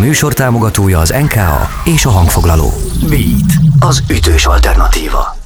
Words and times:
műsor 0.00 0.34
támogatója 0.34 0.98
az 0.98 1.10
NKA 1.10 1.68
és 1.84 2.04
a 2.04 2.10
hangfoglaló. 2.10 2.72
Beat, 3.08 3.52
az 3.78 4.02
ütős 4.10 4.46
alternatíva. 4.46 5.36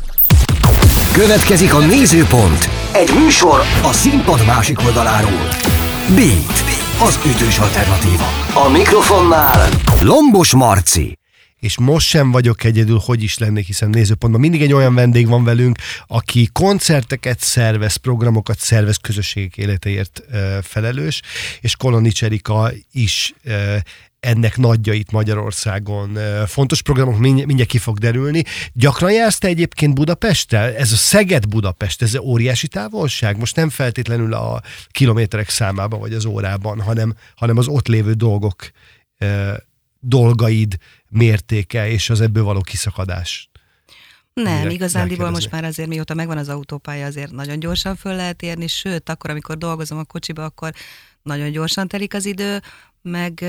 Következik 1.12 1.74
a 1.74 1.78
Nézőpont, 1.78 2.68
egy 2.92 3.10
műsor 3.18 3.60
a 3.82 3.92
színpad 3.92 4.46
másik 4.46 4.80
oldaláról. 4.84 5.48
Beat, 6.14 6.64
az 7.00 7.18
ütős 7.26 7.58
alternatíva. 7.58 8.28
A 8.66 8.68
mikrofonnál 8.68 9.68
Lombos 10.02 10.54
Marci 10.54 11.18
és 11.64 11.78
most 11.78 12.06
sem 12.06 12.30
vagyok 12.30 12.64
egyedül, 12.64 13.00
hogy 13.04 13.22
is 13.22 13.38
lennék, 13.38 13.66
hiszen 13.66 13.90
nézőpontban 13.90 14.40
mindig 14.40 14.62
egy 14.62 14.72
olyan 14.72 14.94
vendég 14.94 15.28
van 15.28 15.44
velünk, 15.44 15.78
aki 16.06 16.48
koncerteket 16.52 17.40
szervez, 17.40 17.96
programokat 17.96 18.58
szervez, 18.58 18.96
közösségek 18.96 19.56
életeért 19.56 20.22
e, 20.30 20.62
felelős, 20.62 21.22
és 21.60 21.76
Kolonics 21.76 22.24
Erika 22.24 22.70
is 22.92 23.34
ennek 24.24 24.56
nagyjait 24.56 25.12
Magyarországon. 25.12 26.18
Fontos 26.46 26.82
programok 26.82 27.18
mindjárt 27.18 27.66
ki 27.66 27.78
fog 27.78 27.98
derülni. 27.98 28.44
Gyakran 28.72 29.12
jársz 29.12 29.38
te 29.38 29.48
egyébként 29.48 29.94
Budapesttel? 29.94 30.74
Ez 30.74 30.92
a 30.92 30.96
Szeged-Budapest, 30.96 32.02
ez 32.02 32.16
óriási 32.16 32.68
távolság? 32.68 33.38
Most 33.38 33.56
nem 33.56 33.68
feltétlenül 33.68 34.34
a 34.34 34.62
kilométerek 34.88 35.48
számában 35.48 36.00
vagy 36.00 36.12
az 36.12 36.24
órában, 36.24 36.80
hanem, 36.80 37.14
hanem 37.36 37.56
az 37.56 37.68
ott 37.68 37.86
lévő 37.86 38.12
dolgok 38.12 38.70
dolgaid 40.00 40.76
mértéke 41.08 41.88
és 41.88 42.10
az 42.10 42.20
ebből 42.20 42.44
való 42.44 42.60
kiszakadás. 42.60 43.50
Nem, 44.34 44.68
igazándiból 44.68 45.30
most 45.30 45.50
már 45.50 45.64
azért 45.64 45.88
mióta 45.88 46.14
megvan 46.14 46.38
az 46.38 46.48
autópálya, 46.48 47.06
azért 47.06 47.30
nagyon 47.30 47.58
gyorsan 47.58 47.96
föl 47.96 48.14
lehet 48.14 48.42
érni, 48.42 48.66
sőt, 48.66 49.08
akkor, 49.08 49.30
amikor 49.30 49.58
dolgozom 49.58 49.98
a 49.98 50.04
kocsiba, 50.04 50.44
akkor 50.44 50.72
nagyon 51.22 51.50
gyorsan 51.50 51.88
telik 51.88 52.14
az 52.14 52.26
idő, 52.26 52.60
meg 53.02 53.44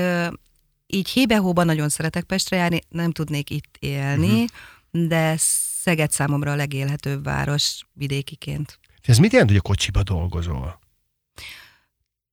így 0.86 1.08
hébe-hóban 1.08 1.66
nagyon 1.66 1.88
szeretek 1.88 2.24
Pestre 2.24 2.56
járni, 2.56 2.80
nem 2.88 3.12
tudnék 3.12 3.50
itt 3.50 3.76
élni, 3.78 4.42
uh-huh. 4.42 5.08
de 5.08 5.34
Szeged 5.82 6.10
számomra 6.10 6.52
a 6.52 6.56
legélhetőbb 6.56 7.24
város 7.24 7.80
vidékiként. 7.92 8.78
Ez 9.02 9.18
mit 9.18 9.32
jelent, 9.32 9.50
hogy 9.50 9.58
a 9.58 9.62
kocsiba 9.62 10.02
dolgozol? 10.02 10.84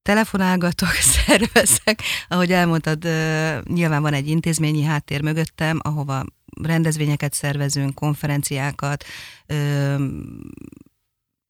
telefonálgatok, 0.04 0.94
szervezek. 1.16 2.02
Ahogy 2.28 2.52
elmondtad, 2.52 3.04
nyilván 3.64 4.02
van 4.02 4.14
egy 4.14 4.28
intézményi 4.28 4.84
háttér 4.84 5.22
mögöttem, 5.22 5.80
ahova 5.84 6.26
rendezvényeket 6.62 7.34
szervezünk, 7.34 7.96
konferenciákat, 7.96 9.04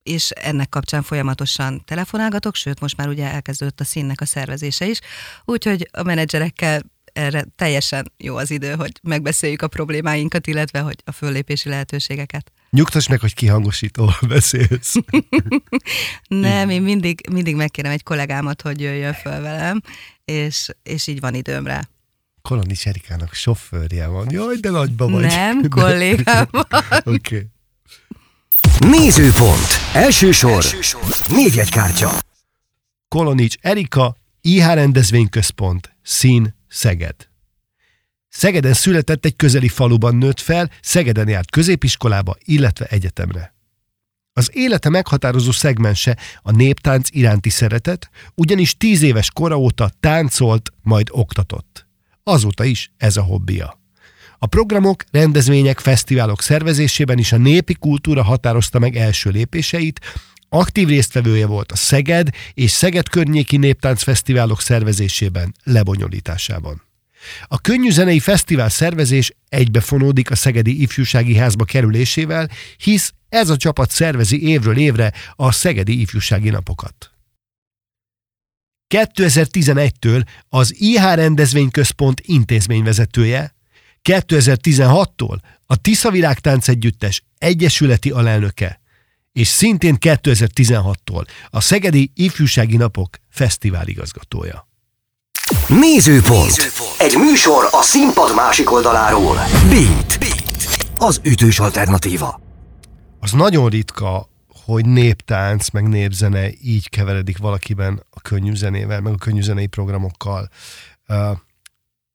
és 0.03 0.29
ennek 0.29 0.69
kapcsán 0.69 1.01
folyamatosan 1.01 1.83
telefonálgatok, 1.85 2.55
sőt, 2.55 2.79
most 2.79 2.97
már 2.97 3.07
ugye 3.07 3.31
elkezdődött 3.31 3.79
a 3.79 3.83
színnek 3.83 4.21
a 4.21 4.25
szervezése 4.25 4.87
is, 4.87 4.99
úgyhogy 5.45 5.89
a 5.91 6.03
menedzserekkel 6.03 6.81
erre 7.13 7.45
teljesen 7.55 8.11
jó 8.17 8.35
az 8.35 8.51
idő, 8.51 8.73
hogy 8.73 8.91
megbeszéljük 9.01 9.61
a 9.61 9.67
problémáinkat, 9.67 10.47
illetve 10.47 10.79
hogy 10.79 10.95
a 11.05 11.11
föllépési 11.11 11.69
lehetőségeket. 11.69 12.51
Nyugtass 12.69 13.07
meg, 13.07 13.19
hogy 13.19 13.33
kihangosítóval 13.33 14.19
beszélsz. 14.27 14.93
Nem, 16.27 16.69
én 16.69 16.81
mindig, 16.81 17.29
mindig 17.31 17.55
megkérem 17.55 17.91
egy 17.91 18.03
kollégámat, 18.03 18.61
hogy 18.61 18.81
jöjjön 18.81 19.13
föl 19.13 19.41
velem, 19.41 19.81
és, 20.25 20.69
és 20.83 21.07
így 21.07 21.19
van 21.19 21.33
időmre. 21.33 21.89
Koloni 22.41 22.73
Erikának 22.83 23.33
sofőrje 23.33 24.07
van. 24.07 24.31
Jaj, 24.31 24.55
de 24.55 24.69
nagyba 24.69 25.07
vagy. 25.07 25.25
Nem, 25.25 25.69
kollégám 25.69 26.47
van. 26.51 26.65
Oké. 27.03 27.13
Okay. 27.15 27.47
Nézőpont. 28.91 29.67
Első 29.93 30.31
sor. 30.31 30.51
Első 30.51 30.81
sor. 30.81 31.01
Névjegykártya. 31.29 32.11
Kolonics 33.07 33.55
Erika, 33.61 34.15
IH 34.41 34.73
rendezvényközpont, 34.73 35.95
Szín, 36.03 36.55
Szeged. 36.73 37.15
Szegeden 38.29 38.73
született 38.73 39.25
egy 39.25 39.35
közeli 39.35 39.67
faluban 39.67 40.15
nőtt 40.15 40.39
fel, 40.39 40.71
Szegeden 40.81 41.27
járt 41.27 41.51
középiskolába, 41.51 42.35
illetve 42.43 42.85
egyetemre. 42.85 43.55
Az 44.33 44.49
élete 44.53 44.89
meghatározó 44.89 45.51
szegmense 45.51 46.17
a 46.41 46.51
néptánc 46.51 47.09
iránti 47.11 47.49
szeretet, 47.49 48.09
ugyanis 48.35 48.77
tíz 48.77 49.01
éves 49.01 49.31
kora 49.31 49.57
óta 49.57 49.91
táncolt, 49.99 50.73
majd 50.81 51.07
oktatott. 51.11 51.87
Azóta 52.23 52.63
is 52.63 52.91
ez 52.97 53.17
a 53.17 53.23
hobbija. 53.23 53.79
A 54.37 54.45
programok, 54.45 55.03
rendezvények, 55.11 55.79
fesztiválok 55.79 56.41
szervezésében 56.41 57.17
is 57.17 57.31
a 57.31 57.37
népi 57.37 57.73
kultúra 57.73 58.23
határozta 58.23 58.79
meg 58.79 58.95
első 58.95 59.29
lépéseit, 59.29 59.99
aktív 60.53 60.87
résztvevője 60.87 61.45
volt 61.45 61.71
a 61.71 61.75
Szeged 61.75 62.29
és 62.53 62.71
Szeged 62.71 63.09
környéki 63.09 63.57
néptáncfesztiválok 63.57 64.61
szervezésében, 64.61 65.55
lebonyolításában. 65.63 66.81
A 67.47 67.61
könnyű 67.61 67.91
zenei 67.91 68.19
fesztivál 68.19 68.69
szervezés 68.69 69.31
egybefonódik 69.49 70.31
a 70.31 70.35
Szegedi 70.35 70.81
Ifjúsági 70.81 71.35
Házba 71.35 71.63
kerülésével, 71.63 72.49
hisz 72.77 73.13
ez 73.29 73.49
a 73.49 73.57
csapat 73.57 73.91
szervezi 73.91 74.47
évről 74.47 74.77
évre 74.77 75.13
a 75.35 75.51
Szegedi 75.51 76.01
Ifjúsági 76.01 76.49
Napokat. 76.49 77.11
2011-től 78.95 80.25
az 80.49 80.75
IH 80.77 81.13
Rendezvényközpont 81.13 82.21
intézményvezetője, 82.25 83.55
2016-tól 84.09 85.37
a 85.65 85.75
Tisza 85.75 86.11
Virágtánc 86.11 86.67
Együttes 86.67 87.23
egyesületi 87.37 88.09
alelnöke, 88.09 88.81
és 89.33 89.47
szintén 89.47 89.97
2016-tól 89.99 91.25
a 91.49 91.61
Szegedi 91.61 92.11
Ifjúsági 92.15 92.77
Napok 92.77 93.17
fesztivál 93.29 93.87
igazgatója. 93.87 94.67
Nézőpont. 95.67 96.45
Nézőpont. 96.45 96.95
Egy 96.99 97.15
műsor 97.17 97.67
a 97.71 97.81
színpad 97.81 98.35
másik 98.35 98.71
oldaláról. 98.71 99.35
Beat. 99.69 100.19
Beat. 100.19 100.87
Az 100.97 101.19
ütős 101.23 101.59
alternatíva. 101.59 102.41
Az 103.19 103.31
nagyon 103.31 103.69
ritka, 103.69 104.29
hogy 104.65 104.85
néptánc, 104.85 105.69
meg 105.69 105.87
népzene 105.87 106.49
így 106.61 106.89
keveredik 106.89 107.37
valakiben 107.37 108.03
a 108.09 108.21
könnyű 108.21 108.53
zenével, 108.53 109.01
meg 109.01 109.13
a 109.13 109.17
könnyű 109.17 109.41
zenei 109.41 109.67
programokkal. 109.67 110.49
Uh, 111.07 111.37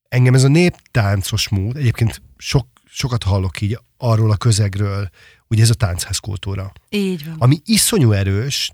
engem 0.08 0.34
ez 0.34 0.44
a 0.44 0.48
néptáncos 0.48 1.48
mód, 1.48 1.76
egyébként 1.76 2.22
sok, 2.36 2.66
sokat 2.90 3.22
hallok 3.22 3.60
így 3.60 3.78
arról 3.96 4.30
a 4.30 4.36
közegről, 4.36 5.10
ugye 5.48 5.62
ez 5.62 5.70
a 5.70 5.74
táncház 5.74 6.18
kultúra. 6.18 6.72
Így 6.88 7.24
van. 7.24 7.36
Ami 7.38 7.60
iszonyú 7.64 8.12
erős, 8.12 8.72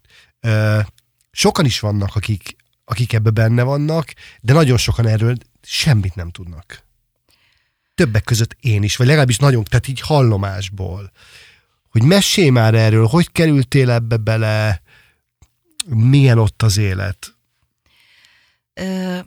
sokan 1.31 1.65
is 1.65 1.81
vannak, 1.81 2.17
akik 2.17 2.57
akik 2.85 3.12
ebbe 3.12 3.31
benne 3.31 3.62
vannak, 3.62 4.12
de 4.41 4.53
nagyon 4.53 4.77
sokan 4.77 5.07
erről 5.07 5.37
semmit 5.63 6.15
nem 6.15 6.31
tudnak. 6.31 6.84
Többek 7.95 8.25
között 8.25 8.57
én 8.61 8.83
is, 8.83 8.97
vagy 8.97 9.07
legalábbis 9.07 9.37
nagyon, 9.37 9.65
tehát 9.65 9.89
így 9.89 10.01
hallomásból. 10.01 11.13
Hogy 11.91 12.03
mesélj 12.03 12.49
már 12.49 12.75
erről, 12.75 13.07
hogy 13.07 13.33
kerültél 13.33 13.91
ebbe 13.91 14.17
bele, 14.17 14.83
milyen 15.87 16.39
ott 16.39 16.63
az 16.63 16.77
élet? 16.77 17.34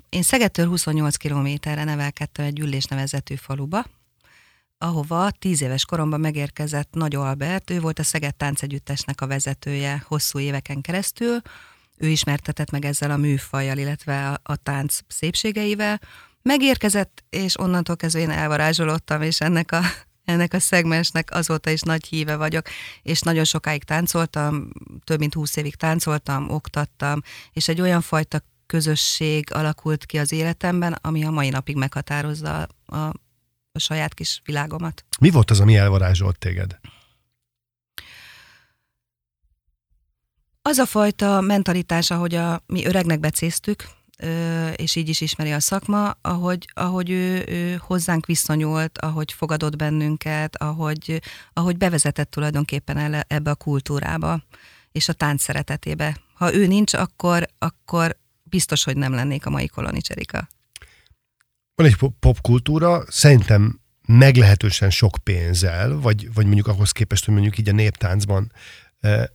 Én 0.09 0.21
Szegedtől 0.21 0.67
28 0.67 1.15
kilométerre 1.15 1.83
nevelkedtem 1.83 2.45
egy 2.45 2.53
Gyüllés 2.53 2.85
nevezetű 2.85 3.35
faluba, 3.35 3.85
ahova 4.77 5.31
tíz 5.31 5.61
éves 5.61 5.85
koromban 5.85 6.19
megérkezett 6.19 6.93
Nagy 6.93 7.15
Albert, 7.15 7.69
ő 7.69 7.79
volt 7.79 7.99
a 7.99 8.03
Szeged 8.03 8.35
Táncegyüttesnek 8.35 9.21
a 9.21 9.27
vezetője 9.27 10.03
hosszú 10.07 10.39
éveken 10.39 10.81
keresztül, 10.81 11.41
ő 11.97 12.07
ismertetett 12.07 12.71
meg 12.71 12.85
ezzel 12.85 13.11
a 13.11 13.17
műfajjal, 13.17 13.77
illetve 13.77 14.29
a, 14.29 14.39
a 14.43 14.55
tánc 14.55 14.99
szépségeivel. 15.07 16.01
Megérkezett, 16.41 17.23
és 17.29 17.59
onnantól 17.59 17.95
kezdve 17.95 18.21
én 18.21 18.29
elvarázsolódtam, 18.29 19.21
és 19.21 19.41
ennek 19.41 19.71
a, 19.71 19.81
ennek 20.25 20.53
a 20.53 20.59
szegmensnek 20.59 21.31
azóta 21.31 21.69
is 21.69 21.81
nagy 21.81 22.05
híve 22.05 22.35
vagyok, 22.35 22.67
és 23.01 23.21
nagyon 23.21 23.43
sokáig 23.43 23.83
táncoltam, 23.83 24.69
több 25.03 25.19
mint 25.19 25.33
húsz 25.33 25.55
évig 25.55 25.75
táncoltam, 25.75 26.49
oktattam, 26.49 27.21
és 27.53 27.67
egy 27.67 27.81
olyan 27.81 28.01
fajta 28.01 28.41
közösség 28.65 29.53
alakult 29.53 30.05
ki 30.05 30.17
az 30.17 30.31
életemben, 30.31 30.93
ami 31.01 31.25
a 31.25 31.31
mai 31.31 31.49
napig 31.49 31.75
meghatározza 31.75 32.67
a, 32.85 32.95
a 32.95 33.13
saját 33.79 34.13
kis 34.13 34.41
világomat. 34.45 35.05
Mi 35.19 35.29
volt 35.29 35.51
az, 35.51 35.59
ami 35.59 35.77
elvarázsolt 35.77 36.37
téged? 36.37 36.77
Az 40.61 40.77
a 40.77 40.85
fajta 40.85 41.41
mentalitás, 41.41 42.11
ahogy 42.11 42.35
a, 42.35 42.63
mi 42.65 42.85
öregnek 42.85 43.19
becéztük, 43.19 43.83
és 44.75 44.95
így 44.95 45.09
is 45.09 45.21
ismeri 45.21 45.51
a 45.51 45.59
szakma, 45.59 46.17
ahogy, 46.21 46.69
ahogy 46.73 47.09
ő, 47.09 47.43
ő 47.47 47.79
hozzánk 47.81 48.25
viszonyult, 48.25 48.97
ahogy 48.97 49.31
fogadott 49.31 49.75
bennünket, 49.75 50.55
ahogy, 50.55 51.21
ahogy 51.53 51.77
bevezetett 51.77 52.31
tulajdonképpen 52.31 52.97
el 52.97 53.23
ebbe 53.27 53.49
a 53.49 53.55
kultúrába, 53.55 54.43
és 54.91 55.09
a 55.09 55.13
tánc 55.13 55.41
szeretetébe. 55.41 56.17
Ha 56.33 56.53
ő 56.53 56.67
nincs, 56.67 56.93
akkor, 56.93 57.47
akkor 57.57 58.17
biztos, 58.43 58.83
hogy 58.83 58.97
nem 58.97 59.13
lennék 59.13 59.45
a 59.45 59.49
mai 59.49 59.67
Kolonics 59.67 60.09
Erika. 60.09 60.47
Van 61.77 61.87
egy 61.87 61.97
popkultúra, 62.19 63.03
szerintem 63.07 63.79
meglehetősen 64.07 64.89
sok 64.89 65.17
pénzzel, 65.23 65.99
vagy, 65.99 66.33
vagy 66.33 66.45
mondjuk 66.45 66.67
ahhoz 66.67 66.91
képest, 66.91 67.25
hogy 67.25 67.33
mondjuk 67.33 67.57
így 67.57 67.69
a 67.69 67.71
néptáncban 67.71 68.51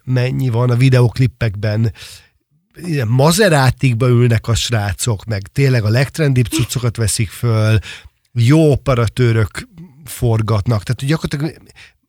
mennyi 0.04 0.48
van 0.48 0.70
a 0.70 0.76
videoklippekben, 0.76 1.92
ilyen 2.74 3.08
mazerátikba 3.08 4.08
ülnek 4.08 4.48
a 4.48 4.54
srácok, 4.54 5.24
meg 5.24 5.42
tényleg 5.42 5.84
a 5.84 5.88
legtrendibb 5.88 6.46
cuccokat 6.46 6.96
veszik 6.96 7.30
föl, 7.30 7.78
jó 8.32 8.70
operatőrök 8.70 9.68
forgatnak, 10.04 10.82
tehát 10.82 11.04
gyakorlatilag 11.06 11.62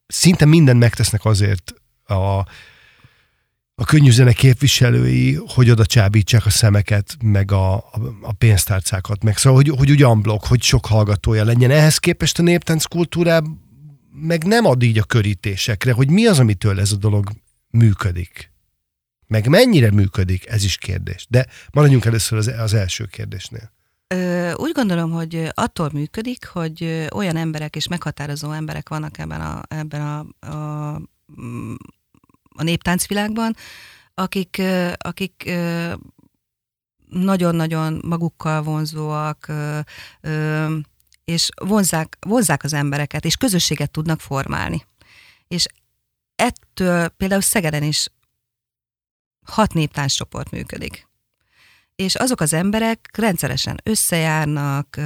szinte 0.08 0.46
mindent 0.46 0.80
megtesznek 0.80 1.26
azért 1.26 1.74
a, 2.04 2.46
a 3.76 3.86
könnyű 3.86 4.12
zene 4.12 4.34
képviselői, 4.34 5.40
hogy 5.48 5.70
oda 5.70 5.86
csábítsák 5.86 6.46
a 6.46 6.50
szemeket, 6.50 7.18
meg 7.24 7.52
a, 7.52 7.76
a, 7.76 7.92
a 8.22 8.34
pénztárcákat, 8.34 9.24
meg 9.24 9.38
szóval, 9.38 9.62
hogy, 9.64 9.78
hogy 9.78 9.90
ugyan 9.90 10.22
blokk, 10.22 10.46
hogy 10.46 10.62
sok 10.62 10.86
hallgatója 10.86 11.44
legyen. 11.44 11.72
Ehhez 11.72 11.98
képest 11.98 12.40
a 12.40 12.42
néptánc 12.42 12.86
kultúrában 12.86 13.62
meg 14.16 14.44
nem 14.44 14.66
ad 14.66 14.84
így 14.84 14.98
a 14.98 15.04
körítésekre, 15.04 15.92
hogy 15.92 16.10
mi 16.10 16.26
az, 16.26 16.40
amitől 16.40 16.80
ez 16.80 16.92
a 16.92 16.96
dolog 16.96 17.30
működik. 17.70 18.52
Meg 19.28 19.48
mennyire 19.48 19.92
működik, 19.92 20.48
ez 20.48 20.64
is 20.64 20.78
kérdés. 20.78 21.26
De 21.30 21.48
maradjunk 21.72 22.06
először 22.06 22.38
az, 22.38 22.48
az 22.48 22.74
első 22.74 23.06
kérdésnél. 23.06 23.72
Ö, 24.08 24.52
úgy 24.54 24.72
gondolom, 24.72 25.12
hogy 25.12 25.50
attól 25.54 25.90
működik, 25.94 26.46
hogy 26.46 27.08
olyan 27.14 27.36
emberek 27.36 27.76
és 27.76 27.88
meghatározó 27.88 28.52
emberek 28.52 28.90
vannak 28.90 29.18
ebben 29.18 29.42
a, 29.42 29.62
ebben 29.68 30.02
a, 30.02 30.48
a, 30.48 31.02
a 32.56 32.64
néptáncvilágban, 32.64 33.56
akik, 34.14 34.62
akik 34.98 35.52
nagyon-nagyon 37.10 38.02
magukkal 38.06 38.62
vonzóak, 38.62 39.52
és 41.26 41.50
vonzák, 41.56 42.18
vonzák 42.20 42.64
az 42.64 42.74
embereket, 42.74 43.26
és 43.26 43.36
közösséget 43.36 43.92
tudnak 43.92 44.20
formálni. 44.20 44.86
És 45.48 45.66
ettől 46.36 47.08
például 47.08 47.42
Szegeden 47.42 47.84
is 47.84 48.08
hat 49.46 49.74
néptánccsoport 49.74 50.52
működik. 50.52 51.08
És 51.96 52.16
azok 52.16 52.40
az 52.40 52.54
emberek 52.54 53.10
rendszeresen 53.18 53.80
összejárnak, 53.84 55.00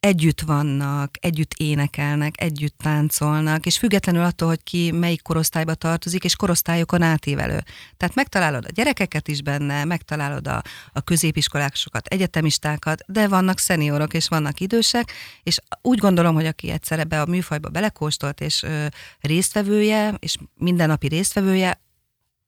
együtt 0.00 0.40
vannak, 0.40 1.14
együtt 1.20 1.52
énekelnek, 1.52 2.40
együtt 2.40 2.78
táncolnak, 2.78 3.66
és 3.66 3.78
függetlenül 3.78 4.22
attól, 4.22 4.48
hogy 4.48 4.62
ki 4.62 4.90
melyik 4.90 5.22
korosztályba 5.22 5.74
tartozik, 5.74 6.24
és 6.24 6.36
korosztályokon 6.36 7.02
átívelő. 7.02 7.62
Tehát 7.96 8.14
megtalálod 8.14 8.64
a 8.64 8.70
gyerekeket 8.70 9.28
is 9.28 9.42
benne, 9.42 9.84
megtalálod 9.84 10.46
a, 10.46 10.62
a 10.92 11.00
középiskolásokat, 11.00 12.06
egyetemistákat, 12.06 13.00
de 13.06 13.28
vannak 13.28 13.58
szeniorok, 13.58 14.14
és 14.14 14.28
vannak 14.28 14.60
idősek, 14.60 15.12
és 15.42 15.58
úgy 15.82 15.98
gondolom, 15.98 16.34
hogy 16.34 16.46
aki 16.46 16.70
egyszer 16.70 16.98
ebbe 16.98 17.20
a 17.20 17.26
műfajba 17.26 17.68
belekóstolt, 17.68 18.40
és 18.40 18.62
ö, 18.62 18.86
résztvevője, 19.20 20.14
és 20.18 20.36
mindennapi 20.54 21.08
résztvevője, 21.08 21.80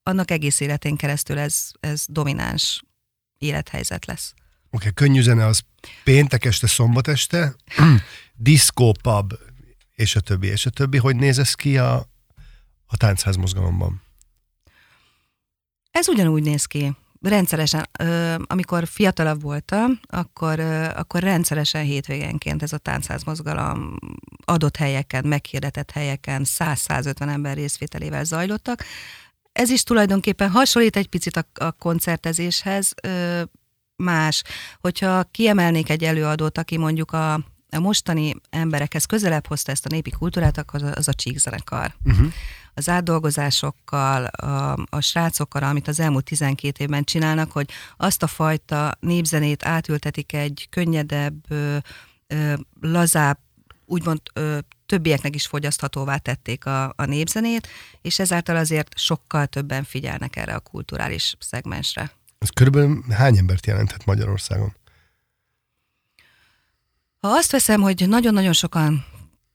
annak 0.03 0.31
egész 0.31 0.61
életén 0.61 0.97
keresztül 0.97 1.39
ez, 1.39 1.71
ez 1.81 2.05
domináns 2.07 2.83
élethelyzet 3.39 4.07
lesz. 4.07 4.35
Oké, 4.73 4.89
okay, 4.89 4.93
könnyű 4.93 5.23
zene 5.23 5.47
az 5.47 5.61
péntek 6.05 6.45
este, 6.45 6.67
szombat 6.67 7.09
este, 7.09 7.55
diszkó, 8.35 8.95
pub, 9.03 9.33
és 9.95 10.17
a 10.17 10.21
többi, 10.21 10.47
és 10.47 10.67
a 10.67 10.71
többi. 10.71 10.99
Hogy 10.99 11.17
néz 11.17 11.39
ez 11.39 11.55
ki 11.55 11.79
a, 11.79 11.95
a 12.87 12.97
táncház 12.97 13.37
mozgalomban? 13.37 14.03
Ez 15.91 16.09
ugyanúgy 16.09 16.43
néz 16.43 16.65
ki. 16.65 16.97
Rendszeresen, 17.21 17.89
amikor 18.45 18.87
fiatalabb 18.87 19.43
voltam, 19.43 20.01
akkor, 20.09 20.61
akkor 20.95 21.21
rendszeresen 21.21 21.85
hétvégenként 21.85 22.63
ez 22.63 22.73
a 22.73 22.79
táncház 22.79 23.23
mozgalom 23.23 23.97
adott 24.45 24.77
helyeken, 24.77 25.27
meghirdetett 25.27 25.91
helyeken 25.91 26.43
100-150 26.59 27.21
ember 27.21 27.57
részvételével 27.57 28.25
zajlottak. 28.25 28.85
Ez 29.53 29.71
is 29.71 29.83
tulajdonképpen 29.83 30.51
hasonlít 30.51 30.97
egy 30.97 31.09
picit 31.09 31.37
a, 31.37 31.47
a 31.55 31.73
koncertezéshez, 31.73 32.95
más. 34.01 34.43
Hogyha 34.81 35.25
kiemelnék 35.25 35.89
egy 35.89 36.05
előadót, 36.05 36.59
aki 36.59 36.77
mondjuk 36.77 37.13
a, 37.13 37.33
a 37.71 37.79
mostani 37.79 38.35
emberekhez 38.51 39.05
közelebb 39.05 39.47
hozta 39.47 39.73
ezt 39.73 39.87
a 39.87 39.89
népi 39.89 40.11
kultúrát, 40.11 40.59
akkor 40.59 40.83
az 40.83 41.09
a 41.09 41.15
csíkzenekar. 41.15 41.95
Uh-huh. 42.05 42.33
Az 42.75 42.89
átdolgozásokkal, 42.89 44.25
a, 44.25 44.73
a 44.91 45.01
srácokkal, 45.01 45.63
amit 45.63 45.89
az 45.89 46.01
elmúlt 46.01 46.25
12 46.25 46.85
évben 46.85 47.05
csinálnak, 47.05 47.53
hogy 47.53 47.71
azt 47.97 48.23
a 48.23 48.27
fajta 48.27 48.93
népzenét 49.01 49.65
átültetik 49.65 50.33
egy 50.33 50.67
könnyedebb, 50.71 51.35
ö, 51.49 51.77
ö, 52.27 52.55
lazább, 52.81 53.39
úgymond 53.87 54.21
ö, 54.33 54.59
többieknek 54.87 55.35
is 55.35 55.47
fogyaszthatóvá 55.47 56.17
tették 56.17 56.67
a, 56.67 56.93
a 56.97 57.05
népzenét, 57.05 57.69
és 58.03 58.19
ezáltal 58.19 58.57
azért 58.57 58.99
sokkal 58.99 59.47
többen 59.47 59.85
figyelnek 59.85 60.37
erre 60.37 60.55
a 60.55 60.61
kulturális 60.61 61.37
szegmensre. 61.39 62.11
Ez 62.41 62.49
körülbelül 62.49 63.05
hány 63.11 63.37
embert 63.37 63.67
jelenthet 63.67 64.05
Magyarországon? 64.05 64.77
Ha 67.21 67.29
azt 67.29 67.51
veszem, 67.51 67.81
hogy 67.81 68.09
nagyon-nagyon 68.09 68.53
sokan 68.53 69.05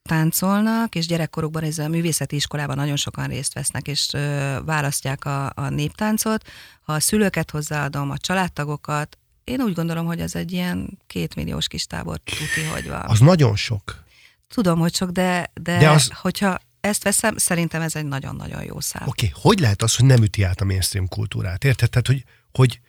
táncolnak, 0.02 0.94
és 0.94 1.06
gyerekkorukban 1.06 1.62
ez 1.62 1.78
a 1.78 1.88
művészeti 1.88 2.36
iskolában 2.36 2.76
nagyon 2.76 2.96
sokan 2.96 3.26
részt 3.26 3.54
vesznek, 3.54 3.88
és 3.88 4.08
ö, 4.12 4.58
választják 4.64 5.24
a, 5.24 5.52
a 5.54 5.68
néptáncot. 5.68 6.48
Ha 6.80 6.92
a 6.92 7.00
szülőket 7.00 7.50
hozzáadom, 7.50 8.10
a 8.10 8.18
családtagokat, 8.18 9.18
én 9.44 9.60
úgy 9.60 9.74
gondolom, 9.74 10.06
hogy 10.06 10.20
ez 10.20 10.34
egy 10.34 10.52
ilyen 10.52 10.98
kétmilliós 11.06 11.68
kis 11.68 11.86
tábor 11.86 12.18
tuti, 12.18 12.66
hogy 12.72 12.88
van. 12.88 13.04
Az 13.06 13.20
nagyon 13.20 13.56
sok. 13.56 14.04
Tudom, 14.48 14.78
hogy 14.78 14.94
sok, 14.94 15.10
de, 15.10 15.50
de, 15.62 15.78
de 15.78 15.90
az... 15.90 16.10
hogyha 16.14 16.58
ezt 16.80 17.02
veszem, 17.02 17.36
szerintem 17.36 17.82
ez 17.82 17.96
egy 17.96 18.06
nagyon-nagyon 18.06 18.62
jó 18.62 18.80
szám. 18.80 19.08
Oké, 19.08 19.26
okay. 19.26 19.40
hogy 19.42 19.58
lehet 19.58 19.82
az, 19.82 19.96
hogy 19.96 20.06
nem 20.06 20.22
üti 20.22 20.42
át 20.42 20.60
a 20.60 20.64
mainstream 20.64 21.08
kultúrát? 21.08 21.64
Érted? 21.64 21.90
Tehát, 21.90 22.06
hogy 22.06 22.24
hogy 22.56 22.80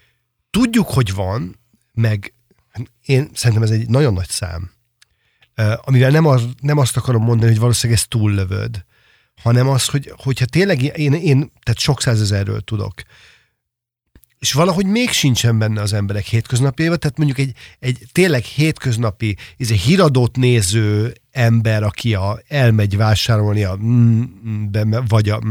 tudjuk, 0.49 0.87
hogy 0.89 1.13
van, 1.13 1.59
meg 1.93 2.33
én 3.05 3.29
szerintem 3.33 3.63
ez 3.63 3.71
egy 3.71 3.89
nagyon 3.89 4.13
nagy 4.13 4.29
szám, 4.29 4.71
amivel 5.75 6.09
nem, 6.09 6.25
az, 6.25 6.43
nem 6.61 6.77
azt 6.77 6.97
akarom 6.97 7.23
mondani, 7.23 7.51
hogy 7.51 7.59
valószínűleg 7.59 8.01
ezt 8.01 8.09
túllövöd, 8.09 8.85
hanem 9.41 9.67
az, 9.67 9.87
hogy, 9.87 10.13
hogyha 10.17 10.45
tényleg 10.45 10.81
én, 10.81 11.13
én 11.13 11.51
tehát 11.63 11.79
sok 11.79 12.01
százezerről 12.01 12.61
tudok, 12.61 12.93
és 14.39 14.53
valahogy 14.53 14.85
még 14.85 15.09
sincsen 15.09 15.57
benne 15.59 15.81
az 15.81 15.93
emberek 15.93 16.25
hétköznapjaiban, 16.25 16.99
tehát 16.99 17.17
mondjuk 17.17 17.37
egy, 17.37 17.51
egy 17.79 18.05
tényleg 18.11 18.43
hétköznapi 18.43 19.37
ez 19.57 19.71
egy 19.71 19.79
híradót 19.79 20.35
néző 20.35 21.13
ember, 21.31 21.83
aki 21.83 22.13
a, 22.13 22.39
elmegy 22.47 22.97
vásárolni 22.97 23.63
a 23.63 23.77
be, 24.69 25.01
vagy 25.07 25.29
a 25.29 25.41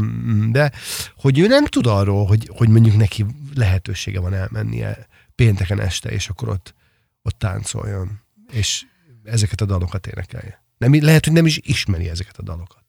de, 0.51 0.71
hogy 1.17 1.39
ő 1.39 1.47
nem 1.47 1.65
tud 1.65 1.85
arról, 1.87 2.25
hogy, 2.25 2.49
hogy 2.55 2.69
mondjuk 2.69 2.97
neki 2.97 3.25
lehetősége 3.55 4.19
van 4.19 4.33
elmennie 4.33 5.07
pénteken 5.35 5.79
este, 5.79 6.09
és 6.09 6.29
akkor 6.29 6.49
ott, 6.49 6.73
ott 7.21 7.39
táncoljon, 7.39 8.19
és 8.51 8.85
ezeket 9.23 9.61
a 9.61 9.65
dalokat 9.65 10.07
énekelje. 10.07 10.63
Nem, 10.77 11.03
lehet, 11.03 11.25
hogy 11.25 11.33
nem 11.33 11.45
is 11.45 11.59
ismeri 11.63 12.09
ezeket 12.09 12.37
a 12.37 12.43
dalokat. 12.43 12.83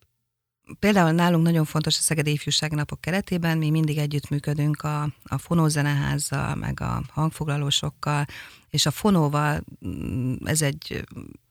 Például 0.78 1.10
nálunk 1.10 1.44
nagyon 1.44 1.64
fontos 1.64 1.98
a 1.98 2.00
Szegedi 2.00 2.30
Ifjúsági 2.30 2.74
Napok 2.74 3.00
keretében, 3.00 3.58
mi 3.58 3.70
mindig 3.70 3.98
együttműködünk 3.98 4.82
a, 4.82 5.02
a 5.24 5.38
fonózeneházzal, 5.38 6.54
meg 6.54 6.80
a 6.80 7.02
hangfoglalósokkal, 7.12 8.24
és 8.70 8.86
a 8.86 8.90
fonóval 8.90 9.64
mm, 9.86 10.34
ez 10.44 10.62
egy, 10.62 11.04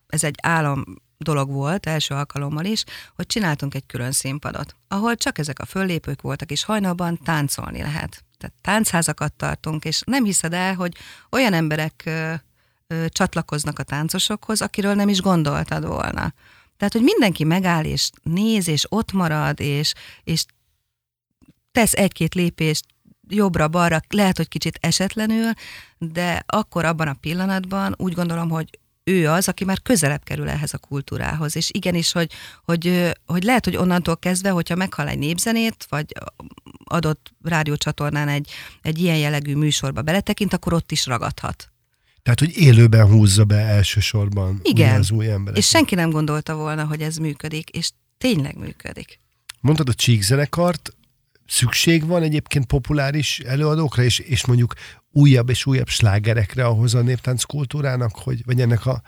ez 0.06 0.24
egy 0.24 0.34
állam 0.42 0.84
dolog 1.18 1.50
volt, 1.50 1.86
első 1.86 2.14
alkalommal 2.14 2.64
is, 2.64 2.84
hogy 3.16 3.26
csináltunk 3.26 3.74
egy 3.74 3.86
külön 3.86 4.12
színpadot, 4.12 4.76
ahol 4.88 5.16
csak 5.16 5.38
ezek 5.38 5.58
a 5.58 5.64
föllépők 5.64 6.20
voltak, 6.20 6.50
és 6.50 6.64
hajnalban 6.64 7.18
táncolni 7.24 7.80
lehet. 7.80 8.24
Tehát 8.38 8.54
táncházakat 8.60 9.32
tartunk, 9.32 9.84
és 9.84 10.02
nem 10.06 10.24
hiszed 10.24 10.52
el, 10.52 10.74
hogy 10.74 10.96
olyan 11.30 11.52
emberek 11.52 12.02
ö, 12.04 12.32
ö, 12.86 13.04
csatlakoznak 13.08 13.78
a 13.78 13.82
táncosokhoz, 13.82 14.62
akiről 14.62 14.94
nem 14.94 15.08
is 15.08 15.20
gondoltad 15.20 15.86
volna. 15.86 16.32
Tehát, 16.78 16.92
hogy 16.92 17.02
mindenki 17.02 17.44
megáll, 17.44 17.84
és 17.84 18.10
néz, 18.22 18.68
és 18.68 18.86
ott 18.88 19.12
marad, 19.12 19.60
és, 19.60 19.92
és 20.24 20.44
tesz 21.72 21.92
egy-két 21.92 22.34
lépést 22.34 22.84
jobbra-balra, 23.28 24.00
lehet, 24.08 24.36
hogy 24.36 24.48
kicsit 24.48 24.78
esetlenül, 24.80 25.52
de 25.98 26.42
akkor 26.46 26.84
abban 26.84 27.08
a 27.08 27.16
pillanatban 27.20 27.94
úgy 27.96 28.12
gondolom, 28.12 28.48
hogy 28.48 28.78
ő 29.04 29.28
az, 29.28 29.48
aki 29.48 29.64
már 29.64 29.82
közelebb 29.82 30.24
kerül 30.24 30.48
ehhez 30.48 30.74
a 30.74 30.78
kultúrához. 30.78 31.56
És 31.56 31.70
igenis, 31.72 32.12
hogy, 32.12 32.32
hogy, 32.64 33.12
hogy 33.26 33.42
lehet, 33.42 33.64
hogy 33.64 33.76
onnantól 33.76 34.16
kezdve, 34.16 34.50
hogyha 34.50 34.74
meghal 34.74 35.08
egy 35.08 35.18
népzenét, 35.18 35.86
vagy 35.88 36.12
adott 36.84 37.32
rádiócsatornán 37.42 38.28
egy, 38.28 38.50
egy 38.82 38.98
ilyen 38.98 39.16
jellegű 39.16 39.54
műsorba 39.54 40.02
beletekint, 40.02 40.52
akkor 40.52 40.72
ott 40.72 40.92
is 40.92 41.06
ragadhat. 41.06 41.70
Tehát, 42.28 42.52
hogy 42.52 42.62
élőben 42.62 43.06
húzza 43.06 43.44
be 43.44 43.56
elsősorban 43.56 44.60
Igen. 44.62 44.98
az 44.98 45.10
új 45.10 45.30
emberek. 45.30 45.58
És 45.58 45.68
senki 45.68 45.94
nem 45.94 46.10
gondolta 46.10 46.54
volna, 46.54 46.84
hogy 46.84 47.00
ez 47.00 47.16
működik, 47.16 47.68
és 47.68 47.90
tényleg 48.18 48.58
működik. 48.58 49.20
Mondtad 49.60 49.88
a 49.88 49.94
csíkzenekart, 49.94 50.96
szükség 51.46 52.06
van 52.06 52.22
egyébként 52.22 52.66
populáris 52.66 53.38
előadókra, 53.38 54.02
és, 54.02 54.18
és 54.18 54.46
mondjuk 54.46 54.74
újabb 55.10 55.48
és 55.48 55.66
újabb 55.66 55.88
slágerekre 55.88 56.64
ahhoz 56.64 56.94
a 56.94 57.00
néptánc 57.00 57.42
kultúrának, 57.42 58.16
hogy, 58.16 58.44
vagy 58.44 58.60
ennek 58.60 58.86
a, 58.86 59.02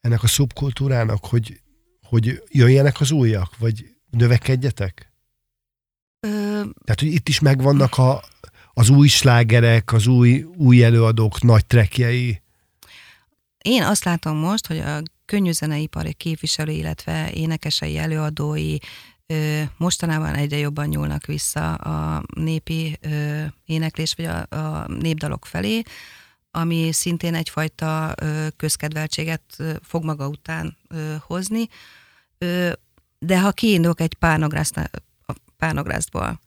ennek 0.00 0.22
a 0.22 0.26
szubkultúrának, 0.26 1.24
hogy, 1.24 1.60
hogy 2.02 2.42
jöjjenek 2.48 3.00
az 3.00 3.10
újak, 3.10 3.58
vagy 3.58 3.84
növekedjetek? 4.10 5.12
Ö... 6.20 6.28
Tehát, 6.84 7.00
hogy 7.00 7.12
itt 7.12 7.28
is 7.28 7.40
megvannak 7.40 7.98
a, 7.98 8.22
az 8.78 8.88
új 8.88 9.08
slágerek, 9.08 9.92
az 9.92 10.06
új, 10.06 10.42
új 10.56 10.84
előadók 10.84 11.42
nagy 11.42 11.66
trekjei? 11.66 12.42
Én 13.62 13.82
azt 13.82 14.04
látom 14.04 14.36
most, 14.36 14.66
hogy 14.66 14.78
a 14.78 15.02
könnyűzeneipari 15.24 16.12
képviselő, 16.12 16.72
illetve 16.72 17.30
énekesei, 17.32 17.98
előadói 17.98 18.76
ö, 19.26 19.62
mostanában 19.76 20.34
egyre 20.34 20.56
jobban 20.56 20.86
nyúlnak 20.86 21.26
vissza 21.26 21.74
a 21.74 22.22
népi 22.34 22.98
ö, 23.00 23.42
éneklés 23.64 24.14
vagy 24.14 24.24
a, 24.24 24.56
a 24.56 24.86
népdalok 24.88 25.46
felé, 25.46 25.82
ami 26.50 26.92
szintén 26.92 27.34
egyfajta 27.34 28.14
ö, 28.22 28.46
közkedveltséget 28.56 29.42
ö, 29.58 29.72
fog 29.82 30.04
maga 30.04 30.28
után 30.28 30.76
ö, 30.88 31.14
hozni. 31.20 31.68
Ö, 32.38 32.72
de 33.18 33.40
ha 33.40 33.50
kiindulok 33.50 34.00
egy 34.00 34.14
párnográszból, 35.58 36.40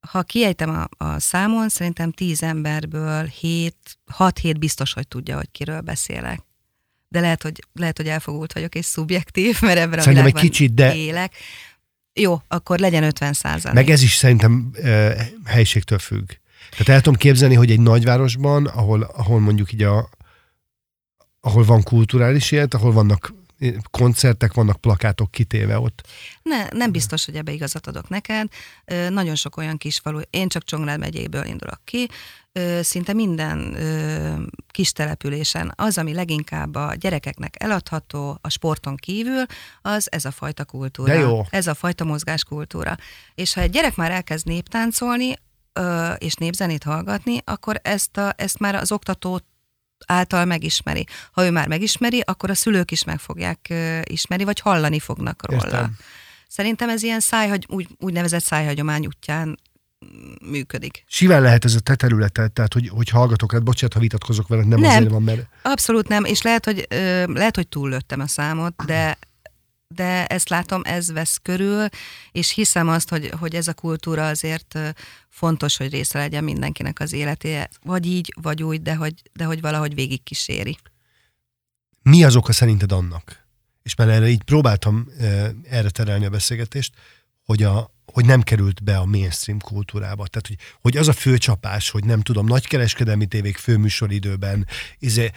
ha 0.00 0.22
kiejtem 0.22 0.70
a, 0.70 1.04
a 1.04 1.20
számon, 1.20 1.68
szerintem 1.68 2.12
tíz 2.12 2.42
emberből 2.42 3.24
hét, 3.24 3.98
hat 4.06 4.38
hét 4.38 4.58
biztos, 4.58 4.92
hogy 4.92 5.08
tudja, 5.08 5.36
hogy 5.36 5.50
kiről 5.50 5.80
beszélek. 5.80 6.40
De 7.08 7.20
lehet, 7.20 7.42
hogy, 7.42 7.60
lehet, 7.72 7.96
hogy 7.96 8.06
elfogult 8.06 8.52
vagyok 8.52 8.74
és 8.74 8.84
szubjektív, 8.84 9.58
mert 9.62 9.78
ebben 9.78 9.98
Szerintem 9.98 10.24
a 10.24 10.26
egy 10.26 10.34
világban 10.34 10.42
kicsit, 10.42 10.74
de- 10.74 10.94
élek. 10.94 11.34
Jó, 12.12 12.42
akkor 12.48 12.78
legyen 12.78 13.02
50 13.02 13.32
százalék. 13.32 13.74
Meg 13.74 13.90
ez 13.90 14.02
is 14.02 14.14
szerintem 14.14 14.70
uh, 14.78 15.20
helységtől 15.44 15.98
függ. 15.98 16.30
Tehát 16.70 16.88
el 16.88 17.00
tudom 17.00 17.18
képzelni, 17.18 17.54
hogy 17.54 17.70
egy 17.70 17.80
nagyvárosban, 17.80 18.66
ahol, 18.66 19.02
ahol 19.02 19.40
mondjuk 19.40 19.72
így 19.72 19.82
a, 19.82 20.08
ahol 21.40 21.64
van 21.64 21.82
kulturális 21.82 22.50
élet, 22.50 22.74
ahol 22.74 22.92
vannak 22.92 23.34
koncertek, 23.90 24.54
vannak 24.54 24.80
plakátok 24.80 25.30
kitéve 25.30 25.78
ott. 25.78 26.06
Ne, 26.42 26.66
nem 26.70 26.92
biztos, 26.92 27.24
hogy 27.24 27.36
ebbe 27.36 27.52
igazat 27.52 27.86
adok 27.86 28.08
neked. 28.08 28.48
Nagyon 29.08 29.34
sok 29.34 29.56
olyan 29.56 29.76
kis 29.76 29.98
falu, 29.98 30.20
én 30.30 30.48
csak 30.48 30.64
Csongrád 30.64 30.98
megyéből 30.98 31.44
indulok 31.44 31.80
ki, 31.84 32.08
szinte 32.80 33.12
minden 33.12 33.76
kis 34.70 34.92
településen 34.92 35.72
az, 35.76 35.98
ami 35.98 36.14
leginkább 36.14 36.74
a 36.74 36.94
gyerekeknek 36.94 37.62
eladható 37.62 38.38
a 38.40 38.48
sporton 38.48 38.96
kívül, 38.96 39.44
az 39.82 40.12
ez 40.12 40.24
a 40.24 40.30
fajta 40.30 40.64
kultúra. 40.64 41.12
De 41.12 41.18
jó. 41.18 41.42
Ez 41.50 41.66
a 41.66 41.74
fajta 41.74 42.04
mozgáskultúra. 42.04 42.96
És 43.34 43.54
ha 43.54 43.60
egy 43.60 43.70
gyerek 43.70 43.96
már 43.96 44.10
elkezd 44.10 44.46
néptáncolni, 44.46 45.34
és 46.18 46.34
népzenét 46.34 46.82
hallgatni, 46.82 47.40
akkor 47.44 47.80
ezt, 47.82 48.16
a, 48.16 48.32
ezt 48.36 48.58
már 48.58 48.74
az 48.74 48.92
oktató 48.92 49.40
által 50.06 50.44
megismeri. 50.44 51.06
Ha 51.32 51.44
ő 51.44 51.50
már 51.50 51.68
megismeri, 51.68 52.20
akkor 52.26 52.50
a 52.50 52.54
szülők 52.54 52.90
is 52.90 53.04
meg 53.04 53.18
fogják 53.18 53.74
ismerni, 54.04 54.44
vagy 54.44 54.60
hallani 54.60 54.98
fognak 54.98 55.50
róla. 55.50 55.64
Értem. 55.64 55.96
Szerintem 56.48 56.88
ez 56.88 57.02
ilyen 57.02 57.20
szájhagy, 57.20 57.66
úgy, 57.68 57.88
úgynevezett 57.98 58.42
szájhagyomány 58.42 59.06
útján 59.06 59.58
mm, 60.06 60.50
működik. 60.50 61.04
Simán 61.06 61.42
lehet 61.42 61.64
ez 61.64 61.74
a 61.74 61.80
te 61.80 61.94
területed, 61.94 62.52
tehát 62.52 62.72
hogy, 62.72 62.88
hogy 62.88 63.08
hallgatok 63.08 63.52
rád, 63.52 63.62
bocsánat, 63.62 63.94
ha 63.94 64.00
vitatkozok 64.00 64.48
veled, 64.48 64.66
nem, 64.66 64.80
Nem. 64.80 64.90
azért 64.90 65.10
van, 65.10 65.22
mert 65.22 65.48
Abszolút 65.62 66.08
nem, 66.08 66.24
és 66.24 66.42
lehet, 66.42 66.64
hogy, 66.64 66.86
ö, 66.88 67.24
lehet, 67.32 67.56
hogy 67.56 67.68
túllőttem 67.68 68.20
a 68.20 68.26
számot, 68.26 68.84
de 68.84 69.18
de 69.94 70.26
ezt 70.26 70.48
látom, 70.48 70.82
ez 70.84 71.12
vesz 71.12 71.38
körül, 71.42 71.88
és 72.32 72.50
hiszem 72.50 72.88
azt, 72.88 73.08
hogy, 73.08 73.30
hogy 73.38 73.54
ez 73.54 73.68
a 73.68 73.74
kultúra 73.74 74.28
azért 74.28 74.78
fontos, 75.28 75.76
hogy 75.76 75.90
része 75.90 76.18
legyen 76.18 76.44
mindenkinek 76.44 77.00
az 77.00 77.12
életé, 77.12 77.62
vagy 77.82 78.06
így, 78.06 78.34
vagy 78.42 78.62
úgy, 78.62 78.82
de 78.82 78.94
hogy, 78.94 79.14
de 79.32 79.44
hogy 79.44 79.60
valahogy 79.60 79.94
végig 79.94 80.22
kíséri. 80.22 80.78
mi 82.02 82.24
az 82.24 82.36
oka 82.36 82.52
szerinted 82.52 82.92
annak? 82.92 83.46
És 83.82 83.94
már 83.94 84.08
erre 84.08 84.28
így 84.28 84.42
próbáltam 84.42 85.08
erre 85.70 85.90
terelni 85.90 86.24
a 86.24 86.30
beszélgetést, 86.30 86.94
hogy, 87.44 87.62
a, 87.62 87.90
hogy 88.12 88.24
nem 88.24 88.42
került 88.42 88.82
be 88.84 88.96
a 88.96 89.04
mainstream 89.04 89.58
kultúrába. 89.58 90.26
Tehát, 90.26 90.46
hogy, 90.46 90.56
hogy 90.80 90.96
az 90.96 91.08
a 91.08 91.12
főcsapás, 91.12 91.90
hogy 91.90 92.04
nem 92.04 92.20
tudom, 92.20 92.46
nagykereskedelmi 92.46 93.26
tévék 93.26 93.56
főműsoridőben, 93.56 94.66
izé, 94.98 95.30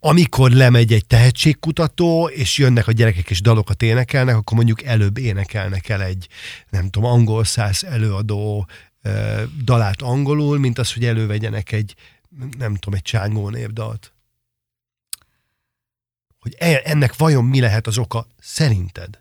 amikor 0.00 0.50
lemegy 0.50 0.92
egy 0.92 1.06
tehetségkutató, 1.06 2.28
és 2.28 2.58
jönnek 2.58 2.86
a 2.86 2.92
gyerekek 2.92 3.30
és 3.30 3.40
dalokat 3.40 3.82
énekelnek, 3.82 4.36
akkor 4.36 4.56
mondjuk 4.56 4.82
előbb 4.82 5.18
énekelnek 5.18 5.88
el 5.88 6.02
egy, 6.02 6.28
nem 6.70 6.90
tudom, 6.90 7.10
angol 7.10 7.44
száz 7.44 7.84
előadó 7.84 8.68
dalát 9.64 10.02
angolul, 10.02 10.58
mint 10.58 10.78
az, 10.78 10.92
hogy 10.92 11.04
elővegyenek 11.04 11.72
egy, 11.72 11.94
nem 12.58 12.74
tudom, 12.74 12.94
egy 12.94 13.02
csángó 13.02 13.48
népdalt. 13.48 14.12
Hogy 16.38 16.54
e- 16.58 16.82
ennek 16.84 17.16
vajon 17.16 17.44
mi 17.44 17.60
lehet 17.60 17.86
az 17.86 17.98
oka 17.98 18.26
szerinted? 18.38 19.20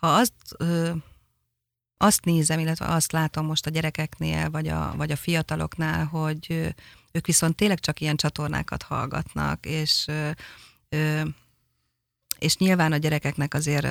Ha 0.00 0.14
azt, 0.14 0.32
azt 2.04 2.24
nézem, 2.24 2.58
illetve 2.58 2.86
azt 2.86 3.12
látom 3.12 3.46
most 3.46 3.66
a 3.66 3.70
gyerekeknél, 3.70 4.50
vagy 4.50 4.68
a, 4.68 4.94
vagy 4.96 5.10
a 5.10 5.16
fiataloknál, 5.16 6.04
hogy 6.04 6.74
ők 7.12 7.26
viszont 7.26 7.56
tényleg 7.56 7.80
csak 7.80 8.00
ilyen 8.00 8.16
csatornákat 8.16 8.82
hallgatnak, 8.82 9.66
és, 9.66 10.06
és 12.38 12.56
nyilván 12.56 12.92
a 12.92 12.96
gyerekeknek 12.96 13.54
azért 13.54 13.86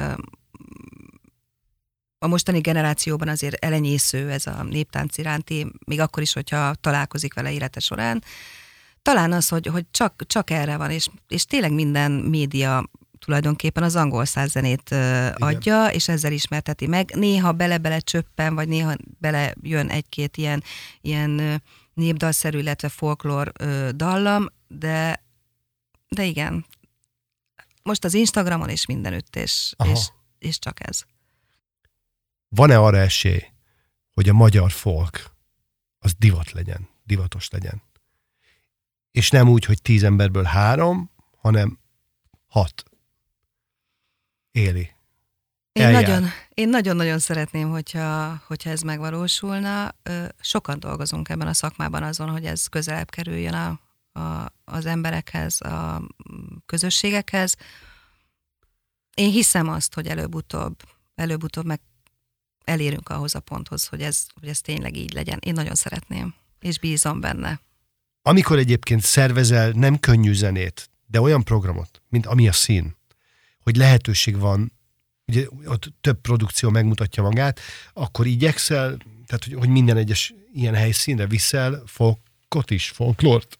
a 2.17 2.27
mostani 2.27 2.59
generációban 2.59 3.27
azért 3.27 3.65
elenyésző 3.65 4.31
ez 4.31 4.47
a 4.47 4.63
néptánc 4.63 5.17
iránti, 5.17 5.67
még 5.85 5.99
akkor 5.99 6.23
is, 6.23 6.33
hogyha 6.33 6.75
találkozik 6.75 7.33
vele 7.33 7.51
élete 7.51 7.79
során. 7.79 8.23
Talán 9.01 9.31
az, 9.31 9.49
hogy, 9.49 9.67
hogy 9.67 9.85
csak, 9.91 10.23
csak 10.27 10.49
erre 10.49 10.77
van, 10.77 10.91
és, 10.91 11.07
és 11.27 11.45
tényleg 11.45 11.71
minden 11.71 12.11
média 12.11 12.89
tulajdonképpen 13.25 13.83
az 13.83 13.95
angol 13.95 14.25
száz 14.25 14.51
zenét 14.51 14.91
ö, 14.91 15.27
adja, 15.33 15.87
és 15.87 16.07
ezzel 16.07 16.31
ismerteti 16.31 16.87
meg. 16.87 17.11
Néha 17.15 17.51
bele-bele 17.51 17.99
csöppen, 17.99 18.55
vagy 18.55 18.67
néha 18.67 18.95
bele 19.19 19.53
jön 19.61 19.89
egy-két 19.89 20.37
ilyen, 20.37 20.63
ilyen 21.01 21.61
népdalszerű, 21.93 22.57
illetve 22.57 22.89
folklór 22.89 23.51
dallam, 23.95 24.45
de, 24.67 25.23
de 26.07 26.23
igen. 26.23 26.65
Most 27.83 28.03
az 28.03 28.13
Instagramon 28.13 28.69
és 28.69 28.85
mindenütt, 28.85 29.35
és, 29.35 29.73
Aha. 29.77 29.91
és, 29.91 30.07
és 30.39 30.59
csak 30.59 30.87
ez. 30.87 31.01
Van-e 32.49 32.79
arra 32.79 32.97
esély, 32.97 33.43
hogy 34.13 34.29
a 34.29 34.33
magyar 34.33 34.71
folk 34.71 35.31
az 35.97 36.13
divat 36.17 36.51
legyen, 36.51 36.89
divatos 37.03 37.49
legyen? 37.49 37.81
És 39.11 39.29
nem 39.29 39.49
úgy, 39.49 39.65
hogy 39.65 39.81
tíz 39.81 40.03
emberből 40.03 40.43
három, 40.43 41.11
hanem 41.37 41.79
hat 42.47 42.83
éli. 44.53 44.91
Én 45.71 45.83
Eljár. 45.83 46.03
nagyon, 46.03 46.29
én 46.53 46.69
nagyon-nagyon 46.69 47.19
szeretném, 47.19 47.69
hogyha, 47.69 48.41
hogyha 48.47 48.69
ez 48.69 48.81
megvalósulna. 48.81 49.95
Sokan 50.39 50.79
dolgozunk 50.79 51.29
ebben 51.29 51.47
a 51.47 51.53
szakmában 51.53 52.03
azon, 52.03 52.29
hogy 52.29 52.45
ez 52.45 52.67
közelebb 52.67 53.09
kerüljön 53.09 53.53
a, 53.53 53.79
a, 54.19 54.53
az 54.65 54.85
emberekhez, 54.85 55.61
a 55.61 56.01
közösségekhez. 56.65 57.55
Én 59.13 59.31
hiszem 59.31 59.69
azt, 59.69 59.93
hogy 59.93 60.07
előbb-utóbb, 60.07 60.75
előbb-utóbb 61.15 61.65
meg 61.65 61.79
elérünk 62.63 63.09
ahhoz 63.09 63.35
a 63.35 63.39
ponthoz, 63.39 63.87
hogy 63.87 64.01
ez, 64.01 64.25
hogy 64.39 64.49
ez 64.49 64.61
tényleg 64.61 64.97
így 64.97 65.13
legyen. 65.13 65.39
Én 65.41 65.53
nagyon 65.53 65.75
szeretném, 65.75 66.33
és 66.59 66.79
bízom 66.79 67.19
benne. 67.19 67.61
Amikor 68.21 68.57
egyébként 68.57 69.01
szervezel 69.01 69.71
nem 69.71 69.99
könnyű 69.99 70.33
zenét, 70.33 70.89
de 71.05 71.21
olyan 71.21 71.43
programot, 71.43 72.01
mint 72.09 72.25
ami 72.25 72.47
a 72.47 72.51
szín, 72.51 72.95
hogy 73.63 73.75
lehetőség 73.75 74.37
van, 74.37 74.71
ugye 75.27 75.45
ott 75.65 75.93
több 76.01 76.21
produkció 76.21 76.69
megmutatja 76.69 77.23
magát, 77.23 77.59
akkor 77.93 78.25
igyekszel, 78.25 78.97
tehát 79.25 79.43
hogy, 79.43 79.53
hogy 79.53 79.69
minden 79.69 79.97
egyes 79.97 80.33
ilyen 80.53 80.73
helyszínre 80.73 81.27
viszel 81.27 81.83
folkot 81.85 82.71
is, 82.71 82.89
folklort. 82.89 83.59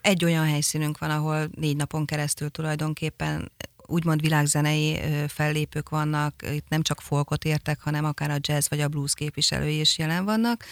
Egy 0.00 0.24
olyan 0.24 0.46
helyszínünk 0.46 0.98
van, 0.98 1.10
ahol 1.10 1.48
négy 1.54 1.76
napon 1.76 2.04
keresztül 2.04 2.48
tulajdonképpen 2.48 3.52
úgymond 3.90 4.20
világzenei 4.20 4.98
fellépők 5.28 5.88
vannak, 5.88 6.42
itt 6.52 6.68
nem 6.68 6.82
csak 6.82 7.00
folkot 7.00 7.44
értek, 7.44 7.80
hanem 7.80 8.04
akár 8.04 8.30
a 8.30 8.38
jazz 8.40 8.68
vagy 8.68 8.80
a 8.80 8.88
blues 8.88 9.14
képviselői 9.14 9.80
is 9.80 9.98
jelen 9.98 10.24
vannak, 10.24 10.64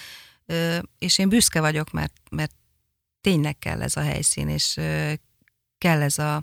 és 0.99 1.19
én 1.19 1.29
büszke 1.29 1.61
vagyok, 1.61 1.91
mert, 1.91 2.13
mert 2.31 2.53
tényleg 3.21 3.59
kell 3.59 3.83
ez 3.83 3.97
a 3.97 4.01
helyszín, 4.01 4.49
és 4.49 4.75
kell 5.79 6.03
ez 6.03 6.19
a, 6.19 6.43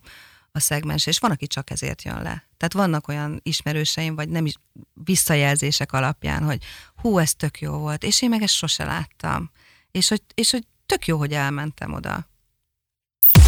a 0.56 0.60
szegmens, 0.60 1.06
és 1.06 1.20
van, 1.20 1.32
aki 1.32 1.48
csak 1.48 1.70
ezért 1.70 2.04
jön 2.04 2.22
le. 2.22 2.48
Tehát 2.58 2.74
vannak 2.74 3.08
olyan 3.08 3.40
ismerőseim, 3.44 4.16
vagy 4.16 4.30
nem 4.30 4.46
is 4.46 4.54
visszajelzések 4.94 5.92
alapján, 5.92 6.44
hogy 6.44 6.64
hú, 6.96 7.18
ez 7.18 7.34
tök 7.34 7.60
jó 7.60 7.78
volt, 7.78 8.04
és 8.04 8.22
én 8.22 8.30
meg 8.30 8.42
ezt 8.42 8.54
sose 8.54 8.86
láttam. 8.86 9.52
És 9.92 10.08
hogy, 10.08 10.22
és 10.34 10.52
hogy 10.52 10.68
tök 10.86 11.08
jó, 11.08 11.18
hogy 11.18 11.34
elmentem 11.34 11.94
oda. 11.94 12.28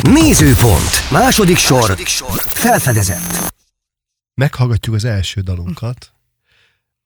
Nézőpont. 0.01 1.11
Második 1.11 1.57
sor. 1.57 1.79
Második 1.79 2.07
sor. 2.07 2.39
Felfedezett. 2.47 3.55
Meghallgatjuk 4.33 4.95
az 4.95 5.03
első 5.03 5.41
dalunkat. 5.41 6.11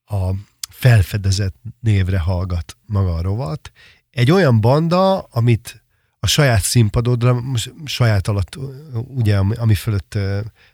A 0.04 0.30
felfedezett 0.70 1.54
névre 1.80 2.18
hallgat 2.18 2.76
maga 2.86 3.14
a 3.14 3.22
rovat. 3.22 3.72
Egy 4.10 4.30
olyan 4.30 4.60
banda, 4.60 5.20
amit 5.20 5.81
a 6.24 6.26
saját 6.26 6.62
színpadodra, 6.62 7.42
saját 7.84 8.28
alatt 8.28 8.56
ugye, 8.92 9.36
ami, 9.36 9.54
ami 9.54 9.74
fölött 9.74 10.10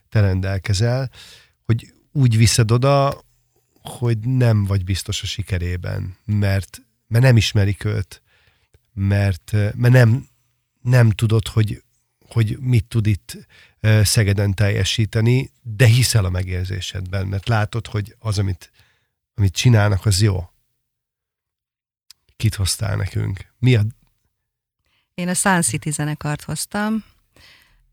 te 0.09 0.21
rendelkezel, 0.21 1.11
hogy 1.65 1.93
úgy 2.13 2.37
viszed 2.37 2.71
oda, 2.71 3.25
hogy 3.83 4.19
nem 4.19 4.65
vagy 4.65 4.85
biztos 4.85 5.23
a 5.23 5.27
sikerében, 5.27 6.17
mert, 6.25 6.83
mert 7.07 7.25
nem 7.25 7.37
ismerik 7.37 7.85
őt, 7.85 8.23
mert, 8.93 9.53
mert 9.53 9.95
nem, 9.95 10.29
nem 10.83 11.11
tudod, 11.11 11.49
hogy, 11.49 11.83
hogy 12.19 12.59
mit 12.61 12.85
tud 12.85 13.07
itt 13.07 13.47
Szegeden 14.03 14.55
teljesíteni, 14.55 15.51
de 15.63 15.87
hiszel 15.87 16.25
a 16.25 16.31
megérzésedben, 16.31 17.27
mert 17.27 17.49
látod, 17.49 17.87
hogy 17.87 18.17
az, 18.19 18.39
amit, 18.39 18.71
amit 19.35 19.55
csinálnak, 19.55 20.07
az 20.07 20.23
jó. 20.23 20.51
Kit 22.37 22.55
hoztál 22.55 22.97
nekünk? 22.97 23.53
Mi 23.59 23.75
a... 23.75 23.83
Én 25.19 25.29
a 25.29 25.35
Sun 25.35 25.63
City 25.63 25.91
zenekart 25.91 26.43
hoztam. 26.43 27.05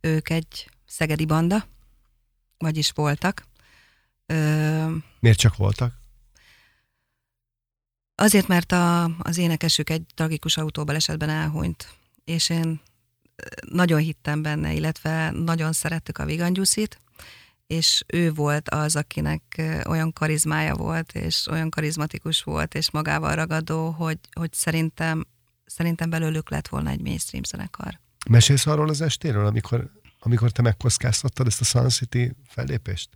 Ők 0.01 0.29
egy 0.29 0.70
szegedi 0.86 1.25
banda, 1.25 1.67
vagyis 2.58 2.91
voltak. 2.91 3.46
Ö... 4.25 4.96
Miért 5.20 5.38
csak 5.38 5.55
voltak? 5.55 5.94
Azért, 8.15 8.48
mert 8.48 8.72
a, 8.72 9.03
az 9.03 9.38
énekesük 9.38 9.89
egy 9.89 10.05
tragikus 10.15 10.58
autóbalesetben 10.58 11.29
elhunyt, 11.29 11.94
és 12.24 12.50
én 12.50 12.82
nagyon 13.70 14.00
hittem 14.00 14.41
benne, 14.41 14.74
illetve 14.74 15.32
nagyon 15.32 15.74
szerettük 15.74 16.17
a 16.17 16.25
Vigangyuszit, 16.25 17.00
és 17.67 18.03
ő 18.08 18.32
volt 18.34 18.70
az, 18.70 18.96
akinek 18.96 19.62
olyan 19.88 20.13
karizmája 20.13 20.75
volt, 20.75 21.12
és 21.12 21.48
olyan 21.48 21.70
karizmatikus 21.70 22.44
volt, 22.44 22.75
és 22.75 22.91
magával 22.91 23.36
ragadó, 23.36 23.89
hogy, 23.89 24.20
hogy 24.34 24.53
szerintem, 24.53 25.25
szerintem 25.65 26.10
belőlük 26.10 26.50
lett 26.50 26.67
volna 26.67 26.89
egy 26.89 27.01
mainstream 27.01 27.43
zenekar. 27.43 28.00
Mesélsz 28.29 28.65
arról 28.65 28.89
az 28.89 29.01
estéről, 29.01 29.45
amikor, 29.45 29.91
amikor 30.19 30.51
te 30.51 30.62
megkockáztattad 30.62 31.48
ezt 31.48 31.62
a 31.62 31.63
Sun 31.63 31.89
City 31.89 32.36
fellépést? 32.48 33.10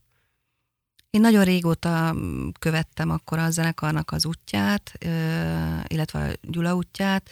Én 1.09 1.21
nagyon 1.21 1.43
régóta 1.43 2.15
követtem 2.59 3.09
akkor 3.09 3.39
a 3.39 3.49
zenekarnak 3.49 4.11
az 4.11 4.25
útját, 4.25 4.91
illetve 5.87 6.29
a 6.29 6.33
Gyula 6.41 6.75
útját, 6.75 7.29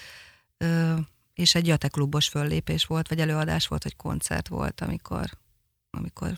és 1.33 1.55
egy 1.55 1.67
jateklubos 1.67 2.27
föllépés 2.27 2.86
volt, 2.86 3.07
vagy 3.07 3.19
előadás 3.19 3.67
volt, 3.67 3.83
vagy 3.83 3.95
koncert 3.95 4.47
volt, 4.47 4.81
amikor, 4.81 5.29
amikor 5.89 6.38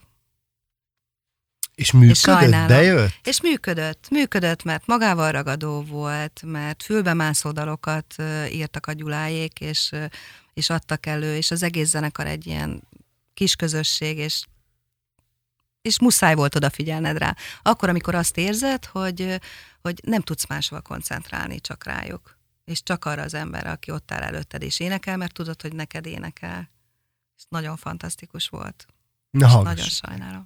és 1.80 1.92
működött, 1.92 2.44
és 2.44 2.68
bejött? 2.68 3.14
És 3.24 3.42
működött, 3.42 4.10
működött, 4.10 4.64
mert 4.64 4.88
magával 4.88 5.32
ragadó 5.32 5.82
volt, 5.82 6.42
mert 6.46 6.84
fülbemászó 6.84 7.52
dalokat 7.52 8.16
írtak 8.52 8.86
a 8.86 8.92
Gyuláék, 8.92 9.60
és, 9.60 9.92
és 10.54 10.70
adtak 10.70 11.06
elő, 11.06 11.36
és 11.36 11.52
az 11.52 11.64
egész 11.64 11.90
zenekar 11.90 12.28
egy 12.28 12.48
ilyen 12.48 12.84
kis 13.34 13.56
közösség, 13.56 14.18
és 14.18 14.44
és 15.82 16.00
muszáj 16.00 16.36
volt 16.36 16.56
odafigyelned 16.56 17.18
rá. 17.18 17.36
Akkor, 17.62 17.90
amikor 17.90 18.16
azt 18.16 18.38
érzed, 18.38 18.86
hogy, 18.86 19.40
hogy 19.82 20.00
nem 20.04 20.22
tudsz 20.22 20.48
máshova 20.48 20.82
koncentrálni, 20.82 21.62
csak 21.62 21.84
rájuk. 21.84 22.38
És 22.66 22.84
csak 22.84 23.06
arra 23.06 23.22
az 23.22 23.34
emberre, 23.34 23.72
aki 23.72 23.92
ott 23.92 24.12
áll 24.12 24.22
előtted 24.22 24.62
és 24.62 24.80
énekel, 24.80 25.18
mert 25.18 25.34
tudod, 25.34 25.62
hogy 25.62 25.74
neked 25.74 26.06
énekel. 26.06 26.70
És 27.38 27.44
nagyon 27.50 27.78
fantasztikus 27.78 28.48
volt. 28.48 28.86
Na, 29.30 29.62
nagyon 29.62 29.86
sajnálom. 29.86 30.44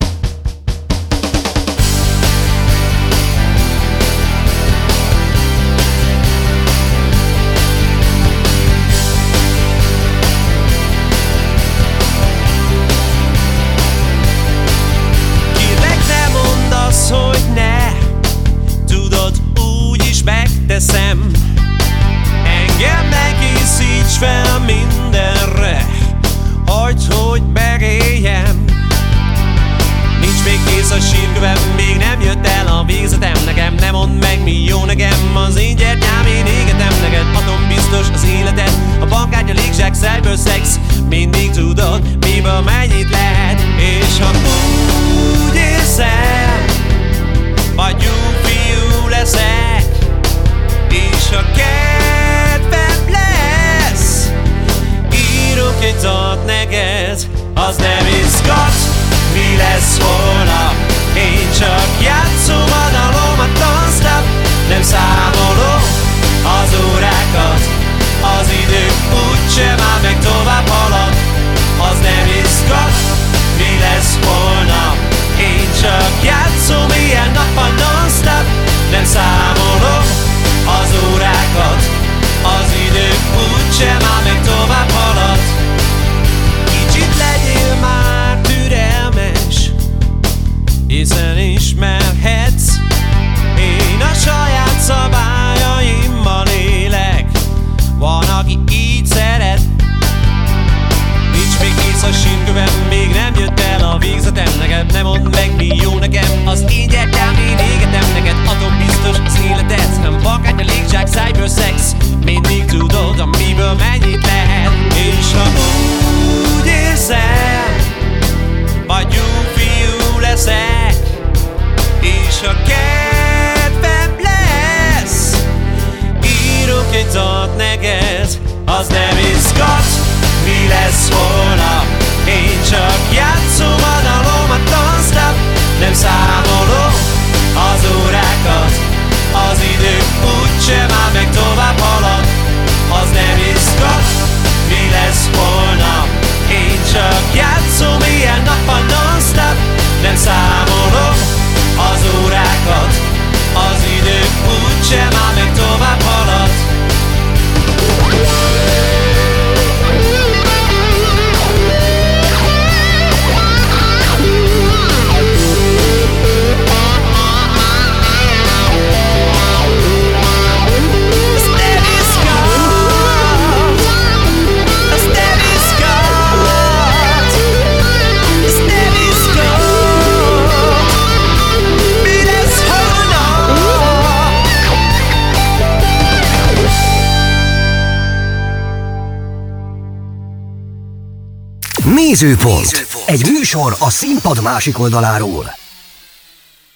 Nézőpont. 192.14 192.88
Egy 193.06 193.22
műsor 193.22 193.76
a 193.80 193.90
színpad 193.90 194.42
másik 194.42 194.80
oldaláról. 194.80 195.46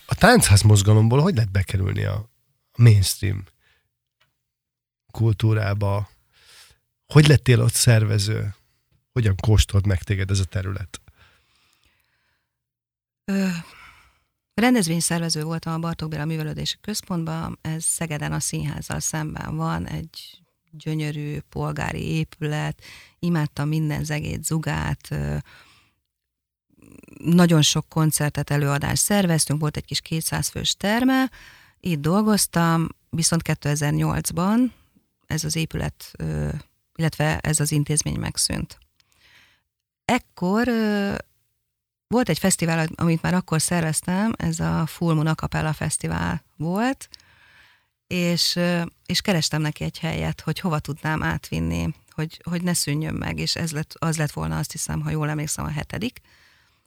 A 0.06 0.16
táncház 0.16 0.62
mozgalomból 0.62 1.22
hogy 1.22 1.36
lehet 1.36 1.52
bekerülni 1.52 2.04
a 2.04 2.30
mainstream 2.78 3.44
kultúrába? 5.12 6.10
Hogy 7.14 7.28
lettél 7.28 7.62
ott 7.62 7.74
szervező? 7.74 8.56
Hogyan 9.14 9.36
kóstolt 9.36 9.86
meg 9.86 10.04
téged 10.04 10.32
ez 10.32 10.40
a 10.40 10.44
terület? 10.44 11.02
Ö, 13.26 13.48
rendezvényszervező 14.54 15.44
voltam 15.44 15.74
a 15.74 15.80
Bartók 15.80 16.10
Béla 16.10 16.26
Művelődési 16.26 16.78
Központban, 16.82 17.60
ez 17.62 17.84
Szegeden 17.84 18.32
a 18.32 18.40
színházzal 18.40 19.00
szemben 19.00 19.56
van, 19.56 19.88
egy 19.88 20.42
gyönyörű 20.72 21.40
polgári 21.40 22.02
épület, 22.02 22.82
imádtam 23.28 23.68
minden 23.68 24.04
zegét, 24.04 24.44
zugát, 24.44 25.10
nagyon 27.24 27.62
sok 27.62 27.90
koncertet, 27.90 28.50
előadást 28.50 29.04
szerveztünk, 29.04 29.60
volt 29.60 29.78
egy 29.78 29.86
kis 29.86 30.02
200 30.02 30.48
fős 30.48 30.76
terme, 30.76 31.32
itt 31.80 32.00
dolgoztam, 32.00 32.88
viszont 33.10 33.42
2008-ban 33.46 34.72
ez 35.28 35.44
az 35.44 35.56
épület, 35.56 36.12
illetve 36.96 37.38
ez 37.38 37.60
az 37.60 37.72
intézmény 37.72 38.20
megszűnt. 38.20 38.78
Ekkor 40.06 40.68
volt 42.08 42.30
egy 42.30 42.40
fesztivál, 42.40 42.88
amit 42.96 43.22
már 43.22 43.34
akkor 43.34 43.62
szerveztem, 43.62 44.34
ez 44.38 44.60
a 44.60 44.86
Full 44.86 45.14
Moon 45.14 45.28
Acapella 45.28 45.74
Fesztivál 45.74 46.44
volt, 46.58 47.10
és, 48.08 48.60
és 49.06 49.22
kerestem 49.22 49.62
neki 49.62 49.84
egy 49.84 50.00
helyet, 50.00 50.42
hogy 50.42 50.60
hova 50.60 50.80
tudnám 50.80 51.24
átvinni, 51.24 51.94
hogy, 52.18 52.42
hogy 52.44 52.64
ne 52.64 52.74
szűnjön 52.74 53.14
meg, 53.14 53.40
és 53.40 53.56
ez 53.56 53.72
lett, 53.72 53.94
az 54.00 54.18
lett 54.18 54.32
volna 54.32 54.58
azt 54.58 54.72
hiszem, 54.72 55.02
ha 55.02 55.10
jól 55.10 55.30
emlékszem, 55.30 55.66
a 55.66 55.70
hetedik, 55.70 56.22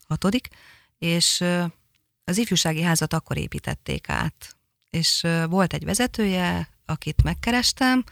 hatodik, 0.09 0.49
és 0.99 1.45
az 2.25 2.38
ifjúsági 2.38 2.83
házat 2.83 3.12
akkor 3.12 3.37
építették 3.37 4.09
át. 4.09 4.57
És 4.90 5.27
volt 5.49 5.73
egy 5.73 5.85
vezetője, 5.85 6.69
akit 6.87 7.23
megkerestem, 7.23 8.05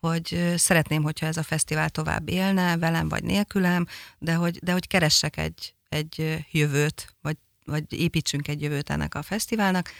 hogy 0.00 0.54
szeretném, 0.56 1.02
hogyha 1.02 1.26
ez 1.26 1.36
a 1.36 1.42
fesztivál 1.42 1.90
tovább 1.90 2.28
élne, 2.28 2.76
velem 2.76 3.08
vagy 3.08 3.24
nélkülem, 3.24 3.86
de 4.18 4.34
hogy, 4.34 4.58
de 4.58 4.72
hogy 4.72 4.86
keressek 4.86 5.36
egy, 5.36 5.74
egy 5.88 6.44
jövőt, 6.50 7.14
vagy, 7.20 7.36
vagy 7.64 7.92
építsünk 7.92 8.48
egy 8.48 8.62
jövőt 8.62 8.90
ennek 8.90 9.14
a 9.14 9.22
fesztiválnak, 9.22 9.90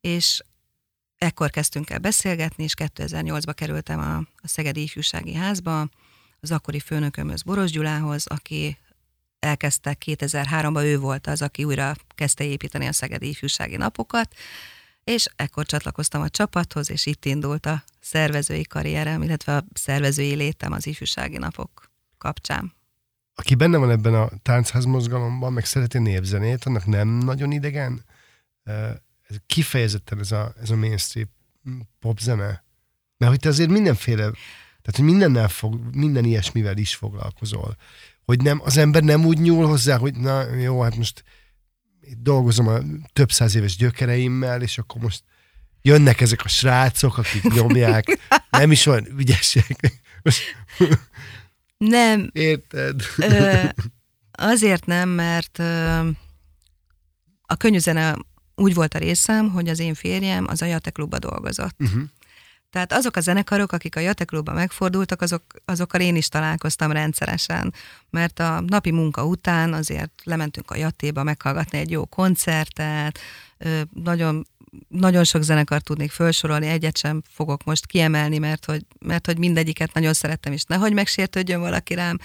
és 0.00 0.42
ekkor 1.18 1.50
kezdtünk 1.50 1.90
el 1.90 1.98
beszélgetni, 1.98 2.64
és 2.64 2.74
2008-ba 2.76 3.52
kerültem 3.54 3.98
a, 3.98 4.16
a 4.16 4.48
Szegedi 4.48 4.82
Ifjúsági 4.82 5.34
Házba, 5.34 5.88
az 6.40 6.50
akkori 6.50 6.80
főnökömhöz 6.80 7.42
Boros 7.42 7.70
Gyulához, 7.70 8.26
aki 8.26 8.78
elkezdte 9.38 9.96
2003-ban, 10.06 10.82
ő 10.82 10.98
volt 10.98 11.26
az, 11.26 11.42
aki 11.42 11.64
újra 11.64 11.94
kezdte 12.14 12.44
építeni 12.44 12.86
a 12.86 12.92
Szegedi 12.92 13.28
Ifjúsági 13.28 13.76
Napokat, 13.76 14.34
és 15.04 15.26
ekkor 15.36 15.66
csatlakoztam 15.66 16.22
a 16.22 16.28
csapathoz, 16.28 16.90
és 16.90 17.06
itt 17.06 17.24
indult 17.24 17.66
a 17.66 17.82
szervezői 18.00 18.62
karrierem, 18.62 19.22
illetve 19.22 19.56
a 19.56 19.64
szervezői 19.72 20.34
létem 20.34 20.72
az 20.72 20.86
ifjúsági 20.86 21.38
napok 21.38 21.90
kapcsán. 22.18 22.72
Aki 23.34 23.54
benne 23.54 23.76
van 23.76 23.90
ebben 23.90 24.14
a 24.14 24.28
táncház 24.42 24.84
mozgalomban, 24.84 25.52
meg 25.52 25.64
szereti 25.64 25.98
népzenét, 25.98 26.64
annak 26.64 26.86
nem 26.86 27.08
nagyon 27.08 27.52
idegen? 27.52 28.04
Ez 29.28 29.36
kifejezetten 29.46 30.18
ez 30.18 30.32
a, 30.32 30.54
ez 30.60 30.70
a 30.70 30.76
mainstream 30.76 31.28
popzene? 31.98 32.64
Mert 33.16 33.32
hogy 33.32 33.40
te 33.40 33.48
azért 33.48 33.70
mindenféle, 33.70 34.30
tehát 34.82 34.96
hogy 34.96 35.04
mindennel 35.04 35.48
fog, 35.48 35.80
minden 35.92 36.24
ilyesmivel 36.24 36.76
is 36.76 36.94
foglalkozol. 36.94 37.76
Hogy 38.24 38.42
nem, 38.42 38.60
az 38.64 38.76
ember 38.76 39.02
nem 39.02 39.24
úgy 39.24 39.38
nyúl 39.38 39.66
hozzá, 39.66 39.96
hogy 39.96 40.16
na 40.16 40.54
jó, 40.54 40.80
hát 40.80 40.96
most 40.96 41.24
dolgozom 42.18 42.66
a 42.66 42.78
több 43.12 43.32
száz 43.32 43.54
éves 43.54 43.76
gyökereimmel, 43.76 44.62
és 44.62 44.78
akkor 44.78 45.02
most 45.02 45.22
jönnek 45.82 46.20
ezek 46.20 46.44
a 46.44 46.48
srácok, 46.48 47.18
akik 47.18 47.52
nyomják, 47.54 48.18
nem 48.50 48.70
is 48.70 48.86
olyan 48.86 49.06
ügyesek. 49.18 50.02
Nem. 51.78 52.30
Érted? 52.32 53.02
Ö, 53.16 53.64
azért 54.32 54.86
nem, 54.86 55.08
mert 55.08 55.58
ö, 55.58 56.08
a 57.42 57.56
könnyűzene 57.56 58.16
úgy 58.54 58.74
volt 58.74 58.94
a 58.94 58.98
részem, 58.98 59.50
hogy 59.50 59.68
az 59.68 59.78
én 59.78 59.94
férjem 59.94 60.46
az 60.48 60.62
a 60.62 60.66
Jate 60.66 60.90
Klubba 60.90 61.18
dolgozott. 61.18 61.76
Uh-huh. 61.78 62.02
Tehát 62.70 62.92
azok 62.92 63.16
a 63.16 63.20
zenekarok, 63.20 63.72
akik 63.72 63.96
a 63.96 64.00
Jate 64.00 64.24
Klubba 64.24 64.52
megfordultak, 64.52 65.22
azok, 65.22 65.42
azokkal 65.64 66.00
én 66.00 66.16
is 66.16 66.28
találkoztam 66.28 66.92
rendszeresen, 66.92 67.74
mert 68.10 68.38
a 68.38 68.60
napi 68.66 68.90
munka 68.90 69.24
után 69.24 69.72
azért 69.72 70.12
lementünk 70.24 70.70
a 70.70 70.76
Jatéba 70.76 71.22
meghallgatni 71.22 71.78
egy 71.78 71.90
jó 71.90 72.04
koncertet, 72.04 73.18
nagyon 73.94 74.46
nagyon 74.88 75.24
sok 75.24 75.42
zenekart 75.42 75.84
tudnék 75.84 76.10
felsorolni, 76.10 76.66
egyet 76.66 76.96
sem 76.96 77.22
fogok 77.28 77.64
most 77.64 77.86
kiemelni, 77.86 78.38
mert 78.38 78.64
hogy, 78.64 78.86
mert 78.98 79.26
hogy 79.26 79.38
mindegyiket 79.38 79.92
nagyon 79.92 80.12
szerettem, 80.12 80.52
és 80.52 80.62
nehogy 80.64 80.92
megsértődjön 80.92 81.60
valaki 81.60 81.94
rám, 81.94 82.18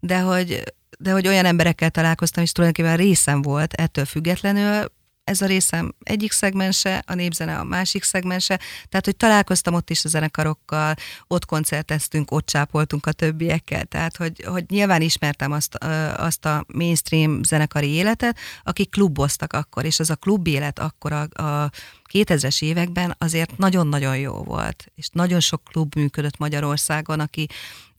de 0.00 0.20
hogy, 0.20 0.62
de 0.98 1.12
hogy 1.12 1.26
olyan 1.26 1.44
emberekkel 1.44 1.90
találkoztam, 1.90 2.42
és 2.42 2.52
tulajdonképpen 2.52 2.96
részem 2.96 3.42
volt 3.42 3.72
ettől 3.72 4.04
függetlenül, 4.04 4.92
ez 5.24 5.40
a 5.40 5.46
részem 5.46 5.94
egyik 6.02 6.32
szegmense, 6.32 7.02
a 7.06 7.14
népzene 7.14 7.58
a 7.58 7.64
másik 7.64 8.02
szegmense, 8.02 8.60
tehát 8.88 9.04
hogy 9.04 9.16
találkoztam 9.16 9.74
ott 9.74 9.90
is 9.90 10.04
a 10.04 10.08
zenekarokkal, 10.08 10.94
ott 11.26 11.44
koncerteztünk, 11.44 12.30
ott 12.30 12.46
csápoltunk 12.46 13.06
a 13.06 13.12
többiekkel, 13.12 13.84
tehát 13.84 14.16
hogy, 14.16 14.44
hogy 14.44 14.64
nyilván 14.68 15.00
ismertem 15.00 15.52
azt, 15.52 15.74
azt 16.16 16.44
a 16.44 16.64
mainstream 16.74 17.42
zenekari 17.42 17.88
életet, 17.88 18.38
akik 18.62 18.90
kluboztak 18.90 19.52
akkor, 19.52 19.84
és 19.84 20.00
az 20.00 20.10
a 20.10 20.16
klub 20.16 20.46
élet 20.46 20.78
akkor 20.78 21.12
a, 21.12 21.20
a 21.42 21.70
2000-es 22.12 22.62
években 22.62 23.14
azért 23.18 23.56
nagyon-nagyon 23.56 24.18
jó 24.18 24.42
volt, 24.42 24.86
és 24.94 25.08
nagyon 25.12 25.40
sok 25.40 25.64
klub 25.64 25.94
működött 25.94 26.38
Magyarországon, 26.38 27.20
aki, 27.20 27.46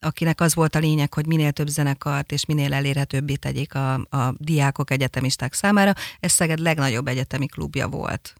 akinek 0.03 0.41
az 0.41 0.55
volt 0.55 0.75
a 0.75 0.79
lényeg, 0.79 1.13
hogy 1.13 1.25
minél 1.25 1.51
több 1.51 1.67
zenekart 1.67 2.31
és 2.31 2.45
minél 2.45 2.73
elérhetőbbé 2.73 3.35
tegyék 3.35 3.75
a, 3.75 3.93
a 3.93 4.33
diákok, 4.37 4.91
egyetemisták 4.91 5.53
számára. 5.53 5.93
Ez 6.19 6.31
Szeged 6.31 6.59
legnagyobb 6.59 7.07
egyetemi 7.07 7.45
klubja 7.45 7.87
volt. 7.87 8.33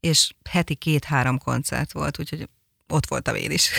És 0.00 0.32
heti 0.50 0.74
két-három 0.74 1.38
koncert 1.38 1.92
volt, 1.92 2.18
úgyhogy 2.18 2.48
ott 2.88 3.06
voltam 3.06 3.34
én 3.34 3.50
is. 3.50 3.70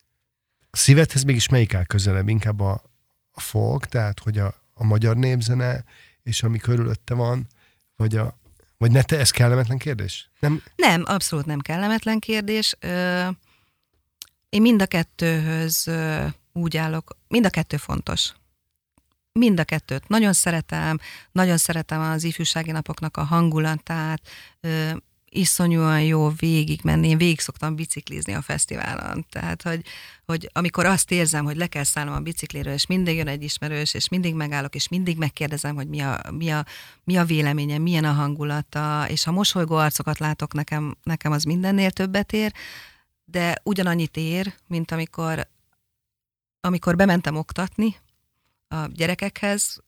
Szívedhez 0.70 1.22
mégis 1.22 1.48
melyik 1.48 1.74
áll 1.74 1.84
közelebb? 1.84 2.28
Inkább 2.28 2.60
a, 2.60 2.82
a 3.30 3.40
folk, 3.40 3.86
tehát 3.86 4.20
hogy 4.20 4.38
a, 4.38 4.54
a 4.74 4.84
magyar 4.84 5.16
népzene, 5.16 5.84
és 6.22 6.42
ami 6.42 6.58
körülötte 6.58 7.14
van, 7.14 7.46
vagy 7.96 8.16
a, 8.16 8.38
vagy 8.76 8.90
ne 8.90 9.02
te, 9.02 9.18
ez 9.18 9.30
kellemetlen 9.30 9.78
kérdés? 9.78 10.30
Nem, 10.40 10.62
nem 10.76 11.02
abszolút 11.06 11.46
nem 11.46 11.58
kellemetlen 11.58 12.18
kérdés. 12.18 12.76
Ö, 12.80 13.28
én 14.48 14.62
mind 14.62 14.82
a 14.82 14.86
kettőhöz 14.86 15.90
úgy 16.58 16.76
állok, 16.76 17.16
mind 17.28 17.44
a 17.44 17.50
kettő 17.50 17.76
fontos. 17.76 18.32
Mind 19.32 19.60
a 19.60 19.64
kettőt 19.64 20.08
nagyon 20.08 20.32
szeretem, 20.32 20.98
nagyon 21.32 21.56
szeretem 21.56 22.00
az 22.00 22.24
ifjúsági 22.24 22.70
napoknak 22.70 23.16
a 23.16 23.24
hangulatát, 23.24 24.20
ö, 24.60 24.90
iszonyúan 25.30 26.02
jó 26.02 26.28
végig 26.28 26.80
menni. 26.82 27.08
Én 27.08 27.18
végig 27.18 27.40
szoktam 27.40 27.74
biciklizni 27.74 28.34
a 28.34 28.42
fesztiválon. 28.42 29.26
Tehát, 29.30 29.62
hogy, 29.62 29.84
hogy 30.24 30.50
amikor 30.52 30.86
azt 30.86 31.10
érzem, 31.10 31.44
hogy 31.44 31.56
le 31.56 31.66
kell 31.66 31.84
szállnom 31.84 32.14
a 32.14 32.20
bicikliről, 32.20 32.72
és 32.72 32.86
mindig 32.86 33.16
jön 33.16 33.28
egy 33.28 33.42
ismerős, 33.42 33.94
és 33.94 34.08
mindig 34.08 34.34
megállok, 34.34 34.74
és 34.74 34.88
mindig 34.88 35.16
megkérdezem, 35.18 35.74
hogy 35.74 35.88
mi 35.88 36.00
a, 36.00 36.20
mi 36.30 36.50
a, 36.50 36.64
mi 37.04 37.16
a 37.16 37.24
véleménye, 37.24 37.78
milyen 37.78 38.04
a 38.04 38.12
hangulata, 38.12 39.06
és 39.08 39.24
ha 39.24 39.30
mosolygó 39.32 39.74
arcokat 39.76 40.18
látok, 40.18 40.52
nekem, 40.52 40.96
nekem 41.02 41.32
az 41.32 41.44
mindennél 41.44 41.90
többet 41.90 42.32
ér, 42.32 42.52
de 43.24 43.60
ugyanannyit 43.62 44.16
ér, 44.16 44.54
mint 44.66 44.90
amikor, 44.90 45.48
amikor 46.60 46.96
bementem 46.96 47.36
oktatni 47.36 47.96
a 48.68 48.86
gyerekekhez, 48.86 49.78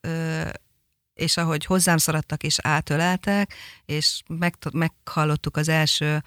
és 1.15 1.37
ahogy 1.37 1.65
hozzám 1.65 1.97
szaradtak 1.97 2.43
és 2.43 2.59
átöleltek, 2.59 3.55
és 3.85 4.23
meg, 4.27 4.57
meghallottuk 4.73 5.57
az 5.57 5.69
első 5.69 6.23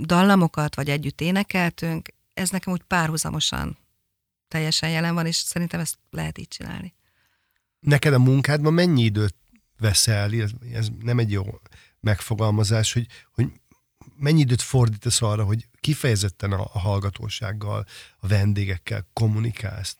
dallamokat, 0.00 0.74
vagy 0.74 0.90
együtt 0.90 1.20
énekeltünk, 1.20 2.08
ez 2.34 2.50
nekem 2.50 2.72
úgy 2.72 2.82
párhuzamosan 2.82 3.78
teljesen 4.48 4.90
jelen 4.90 5.14
van, 5.14 5.26
és 5.26 5.36
szerintem 5.36 5.80
ezt 5.80 5.98
lehet 6.10 6.38
így 6.38 6.48
csinálni. 6.48 6.94
Neked 7.80 8.12
a 8.12 8.18
munkádban 8.18 8.72
mennyi 8.72 9.02
időt 9.02 9.34
veszel, 9.78 10.30
ez 10.72 10.88
nem 11.00 11.18
egy 11.18 11.30
jó 11.30 11.44
megfogalmazás, 12.00 12.92
hogy, 12.92 13.06
hogy 13.34 13.52
mennyi 14.16 14.40
időt 14.40 14.62
fordítasz 14.62 15.22
arra, 15.22 15.44
hogy 15.44 15.68
kifejezetten 15.80 16.52
a, 16.52 16.60
a 16.72 16.78
hallgatósággal, 16.78 17.84
a 18.18 18.26
vendégekkel 18.26 19.06
kommunikálsz? 19.12 19.96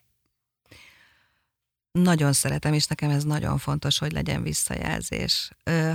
Nagyon 1.93 2.33
szeretem, 2.33 2.73
és 2.73 2.87
nekem 2.87 3.11
ez 3.11 3.25
nagyon 3.25 3.59
fontos, 3.59 3.99
hogy 3.99 4.13
legyen 4.13 4.43
visszajelzés. 4.43 5.51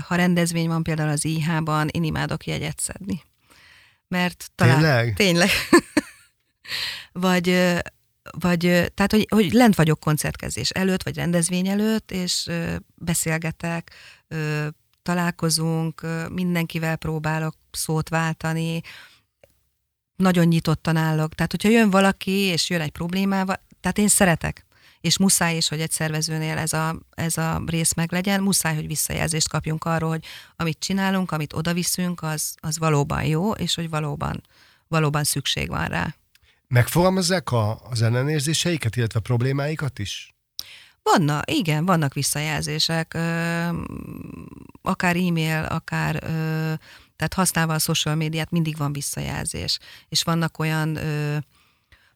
Ha 0.08 0.16
rendezvény 0.16 0.68
van 0.68 0.84
például 0.84 1.10
az 1.10 1.26
IH-ban, 1.26 1.88
én 1.88 2.04
imádok 2.04 2.46
jegyet 2.46 2.80
szedni. 2.80 3.24
Mert 4.08 4.52
talán... 4.56 4.80
Tényleg? 4.80 5.14
Tényleg. 5.16 5.50
vagy, 7.12 7.48
vagy, 8.32 8.60
tehát, 8.94 9.12
hogy, 9.12 9.26
hogy 9.30 9.52
lent 9.52 9.76
vagyok 9.76 10.00
koncertkezés 10.00 10.70
előtt, 10.70 11.04
vagy 11.04 11.16
rendezvény 11.16 11.68
előtt, 11.68 12.12
és 12.12 12.50
beszélgetek, 12.96 13.92
találkozunk, 15.10 16.02
mindenkivel 16.32 16.96
próbálok 16.96 17.56
szót 17.72 18.10
váltani, 18.10 18.82
nagyon 20.16 20.46
nyitottan 20.46 20.96
állok. 20.96 21.36
Tehát, 21.36 21.52
hogyha 21.52 21.70
jön 21.70 21.90
valaki, 21.90 22.32
és 22.32 22.70
jön 22.70 22.82
egy 22.82 22.92
problémával, 22.92 23.62
tehát 23.82 23.98
én 23.98 24.08
szeretek 24.08 24.66
és 25.02 25.18
muszáj 25.18 25.56
is, 25.56 25.68
hogy 25.68 25.82
egy 25.82 25.92
szervezőnél 25.92 26.58
ez 26.58 26.74
a, 26.74 27.00
ez 27.10 27.38
a 27.38 27.62
rész 27.66 27.94
meg 27.94 28.12
legyen, 28.12 28.42
muszáj, 28.42 28.76
hogy 28.76 28.88
visszajelzést 28.88 29.50
kapjunk 29.50 29.84
arról, 29.84 30.10
hogy 30.10 30.26
amit 30.56 30.80
csinálunk, 30.80 31.32
amit 31.32 31.54
oda 31.54 31.74
viszünk, 31.74 32.22
az, 32.22 32.56
az 32.60 32.78
valóban 32.78 33.24
jó, 33.24 33.52
és 33.52 33.76
hogy 33.76 33.90
valóban, 33.90 34.44
valóban 34.88 35.24
szükség 35.24 35.70
van 35.70 35.88
rá. 35.88 36.16
Megfogalmazzák 36.68 37.52
a, 37.52 37.90
az 37.90 38.02
ellenérzéseiket, 38.02 38.96
illetve 38.96 39.20
a 39.20 39.22
problémáikat 39.22 40.00
is? 40.00 40.34
Vannak, 41.04 41.52
igen, 41.52 41.86
vannak 41.86 42.14
visszajelzések, 42.14 43.18
akár 44.82 45.16
e-mail, 45.16 45.64
akár, 45.64 46.20
tehát 47.16 47.34
használva 47.36 47.74
a 47.74 47.80
social 47.80 48.16
médiát 48.16 48.52
mindig 48.52 48.78
van 48.78 48.94
visszajelzés, 48.94 49.80
és 50.10 50.24
vannak 50.24 50.60
olyan 50.60 51.00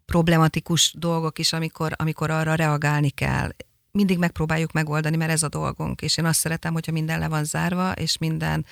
problematikus 0.05 0.93
dolgok 0.97 1.39
is, 1.39 1.53
amikor, 1.53 1.91
amikor 1.95 2.29
arra 2.29 2.55
reagálni 2.55 3.09
kell. 3.09 3.49
Mindig 3.91 4.17
megpróbáljuk 4.17 4.71
megoldani, 4.71 5.15
mert 5.15 5.31
ez 5.31 5.43
a 5.43 5.49
dolgunk, 5.49 6.01
és 6.01 6.17
én 6.17 6.25
azt 6.25 6.39
szeretem, 6.39 6.73
hogyha 6.73 6.91
minden 6.91 7.19
le 7.19 7.27
van 7.27 7.43
zárva, 7.43 7.91
és 7.91 8.17
minden, 8.17 8.65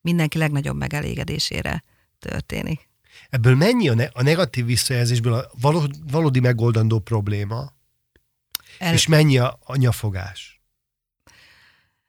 mindenki 0.00 0.38
legnagyobb 0.38 0.76
megelégedésére 0.76 1.82
történik. 2.18 2.88
Ebből 3.30 3.54
mennyi 3.54 3.88
a, 3.88 3.94
ne- 3.94 4.10
a 4.12 4.22
negatív 4.22 4.64
visszajelzésből 4.64 5.32
a 5.32 5.50
valódi 6.10 6.40
megoldandó 6.40 6.98
probléma, 6.98 7.72
El... 8.78 8.92
és 8.92 9.06
mennyi 9.06 9.38
a, 9.38 9.58
a 9.64 9.76
nyafogás? 9.76 10.62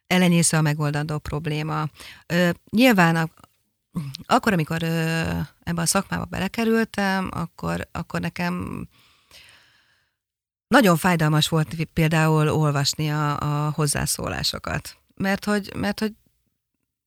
Elenyésze 0.07 0.57
a 0.57 0.61
megoldandó 0.61 1.17
probléma. 1.17 1.89
Ö, 2.25 2.49
nyilván 2.69 3.15
a, 3.15 3.29
akkor, 4.25 4.53
amikor 4.53 4.83
ö, 4.83 5.21
ebbe 5.63 5.81
a 5.81 5.85
szakmába 5.85 6.25
belekerültem, 6.25 7.29
akkor, 7.33 7.87
akkor 7.91 8.19
nekem 8.19 8.87
nagyon 10.67 10.97
fájdalmas 10.97 11.47
volt 11.47 11.85
például 11.93 12.49
olvasni 12.49 13.11
a, 13.11 13.39
a 13.39 13.71
hozzászólásokat. 13.71 14.97
Mert 15.15 15.45
hogy, 15.45 15.73
mert 15.75 15.99
hogy 15.99 16.13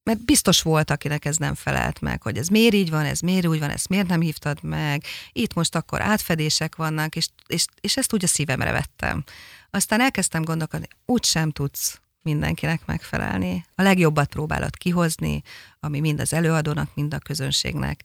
mert 0.09 0.25
biztos 0.25 0.63
volt, 0.63 0.91
akinek 0.91 1.25
ez 1.25 1.37
nem 1.37 1.55
felelt 1.55 2.01
meg, 2.01 2.23
hogy 2.23 2.37
ez 2.37 2.49
miért 2.49 2.75
így 2.75 2.91
van, 2.91 3.05
ez 3.05 3.21
miért 3.21 3.47
úgy 3.47 3.59
van, 3.59 3.71
ezt 3.71 3.89
miért 3.89 4.07
nem 4.07 4.21
hívtad 4.21 4.63
meg, 4.63 5.05
itt 5.33 5.55
most 5.55 5.75
akkor 5.75 6.01
átfedések 6.01 6.77
vannak, 6.77 7.17
és, 7.17 7.29
és, 7.47 7.67
és 7.81 7.97
ezt 7.97 8.13
úgy 8.13 8.25
a 8.25 8.27
szívemre 8.27 8.73
vettem. 8.73 9.25
Aztán 9.71 10.01
elkezdtem 10.01 10.43
gondolkodni, 10.43 10.87
úgy 11.05 11.25
sem 11.25 11.51
tudsz 11.51 12.01
mindenkinek 12.23 12.87
megfelelni. 12.87 13.65
A 13.75 13.83
legjobbat 13.83 14.29
próbálod 14.29 14.77
kihozni, 14.77 15.43
ami 15.81 16.01
mind 16.01 16.21
az 16.21 16.33
előadónak, 16.33 16.95
mind 16.95 17.15
a 17.15 17.19
közönségnek 17.19 18.03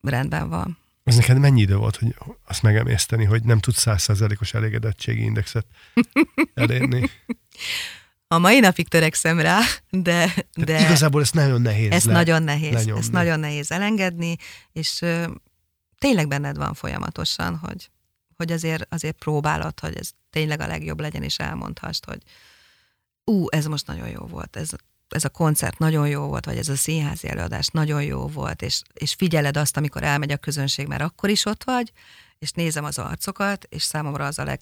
rendben 0.00 0.48
van. 0.48 0.78
Ez 1.04 1.16
neked 1.16 1.38
mennyi 1.38 1.60
idő 1.60 1.76
volt, 1.76 1.96
hogy 1.96 2.14
azt 2.46 2.62
megemészteni, 2.62 3.24
hogy 3.24 3.42
nem 3.42 3.58
tudsz 3.58 3.80
százszerzelékos 3.80 4.54
elégedettségi 4.54 5.22
indexet 5.22 5.66
elérni? 6.54 7.10
A 8.28 8.38
mai 8.38 8.60
napig 8.60 8.88
törekszem 8.88 9.40
rá, 9.40 9.60
de... 9.90 10.34
de 10.54 10.80
igazából 10.80 11.20
ez 11.20 11.30
nagyon 11.30 11.62
nehéz 11.62 11.90
Ez 11.90 12.04
le, 12.04 12.12
nagyon 12.12 12.42
nehéz. 12.42 12.72
Lenyomni. 12.72 13.00
Ezt 13.00 13.12
nagyon 13.12 13.40
nehéz 13.40 13.70
elengedni, 13.72 14.36
és 14.72 15.02
ö, 15.02 15.26
tényleg 15.98 16.28
benned 16.28 16.56
van 16.56 16.74
folyamatosan, 16.74 17.56
hogy, 17.56 17.90
hogy 18.36 18.52
azért, 18.52 18.86
azért 18.94 19.16
próbálod, 19.16 19.80
hogy 19.80 19.96
ez 19.96 20.10
tényleg 20.30 20.60
a 20.60 20.66
legjobb 20.66 21.00
legyen, 21.00 21.22
és 21.22 21.38
elmondhast, 21.38 22.04
hogy 22.04 22.22
ú, 23.24 23.46
ez 23.48 23.66
most 23.66 23.86
nagyon 23.86 24.08
jó 24.08 24.26
volt, 24.26 24.56
ez, 24.56 24.70
ez 25.08 25.24
a 25.24 25.28
koncert 25.28 25.78
nagyon 25.78 26.08
jó 26.08 26.26
volt, 26.26 26.44
vagy 26.44 26.56
ez 26.56 26.68
a 26.68 26.76
színházi 26.76 27.28
előadás 27.28 27.66
nagyon 27.66 28.02
jó 28.02 28.26
volt, 28.26 28.62
és, 28.62 28.82
és 28.92 29.14
figyeled 29.14 29.56
azt, 29.56 29.76
amikor 29.76 30.02
elmegy 30.02 30.32
a 30.32 30.36
közönség, 30.36 30.86
mert 30.86 31.02
akkor 31.02 31.30
is 31.30 31.46
ott 31.46 31.64
vagy, 31.64 31.92
és 32.38 32.50
nézem 32.50 32.84
az 32.84 32.98
arcokat, 32.98 33.64
és 33.68 33.82
számomra 33.82 34.26
az 34.26 34.38
a 34.38 34.44
leg, 34.44 34.60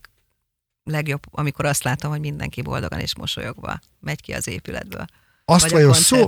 legjobb, 0.84 1.22
amikor 1.30 1.64
azt 1.64 1.82
látom, 1.82 2.10
hogy 2.10 2.20
mindenki 2.20 2.62
boldogan 2.62 3.00
és 3.00 3.16
mosolyogva 3.16 3.80
megy 4.00 4.20
ki 4.20 4.32
az 4.32 4.48
épületből. 4.48 5.04
Azt 5.44 5.70
vajon 5.70 5.92
szó, 5.92 6.26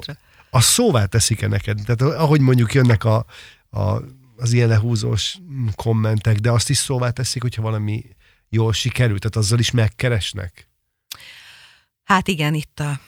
a 0.51 0.61
szóvá 0.61 1.05
teszik-e 1.05 1.47
neked? 1.47 1.81
Tehát 1.87 2.15
ahogy 2.15 2.41
mondjuk 2.41 2.75
jönnek 2.75 3.05
a, 3.05 3.27
a, 3.71 4.01
az 4.37 4.53
ilyen 4.53 4.69
lehúzós 4.69 5.39
kommentek, 5.75 6.37
de 6.37 6.51
azt 6.51 6.71
is 6.71 6.77
szóvá 6.77 7.11
teszik, 7.11 7.43
hogyha 7.43 7.63
valami 7.63 8.05
jól 8.49 8.73
sikerült, 8.73 9.21
tehát 9.21 9.37
azzal 9.37 9.59
is 9.59 9.71
megkeresnek? 9.71 10.69
Hát 12.05 12.29
igen, 12.29 12.55
itt 12.55 12.81
a, 12.81 13.01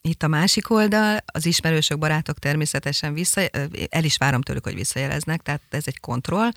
itt 0.00 0.22
a 0.22 0.28
másik 0.28 0.70
oldal, 0.70 1.18
az 1.26 1.46
ismerősök, 1.46 1.98
barátok 1.98 2.38
természetesen 2.38 3.14
vissza, 3.14 3.40
el 3.88 4.04
is 4.04 4.16
várom 4.16 4.42
tőlük, 4.42 4.64
hogy 4.64 4.74
visszajeleznek, 4.74 5.42
tehát 5.42 5.62
ez 5.70 5.86
egy 5.86 6.00
kontroll, 6.00 6.50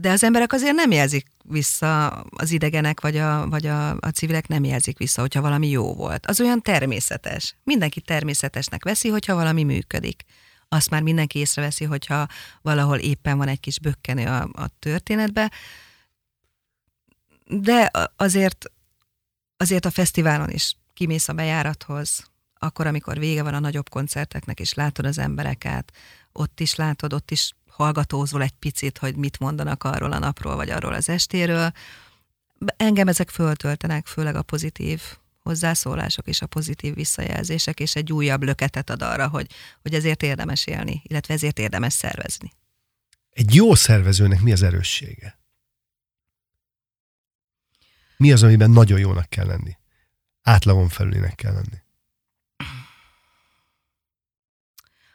de 0.00 0.10
az 0.10 0.22
emberek 0.22 0.52
azért 0.52 0.74
nem 0.74 0.90
jelzik 0.90 1.26
vissza, 1.44 2.08
az 2.22 2.50
idegenek 2.50 3.00
vagy 3.00 3.16
a, 3.16 3.48
vagy 3.48 3.66
a, 3.66 3.90
a 3.90 4.08
civilek 4.08 4.48
nem 4.48 4.64
jelzik 4.64 4.98
vissza, 4.98 5.20
hogyha 5.20 5.40
valami 5.40 5.68
jó 5.68 5.94
volt. 5.94 6.26
Az 6.26 6.40
olyan 6.40 6.62
természetes. 6.62 7.56
Mindenki 7.64 8.00
természetesnek 8.00 8.84
veszi, 8.84 9.08
hogyha 9.08 9.34
valami 9.34 9.62
működik. 9.62 10.24
Azt 10.68 10.90
már 10.90 11.02
mindenki 11.02 11.38
észreveszi, 11.38 11.84
hogyha 11.84 12.26
valahol 12.62 12.98
éppen 12.98 13.38
van 13.38 13.48
egy 13.48 13.60
kis 13.60 13.80
bökkenő 13.80 14.26
a, 14.26 14.42
a 14.52 14.68
történetbe. 14.78 15.52
De 17.46 17.90
azért 18.16 18.70
azért 19.56 19.84
a 19.84 19.90
fesztiválon 19.90 20.50
is 20.50 20.76
kimész 20.94 21.28
a 21.28 21.32
bejárathoz, 21.32 22.30
akkor, 22.58 22.86
amikor 22.86 23.18
vége 23.18 23.42
van 23.42 23.54
a 23.54 23.58
nagyobb 23.58 23.88
koncerteknek, 23.88 24.60
és 24.60 24.74
látod 24.74 25.06
az 25.06 25.18
embereket, 25.18 25.92
ott 26.32 26.60
is 26.60 26.74
látod, 26.74 27.12
ott 27.12 27.30
is 27.30 27.52
hallgatózol 27.78 28.42
egy 28.42 28.52
picit, 28.58 28.98
hogy 28.98 29.16
mit 29.16 29.38
mondanak 29.38 29.84
arról 29.84 30.12
a 30.12 30.18
napról, 30.18 30.56
vagy 30.56 30.70
arról 30.70 30.92
az 30.92 31.08
estéről. 31.08 31.72
Engem 32.76 33.08
ezek 33.08 33.30
föltöltenek, 33.30 34.06
főleg 34.06 34.34
a 34.34 34.42
pozitív 34.42 35.02
hozzászólások 35.42 36.28
és 36.28 36.42
a 36.42 36.46
pozitív 36.46 36.94
visszajelzések, 36.94 37.80
és 37.80 37.94
egy 37.94 38.12
újabb 38.12 38.42
löketet 38.42 38.90
ad 38.90 39.02
arra, 39.02 39.28
hogy, 39.28 39.46
hogy 39.82 39.94
ezért 39.94 40.22
érdemes 40.22 40.66
élni, 40.66 41.02
illetve 41.04 41.34
ezért 41.34 41.58
érdemes 41.58 41.92
szervezni. 41.92 42.52
Egy 43.30 43.54
jó 43.54 43.74
szervezőnek 43.74 44.40
mi 44.40 44.52
az 44.52 44.62
erőssége? 44.62 45.38
Mi 48.16 48.32
az, 48.32 48.42
amiben 48.42 48.70
nagyon 48.70 48.98
jónak 48.98 49.28
kell 49.28 49.46
lenni? 49.46 49.76
Átlagon 50.42 50.88
felülinek 50.88 51.34
kell 51.34 51.52
lenni. 51.52 51.82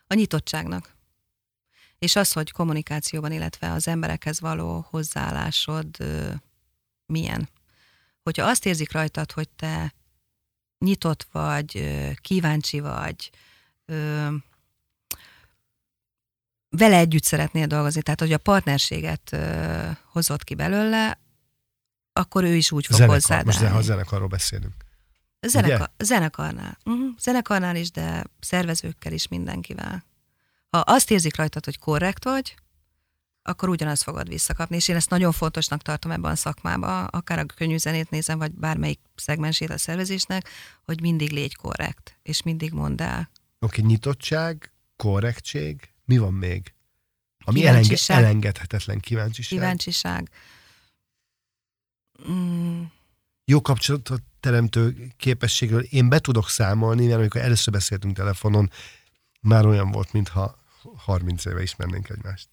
A 0.08 0.14
nyitottságnak. 0.14 0.93
És 2.04 2.16
az, 2.16 2.32
hogy 2.32 2.52
kommunikációban, 2.52 3.32
illetve 3.32 3.72
az 3.72 3.88
emberekhez 3.88 4.40
való 4.40 4.86
hozzáállásod 4.90 5.88
milyen. 7.06 7.50
Hogyha 8.24 8.48
azt 8.48 8.66
érzik 8.66 8.92
rajtad, 8.92 9.32
hogy 9.32 9.50
te 9.50 9.94
nyitott 10.78 11.28
vagy, 11.32 11.90
kíváncsi 12.22 12.80
vagy, 12.80 13.30
vele 16.70 16.98
együtt 16.98 17.24
szeretnél 17.24 17.68
dolgozni, 17.68 18.02
tehát 18.02 18.20
hogy 18.20 18.34
a 18.34 18.38
partnerséget 18.38 19.38
hozott 20.12 20.44
ki 20.44 20.56
belőle, 20.56 21.20
akkor 22.14 22.44
ő 22.44 22.56
is 22.56 22.72
úgy 22.72 22.86
fog 22.86 22.96
Zenekar, 22.96 23.16
hozzád 23.16 23.46
Most 23.46 23.62
a 23.62 23.82
zenekarról 23.82 24.28
beszélünk. 24.28 24.74
Zenekar, 25.42 25.92
zenekarnál. 25.98 26.78
Uh-huh. 26.86 27.18
Zenekarnál 27.20 27.76
is, 27.76 27.92
de 27.92 28.24
szervezőkkel 28.40 29.14
is 29.14 29.28
mindenkivel. 29.28 30.06
Ha 30.74 30.80
azt 30.80 31.12
érzik 31.12 31.36
rajtad, 31.36 31.66
hogy 31.66 31.80
korrekt 31.80 32.24
vagy, 32.24 32.56
akkor 33.42 33.70
ugyanazt 33.70 34.04
fogod 34.04 34.28
visszakapni. 34.28 34.76
És 34.76 34.88
én 34.88 34.96
ezt 34.96 35.10
nagyon 35.10 35.32
fontosnak 35.32 35.82
tartom 35.82 36.12
ebben 36.12 36.32
a 36.32 36.36
szakmában, 36.36 37.06
akár 37.06 37.40
a 37.40 37.46
könnyű 37.46 37.78
zenét 37.78 38.10
nézem, 38.10 38.38
vagy 38.38 38.52
bármelyik 38.52 39.00
szegmensét 39.16 39.70
a 39.70 39.78
szervezésnek, 39.78 40.50
hogy 40.84 41.02
mindig 41.02 41.32
légy 41.32 41.56
korrekt, 41.56 42.20
és 42.24 42.44
mindig 42.44 42.72
mondd 42.72 43.02
el. 43.02 43.30
Oké, 43.60 43.80
okay, 43.80 43.92
nyitottság, 43.92 44.72
korrektség, 44.96 45.90
mi 46.06 46.18
van 46.18 46.34
még? 46.34 46.74
Ami 47.46 47.66
elenge, 47.66 47.98
elengedhetetlen 48.08 49.00
kíváncsiság. 49.00 49.60
Kíváncsiság. 49.60 50.30
Mm. 52.30 52.82
Jó 53.46 53.62
kapcsolatot 53.62 54.22
teremtő 54.40 55.12
képességről 55.18 55.82
én 55.82 56.10
be 56.10 56.20
tudok 56.20 56.50
számolni, 56.50 57.06
mert 57.06 57.20
amikor 57.20 57.42
először 57.42 57.74
beszéltünk 57.74 58.16
telefonon, 58.16 58.72
már 59.40 59.66
olyan 59.66 59.92
volt, 59.92 60.14
mintha 60.14 60.62
30 60.96 61.46
éve 61.46 61.62
ismernénk 61.62 62.10
egymást. 62.10 62.50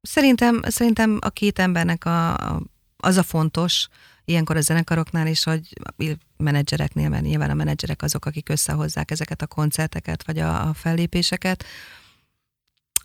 Szerintem, 0.00 0.62
szerintem 0.62 1.18
a 1.20 1.30
két 1.30 1.58
embernek 1.58 2.04
a, 2.04 2.34
a, 2.34 2.62
az 2.96 3.16
a 3.16 3.22
fontos, 3.22 3.88
ilyenkor 4.24 4.56
a 4.56 4.60
zenekaroknál 4.60 5.26
is, 5.26 5.44
hogy 5.44 5.68
menedzsereknél, 6.36 7.08
mert 7.08 7.22
nyilván 7.22 7.50
a 7.50 7.54
menedzserek 7.54 8.02
azok, 8.02 8.24
akik 8.24 8.48
összehozzák 8.48 9.10
ezeket 9.10 9.42
a 9.42 9.46
koncerteket, 9.46 10.26
vagy 10.26 10.38
a, 10.38 10.68
a 10.68 10.74
fellépéseket. 10.74 11.64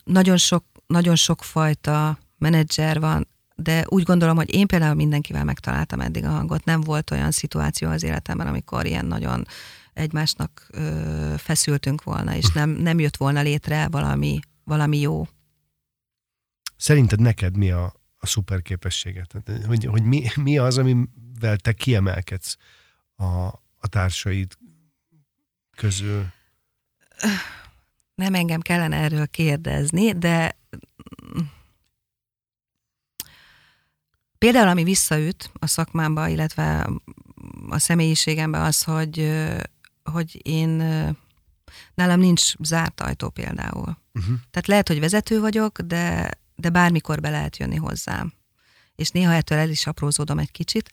Nagyon 0.04 0.38
sok, 0.38 0.64
nagyon 0.88 1.16
sok 1.16 1.44
fajta 1.44 2.20
menedzser 2.38 3.00
van, 3.00 3.28
de 3.56 3.86
úgy 3.88 4.04
gondolom, 4.04 4.36
hogy 4.36 4.54
én 4.54 4.68
például 4.68 4.94
mindenkivel 4.94 5.44
megtaláltam 5.44 6.00
eddig 6.00 6.26
a 6.26 6.30
hangot. 6.30 6.66
Nem 6.66 6.82
volt 6.82 7.12
olyan 7.12 7.32
szituáció 7.32 7.90
az 7.90 8.04
életemben, 8.04 8.48
amikor 8.48 8.86
ilyen 8.86 9.06
nagyon 9.06 9.48
egymásnak 10.00 10.68
ö, 10.70 11.34
feszültünk 11.38 12.04
volna, 12.04 12.36
és 12.36 12.52
nem, 12.52 12.70
nem 12.70 13.00
jött 13.00 13.18
volna 13.18 13.42
létre 13.42 13.88
valami, 13.88 14.40
valami 14.64 15.00
jó. 15.00 15.28
Szerinted 16.78 17.20
neked 17.20 17.58
mi 17.58 17.72
a, 17.72 17.94
a 18.18 18.26
szuper 18.26 18.62
képességet? 18.62 19.36
Hogy, 19.66 19.86
hogy 19.86 20.04
mi, 20.04 20.26
mi 20.36 20.58
az, 20.58 20.78
amivel 20.78 21.58
te 21.58 21.74
kiemelkedsz 21.74 22.58
a, 23.16 23.26
a 23.78 23.88
társaid 23.90 24.58
közül? 25.76 26.26
Nem 28.16 28.34
engem 28.34 28.60
kellene 28.60 28.96
erről 28.96 29.28
kérdezni, 29.28 30.12
de 30.12 30.58
például 34.38 34.68
ami 34.68 34.84
visszaüt 34.84 35.52
a 35.54 35.68
szakmámba, 35.68 36.28
illetve 36.28 36.90
a 37.70 37.80
személyiségembe 37.80 38.62
az, 38.62 38.84
hogy, 38.84 39.20
hogy 40.10 40.48
én 40.48 40.70
nálam 41.94 42.20
nincs 42.20 42.56
zárt 42.60 43.02
ajtó 43.02 43.30
például. 43.30 43.98
Uh-huh. 44.14 44.36
Tehát 44.52 44.68
lehet, 44.68 44.88
hogy 44.88 45.00
vezető 45.00 45.40
vagyok, 45.40 45.80
de, 45.80 46.32
de 46.56 46.70
bármikor 46.70 47.20
be 47.20 47.30
lehet 47.30 47.58
jönni 47.58 47.76
hozzám. 47.76 48.34
És 48.96 49.10
néha 49.10 49.34
ettől 49.34 49.58
el 49.58 49.70
is 49.70 49.88
aprózódom 49.88 50.40
egy 50.40 50.52
kicsit, 50.52 50.92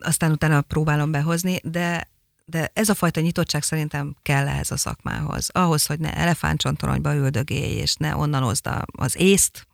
aztán 0.00 0.30
utána 0.30 0.60
próbálom 0.60 1.10
behozni, 1.10 1.60
de 1.62 2.08
de 2.50 2.70
ez 2.72 2.88
a 2.88 2.94
fajta 2.94 3.20
nyitottság 3.20 3.62
szerintem 3.62 4.16
kell 4.22 4.48
ehhez 4.48 4.70
a 4.70 4.76
szakmához. 4.76 5.48
Ahhoz, 5.52 5.86
hogy 5.86 5.98
ne 5.98 6.14
elefántcsontoronyba 6.14 7.14
üldögélj, 7.14 7.72
és 7.72 7.94
ne 7.94 8.16
onnan 8.16 8.42
hozd 8.42 8.68
az 8.86 9.16
észt, 9.18 9.66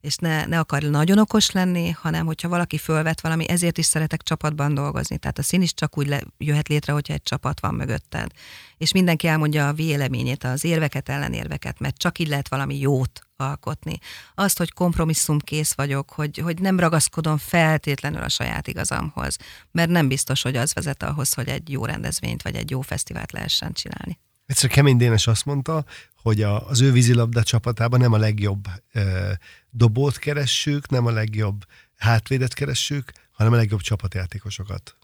és 0.00 0.16
ne, 0.16 0.46
ne 0.46 0.58
akar 0.58 0.82
nagyon 0.82 1.18
okos 1.18 1.50
lenni, 1.50 1.90
hanem 1.90 2.26
hogyha 2.26 2.48
valaki 2.48 2.78
fölvet 2.78 3.20
valami, 3.20 3.48
ezért 3.48 3.78
is 3.78 3.86
szeretek 3.86 4.22
csapatban 4.22 4.74
dolgozni. 4.74 5.18
Tehát 5.18 5.38
a 5.38 5.42
szín 5.42 5.62
is 5.62 5.74
csak 5.74 5.98
úgy 5.98 6.06
le, 6.06 6.20
jöhet 6.38 6.68
létre, 6.68 6.92
hogyha 6.92 7.12
egy 7.12 7.22
csapat 7.22 7.60
van 7.60 7.74
mögötted. 7.74 8.30
És 8.76 8.92
mindenki 8.92 9.26
elmondja 9.26 9.68
a 9.68 9.72
véleményét, 9.72 10.44
az 10.44 10.64
érveket, 10.64 11.08
ellenérveket, 11.08 11.78
mert 11.78 11.96
csak 11.96 12.18
így 12.18 12.28
lehet 12.28 12.48
valami 12.48 12.78
jót 12.78 13.20
alkotni. 13.36 13.98
Azt, 14.34 14.58
hogy 14.58 14.72
kompromisszumkész 14.72 15.72
vagyok, 15.72 16.10
hogy, 16.10 16.38
hogy 16.38 16.60
nem 16.60 16.80
ragaszkodom 16.80 17.38
feltétlenül 17.38 18.22
a 18.22 18.28
saját 18.28 18.68
igazamhoz, 18.68 19.36
mert 19.70 19.90
nem 19.90 20.08
biztos, 20.08 20.42
hogy 20.42 20.56
az 20.56 20.74
vezet 20.74 21.02
ahhoz, 21.02 21.32
hogy 21.32 21.48
egy 21.48 21.70
jó 21.70 21.84
rendezvényt 21.84 22.42
vagy 22.42 22.54
egy 22.54 22.70
jó 22.70 22.80
fesztivált 22.80 23.32
lehessen 23.32 23.72
csinálni. 23.72 24.18
Egyszer 24.48 24.70
Kemény 24.70 24.96
Dénes 24.96 25.26
azt 25.26 25.44
mondta, 25.44 25.84
hogy 26.14 26.42
a, 26.42 26.68
az 26.68 26.80
ő 26.80 26.92
vízilabda 26.92 27.42
csapatában 27.42 28.00
nem 28.00 28.12
a 28.12 28.18
legjobb 28.18 28.68
e, 28.92 29.38
dobót 29.70 30.18
keressük, 30.18 30.88
nem 30.88 31.06
a 31.06 31.10
legjobb 31.10 31.64
hátvédet 31.96 32.54
keressük, 32.54 33.12
hanem 33.30 33.52
a 33.52 33.56
legjobb 33.56 33.80
csapatjátékosokat. 33.80 34.96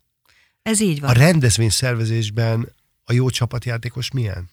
Ez 0.63 0.81
így 0.81 1.01
van. 1.01 1.11
A 1.11 1.13
rendezvény 1.13 1.71
szervezésben 1.71 2.73
a 3.05 3.13
jó 3.13 3.31
csapatjátékos 3.31 4.11
milyen? 4.11 4.51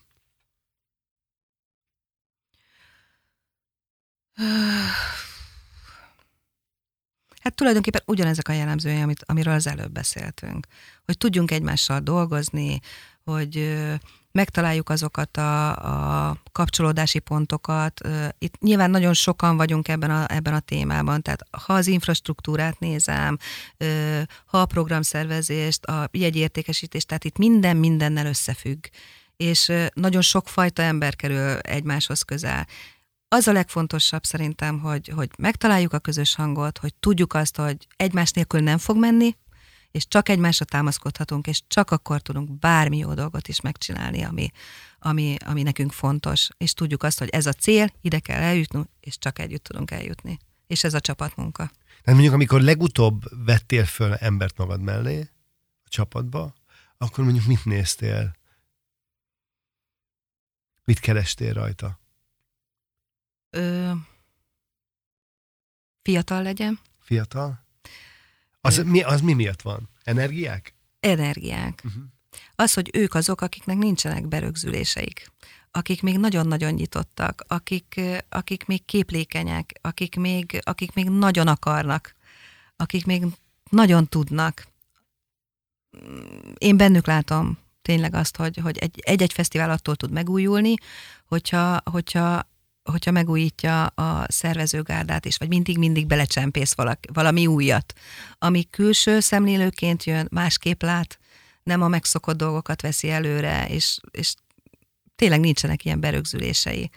Hát 7.41 7.55
tulajdonképpen 7.55 8.01
ugyanezek 8.05 8.47
a 8.47 8.53
jellemzői, 8.53 9.01
amit, 9.01 9.23
amiről 9.25 9.53
az 9.53 9.67
előbb 9.67 9.91
beszéltünk. 9.91 10.67
Hogy 11.05 11.17
tudjunk 11.17 11.51
egymással 11.51 11.99
dolgozni, 11.99 12.79
hogy 13.23 13.77
megtaláljuk 14.31 14.89
azokat 14.89 15.37
a, 15.37 15.69
a 16.29 16.37
kapcsolódási 16.51 17.19
pontokat. 17.19 18.01
Itt 18.37 18.59
nyilván 18.59 18.89
nagyon 18.89 19.13
sokan 19.13 19.57
vagyunk 19.57 19.87
ebben 19.87 20.11
a, 20.11 20.25
ebben 20.33 20.53
a 20.53 20.59
témában, 20.59 21.21
tehát 21.21 21.45
ha 21.65 21.73
az 21.73 21.87
infrastruktúrát 21.87 22.79
nézem, 22.79 23.37
ha 24.45 24.61
a 24.61 24.65
programszervezést, 24.65 25.85
a 25.85 26.09
jegyértékesítést, 26.11 27.07
tehát 27.07 27.23
itt 27.23 27.37
minden 27.37 27.77
mindennel 27.77 28.25
összefügg. 28.25 28.85
És 29.37 29.71
nagyon 29.93 30.21
sokfajta 30.21 30.81
ember 30.81 31.15
kerül 31.15 31.57
egymáshoz 31.57 32.21
közel. 32.21 32.67
Az 33.27 33.47
a 33.47 33.51
legfontosabb 33.51 34.23
szerintem, 34.23 34.79
hogy, 34.79 35.11
hogy 35.15 35.29
megtaláljuk 35.37 35.93
a 35.93 35.99
közös 35.99 36.35
hangot, 36.35 36.77
hogy 36.77 36.93
tudjuk 36.95 37.33
azt, 37.33 37.57
hogy 37.57 37.87
egymás 37.95 38.31
nélkül 38.31 38.59
nem 38.59 38.77
fog 38.77 38.97
menni, 38.97 39.35
és 39.91 40.07
csak 40.07 40.29
egymásra 40.29 40.65
támaszkodhatunk, 40.65 41.47
és 41.47 41.61
csak 41.67 41.91
akkor 41.91 42.21
tudunk 42.21 42.59
bármi 42.59 42.97
jó 42.97 43.13
dolgot 43.13 43.47
is 43.47 43.61
megcsinálni, 43.61 44.21
ami, 44.21 44.51
ami, 44.99 45.35
ami 45.45 45.63
nekünk 45.63 45.91
fontos, 45.91 46.49
és 46.57 46.73
tudjuk 46.73 47.03
azt, 47.03 47.19
hogy 47.19 47.29
ez 47.29 47.45
a 47.45 47.53
cél, 47.53 47.93
ide 48.01 48.19
kell 48.19 48.41
eljutni, 48.41 48.83
és 48.99 49.17
csak 49.17 49.39
együtt 49.39 49.63
tudunk 49.63 49.91
eljutni. 49.91 50.39
És 50.67 50.83
ez 50.83 50.93
a 50.93 50.99
csapatmunka. 50.99 51.71
Tehát 51.85 52.19
mondjuk, 52.19 52.33
amikor 52.33 52.61
legutóbb 52.61 53.45
vettél 53.45 53.85
föl 53.85 54.13
embert 54.13 54.57
magad 54.57 54.81
mellé 54.81 55.29
a 55.83 55.89
csapatba, 55.89 56.53
akkor 56.97 57.23
mondjuk 57.23 57.45
mit 57.45 57.65
néztél? 57.65 58.35
Mit 60.83 60.99
kerestél 60.99 61.53
rajta? 61.53 61.99
Ö, 63.49 63.91
fiatal 66.01 66.43
legyen. 66.43 66.79
Fiatal? 66.99 67.65
Az, 68.61 68.77
mi, 68.85 69.01
az 69.01 69.21
mi 69.21 69.33
miatt 69.33 69.61
van? 69.61 69.89
Energiák? 70.03 70.73
Energiák. 70.99 71.81
Uh-huh. 71.85 72.03
Az, 72.55 72.73
hogy 72.73 72.89
ők 72.93 73.13
azok, 73.13 73.41
akiknek 73.41 73.77
nincsenek 73.77 74.27
berögzüléseik, 74.27 75.31
akik 75.71 76.01
még 76.01 76.17
nagyon-nagyon 76.17 76.73
nyitottak, 76.73 77.43
akik, 77.47 78.01
akik 78.29 78.65
még 78.65 78.85
képlékenyek, 78.85 79.73
akik 79.81 80.15
még, 80.15 80.59
akik 80.63 80.93
még 80.93 81.09
nagyon 81.09 81.47
akarnak, 81.47 82.15
akik 82.75 83.05
még 83.05 83.23
nagyon 83.69 84.07
tudnak. 84.07 84.67
Én 86.57 86.77
bennük 86.77 87.05
látom 87.07 87.57
tényleg 87.81 88.13
azt, 88.13 88.35
hogy, 88.35 88.57
hogy 88.57 88.77
egy-egy 89.01 89.33
fesztivál 89.33 89.69
attól 89.69 89.95
tud 89.95 90.11
megújulni, 90.11 90.73
hogyha, 91.25 91.81
hogyha 91.91 92.49
hogyha 92.91 93.11
megújítja 93.11 93.85
a 93.85 94.25
szervezőgárdát 94.27 95.25
is, 95.25 95.37
vagy 95.37 95.47
mindig-mindig 95.47 96.07
belecsempész 96.07 96.73
valaki, 96.73 97.09
valami 97.13 97.47
újat, 97.47 97.93
ami 98.37 98.69
külső 98.69 99.19
szemlélőként 99.19 100.03
jön, 100.03 100.27
másképp 100.31 100.81
lát, 100.81 101.19
nem 101.63 101.81
a 101.81 101.87
megszokott 101.87 102.37
dolgokat 102.37 102.81
veszi 102.81 103.09
előre, 103.09 103.67
és, 103.67 103.99
és 104.11 104.33
tényleg 105.15 105.39
nincsenek 105.39 105.85
ilyen 105.85 105.99
berögzülései. 105.99 106.89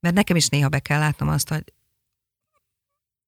Mert 0.00 0.14
nekem 0.14 0.36
is 0.36 0.48
néha 0.48 0.68
be 0.68 0.78
kell 0.78 0.98
látnom 0.98 1.28
azt, 1.28 1.48
hogy 1.48 1.72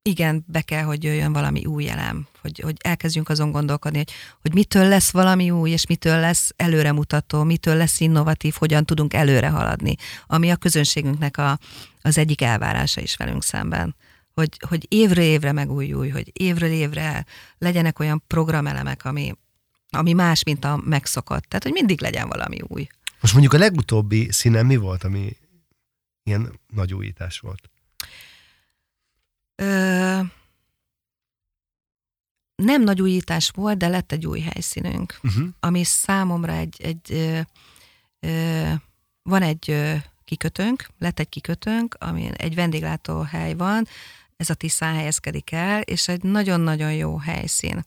igen, 0.02 0.44
be 0.46 0.60
kell, 0.62 0.82
hogy 0.82 1.04
jöjjön 1.04 1.32
valami 1.32 1.64
új 1.64 1.88
elem, 1.88 2.26
hogy, 2.40 2.60
hogy 2.60 2.76
elkezdjünk 2.78 3.28
azon 3.28 3.50
gondolkodni, 3.50 3.98
hogy, 3.98 4.12
hogy 4.40 4.54
mitől 4.54 4.88
lesz 4.88 5.10
valami 5.10 5.50
új, 5.50 5.70
és 5.70 5.86
mitől 5.86 6.20
lesz 6.20 6.50
előremutató, 6.56 7.42
mitől 7.42 7.76
lesz 7.76 8.00
innovatív, 8.00 8.54
hogyan 8.58 8.84
tudunk 8.84 9.14
előre 9.14 9.48
haladni, 9.48 9.94
ami 10.26 10.50
a 10.50 10.56
közönségünknek 10.56 11.36
a, 11.36 11.58
az 12.02 12.18
egyik 12.18 12.42
elvárása 12.42 13.00
is 13.00 13.16
velünk 13.16 13.42
szemben. 13.42 13.96
Hogy, 14.34 14.56
hogy 14.68 14.86
évről 14.88 15.24
évre 15.24 15.52
megújulj, 15.52 16.08
hogy 16.08 16.30
évről 16.32 16.70
évre 16.70 17.26
legyenek 17.58 17.98
olyan 17.98 18.22
programelemek, 18.26 19.04
ami, 19.04 19.32
ami 19.90 20.12
más, 20.12 20.42
mint 20.42 20.64
a 20.64 20.80
megszokott. 20.84 21.42
Tehát, 21.42 21.62
hogy 21.62 21.72
mindig 21.72 22.00
legyen 22.00 22.28
valami 22.28 22.60
új. 22.68 22.86
Most 23.20 23.32
mondjuk 23.32 23.54
a 23.54 23.58
legutóbbi 23.58 24.32
színen 24.32 24.66
mi 24.66 24.76
volt, 24.76 25.04
ami 25.04 25.36
ilyen 26.22 26.60
nagy 26.66 26.94
újítás 26.94 27.38
volt? 27.38 27.70
Ö, 29.60 30.20
nem 32.54 32.82
nagy 32.82 33.02
újítás 33.02 33.50
volt, 33.50 33.76
de 33.76 33.88
lett 33.88 34.12
egy 34.12 34.26
új 34.26 34.40
helyszínünk, 34.40 35.18
uh-huh. 35.22 35.48
ami 35.60 35.84
számomra 35.84 36.52
egy, 36.52 36.76
egy 36.82 37.12
ö, 37.12 37.40
ö, 38.20 38.72
van 39.22 39.42
egy 39.42 39.70
ö, 39.70 39.94
kikötőnk, 40.24 40.88
lett 40.98 41.18
egy 41.18 41.28
kikötőnk, 41.28 41.96
ami 41.98 42.30
egy 42.36 42.54
vendéglátóhely 42.54 43.54
van, 43.54 43.86
ez 44.36 44.50
a 44.50 44.54
Tiszán 44.54 44.94
helyezkedik 44.94 45.52
el, 45.52 45.80
és 45.80 46.08
egy 46.08 46.22
nagyon-nagyon 46.22 46.92
jó 46.92 47.16
helyszín. 47.16 47.84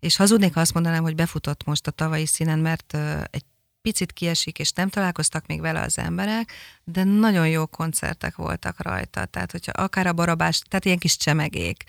És 0.00 0.16
hazudnék, 0.16 0.54
ha 0.54 0.60
azt 0.60 0.74
mondanám, 0.74 1.02
hogy 1.02 1.14
befutott 1.14 1.64
most 1.64 1.86
a 1.86 1.90
tavalyi 1.90 2.26
színen, 2.26 2.58
mert 2.58 2.94
ö, 2.94 3.20
egy 3.30 3.44
picit 3.86 4.12
kiesik, 4.12 4.58
és 4.58 4.70
nem 4.70 4.88
találkoztak 4.88 5.46
még 5.46 5.60
vele 5.60 5.80
az 5.80 5.98
emberek, 5.98 6.52
de 6.84 7.04
nagyon 7.04 7.48
jó 7.48 7.66
koncertek 7.66 8.36
voltak 8.36 8.82
rajta. 8.82 9.24
Tehát, 9.24 9.50
hogyha 9.50 9.72
akár 9.72 10.06
a 10.06 10.12
barabás, 10.12 10.58
tehát 10.68 10.84
ilyen 10.84 10.98
kis 10.98 11.16
csemegék, 11.16 11.84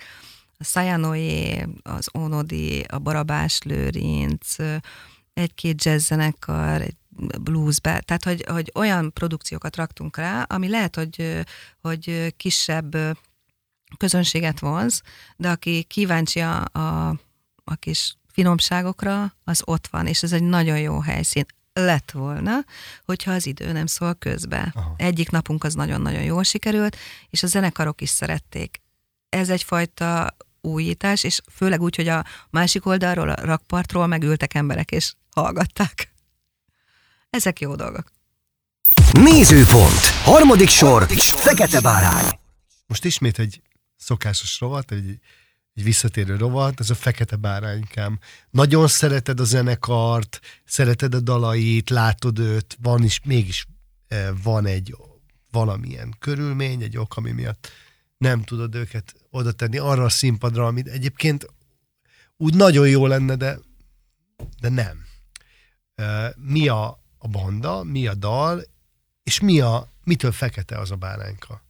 a 0.57 0.63
Szajanoé, 0.63 1.65
az 1.83 2.07
Onodi, 2.11 2.81
a 2.81 2.99
Barabás 2.99 3.61
Lőrinc, 3.63 4.55
egy-két 5.33 5.83
jazzzenekar, 5.83 6.81
egy 6.81 6.97
bluesbe, 7.41 7.99
tehát 7.99 8.23
hogy, 8.23 8.45
hogy 8.47 8.71
olyan 8.75 9.13
produkciókat 9.13 9.75
raktunk 9.75 10.17
rá, 10.17 10.41
ami 10.41 10.69
lehet, 10.69 10.95
hogy, 10.95 11.45
hogy 11.81 12.33
kisebb 12.37 12.97
közönséget 13.97 14.59
vonz, 14.59 15.01
de 15.35 15.49
aki 15.49 15.83
kíváncsi 15.83 16.39
a, 16.39 16.65
a, 16.71 17.07
a 17.63 17.75
kis 17.75 18.17
finomságokra, 18.31 19.33
az 19.43 19.61
ott 19.65 19.87
van, 19.87 20.07
és 20.07 20.23
ez 20.23 20.31
egy 20.31 20.43
nagyon 20.43 20.79
jó 20.79 20.99
helyszín 20.99 21.45
lett 21.77 22.11
volna, 22.11 22.59
hogyha 23.05 23.31
az 23.31 23.45
idő 23.45 23.71
nem 23.71 23.85
szól 23.85 24.13
közbe. 24.13 24.71
Aha. 24.75 24.93
Egyik 24.97 25.29
napunk 25.29 25.63
az 25.63 25.73
nagyon-nagyon 25.73 26.23
jól 26.23 26.43
sikerült, 26.43 26.97
és 27.29 27.43
a 27.43 27.47
zenekarok 27.47 28.01
is 28.01 28.09
szerették. 28.09 28.81
ez 29.29 29.49
egyfajta 29.49 30.35
újítás, 30.61 31.23
és 31.23 31.39
főleg 31.51 31.81
úgy, 31.81 31.95
hogy 31.95 32.07
a 32.07 32.25
másik 32.49 32.85
oldalról, 32.85 33.29
a 33.29 33.45
rakpartról 33.45 34.07
megültek 34.07 34.53
emberek, 34.53 34.91
és 34.91 35.13
hallgatták. 35.31 36.11
Ezek 37.29 37.59
jó 37.59 37.75
dolgok. 37.75 38.11
Nézőpont. 39.11 40.05
Harmadik 40.23 40.69
sor. 40.69 41.07
Fekete 41.19 41.81
bárány. 41.81 42.39
Most 42.85 43.05
ismét 43.05 43.39
egy 43.39 43.61
szokásos 43.97 44.59
rovat, 44.59 44.91
egy, 44.91 45.19
egy 45.77 45.83
visszatérő 45.83 46.35
rovat, 46.35 46.79
ez 46.79 46.89
a 46.89 46.95
Fekete 46.95 47.35
Báránykám. 47.35 48.19
Nagyon 48.49 48.87
szereted 48.87 49.39
a 49.39 49.43
zenekart, 49.43 50.39
szereted 50.65 51.13
a 51.13 51.19
dalait, 51.19 51.89
látod 51.89 52.39
őt, 52.39 52.77
van 52.81 53.03
is, 53.03 53.21
mégis 53.23 53.67
eh, 54.07 54.29
van 54.43 54.65
egy 54.65 54.95
valamilyen 55.51 56.15
körülmény, 56.19 56.81
egy 56.81 56.97
ok, 56.97 57.17
ami 57.17 57.31
miatt 57.31 57.71
nem 58.17 58.43
tudod 58.43 58.75
őket 58.75 59.15
oda 59.29 59.51
tenni 59.51 59.77
arra 59.77 60.03
a 60.03 60.09
színpadra, 60.09 60.65
amit 60.65 60.87
egyébként 60.87 61.53
úgy 62.37 62.55
nagyon 62.55 62.87
jó 62.87 63.07
lenne, 63.07 63.35
de, 63.35 63.59
de 64.59 64.69
nem. 64.69 65.05
Eh, 65.95 66.29
mi 66.35 66.67
a, 66.67 66.99
a 67.17 67.27
banda, 67.27 67.83
mi 67.83 68.07
a 68.07 68.13
dal, 68.13 68.63
és 69.23 69.39
mi 69.39 69.59
a, 69.59 69.91
mitől 70.03 70.31
fekete 70.31 70.77
az 70.77 70.91
a 70.91 70.95
bárányka? 70.95 71.65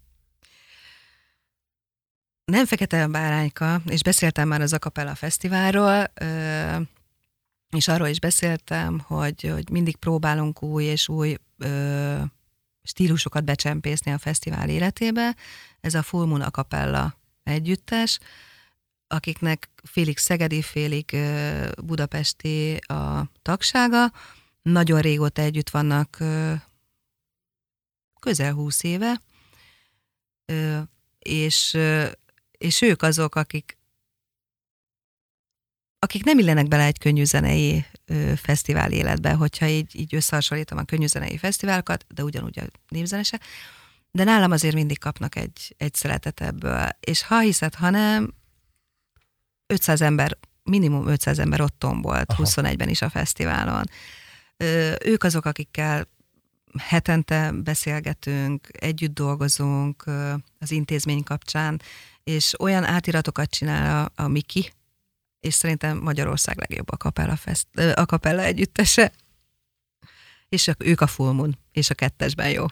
Nem 2.52 2.66
fekete 2.66 3.04
a 3.04 3.08
bárányka, 3.08 3.82
és 3.86 4.02
beszéltem 4.02 4.48
már 4.48 4.62
az 4.62 4.74
Acapella 4.74 5.16
Fesztiválról, 5.16 6.12
és 7.70 7.88
arról 7.88 8.08
is 8.08 8.20
beszéltem, 8.20 9.00
hogy, 9.00 9.50
hogy 9.54 9.70
mindig 9.70 9.96
próbálunk 9.96 10.64
új 10.64 10.84
és 10.84 11.10
új 11.10 11.36
stílusokat 12.84 13.44
becsempészni 13.44 14.12
a 14.12 14.18
fesztivál 14.18 14.70
életébe. 14.70 15.36
Ez 15.80 15.94
a 15.94 16.04
Full 16.04 16.26
Moon 16.26 16.42
Acapella 16.42 17.18
együttes, 17.44 18.20
akiknek 19.08 19.70
félig 19.84 20.18
szegedi, 20.18 20.62
félig 20.62 21.18
budapesti 21.84 22.76
a 22.76 23.32
tagsága. 23.42 24.12
Nagyon 24.62 25.02
régóta 25.02 25.42
együtt 25.42 25.70
vannak, 25.70 26.18
közel 28.20 28.54
húsz 28.54 28.84
éve, 28.84 29.22
és 31.20 31.78
és 32.58 32.82
ők 32.82 33.02
azok, 33.02 33.36
akik 33.36 33.78
akik 36.00 36.24
nem 36.24 36.40
illenek 36.40 36.68
bele 36.68 36.84
egy 36.84 36.98
könnyű 36.98 37.24
zenei 37.24 37.86
ö, 38.06 38.34
fesztivál 38.36 38.92
életbe, 38.92 39.34
hogyha 39.34 39.68
így, 39.68 39.96
így 39.96 40.16
összehasonlítom 40.16 40.78
a 40.78 40.84
könnyű 40.84 41.06
zenei 41.06 41.38
fesztiválokat, 41.38 42.06
de 42.14 42.24
ugyanúgy 42.24 42.60
a 42.60 42.64
népzenese, 42.88 43.40
de 44.12 44.24
nálam 44.24 44.52
azért 44.52 44.76
mindig 44.76 45.00
kapnak 45.00 45.36
egy, 45.36 45.76
egy 45.78 45.94
szeletet 45.94 46.42
ebből. 46.42 46.90
És 47.00 47.24
ha 47.24 47.40
hiszed, 47.40 47.76
ha 47.76 47.90
nem, 47.90 48.34
500 49.68 50.02
ember, 50.02 50.38
minimum 50.64 51.08
500 51.08 51.40
ember 51.40 51.62
ott 51.62 51.80
tombolt 51.80 52.32
Aha. 52.32 52.44
21-ben 52.46 52.90
is 52.90 53.02
a 53.02 53.10
fesztiválon. 53.10 53.84
Ö, 54.58 54.94
ők 55.06 55.24
azok, 55.24 55.46
akikkel 55.46 56.08
hetente 56.78 57.52
beszélgetünk, 57.52 58.68
együtt 58.72 59.14
dolgozunk 59.14 60.04
az 60.60 60.72
intézmény 60.72 61.24
kapcsán, 61.24 61.82
és 62.28 62.60
olyan 62.60 62.84
átiratokat 62.84 63.50
csinál 63.50 64.12
a, 64.16 64.24
a 64.24 64.28
Miki, 64.28 64.72
és 65.40 65.54
szerintem 65.54 65.98
Magyarország 65.98 66.58
legjobb 66.58 66.92
a 66.92 66.98
kapella, 66.98 67.36
fest, 67.36 67.68
a 67.96 68.06
kapella 68.06 68.42
együttese. 68.42 69.12
És 70.50 70.72
ők 70.78 71.02
a 71.02 71.08
Full 71.08 71.32
Moon, 71.32 71.58
és 71.72 71.90
a 71.90 71.94
kettesben 71.94 72.50
jó. 72.50 72.66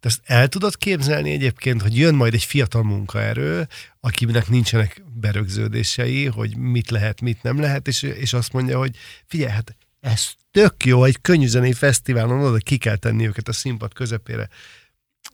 De 0.00 0.08
azt 0.08 0.20
el 0.24 0.48
tudod 0.48 0.76
képzelni 0.76 1.30
egyébként, 1.30 1.82
hogy 1.82 1.98
jön 1.98 2.14
majd 2.14 2.34
egy 2.34 2.44
fiatal 2.44 2.82
munkaerő, 2.82 3.68
akinek 4.00 4.48
nincsenek 4.48 5.02
berögződései, 5.14 6.26
hogy 6.26 6.56
mit 6.56 6.90
lehet, 6.90 7.20
mit 7.20 7.42
nem 7.42 7.60
lehet, 7.60 7.88
és, 7.88 8.02
és 8.02 8.32
azt 8.32 8.52
mondja, 8.52 8.78
hogy 8.78 8.96
figyelj, 9.26 9.52
hát 9.52 9.76
ez 10.00 10.30
tök 10.50 10.84
jó, 10.84 11.04
egy 11.04 11.20
könnyűzenei 11.20 11.72
fesztiválon 11.72 12.44
oda 12.44 12.58
ki 12.58 12.78
kell 12.78 12.96
tenni 12.96 13.26
őket 13.26 13.48
a 13.48 13.52
színpad 13.52 13.92
közepére. 13.92 14.48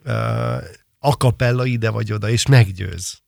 Uh, 0.04 0.62
akapella 0.98 1.66
ide 1.66 1.90
vagy 1.90 2.12
oda, 2.12 2.28
és 2.28 2.46
meggyőz. 2.46 3.26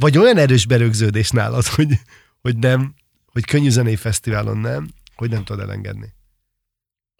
Vagy 0.00 0.18
olyan 0.18 0.36
erős 0.36 0.66
berögződés 0.66 1.30
nálad, 1.30 1.64
hogy, 1.64 2.00
hogy 2.40 2.56
nem, 2.56 2.94
hogy 3.26 3.44
könnyű 3.44 3.70
zenei 3.70 3.96
fesztiválon 3.96 4.58
nem, 4.58 4.88
hogy 5.14 5.30
nem 5.30 5.44
tudod 5.44 5.62
elengedni. 5.62 6.14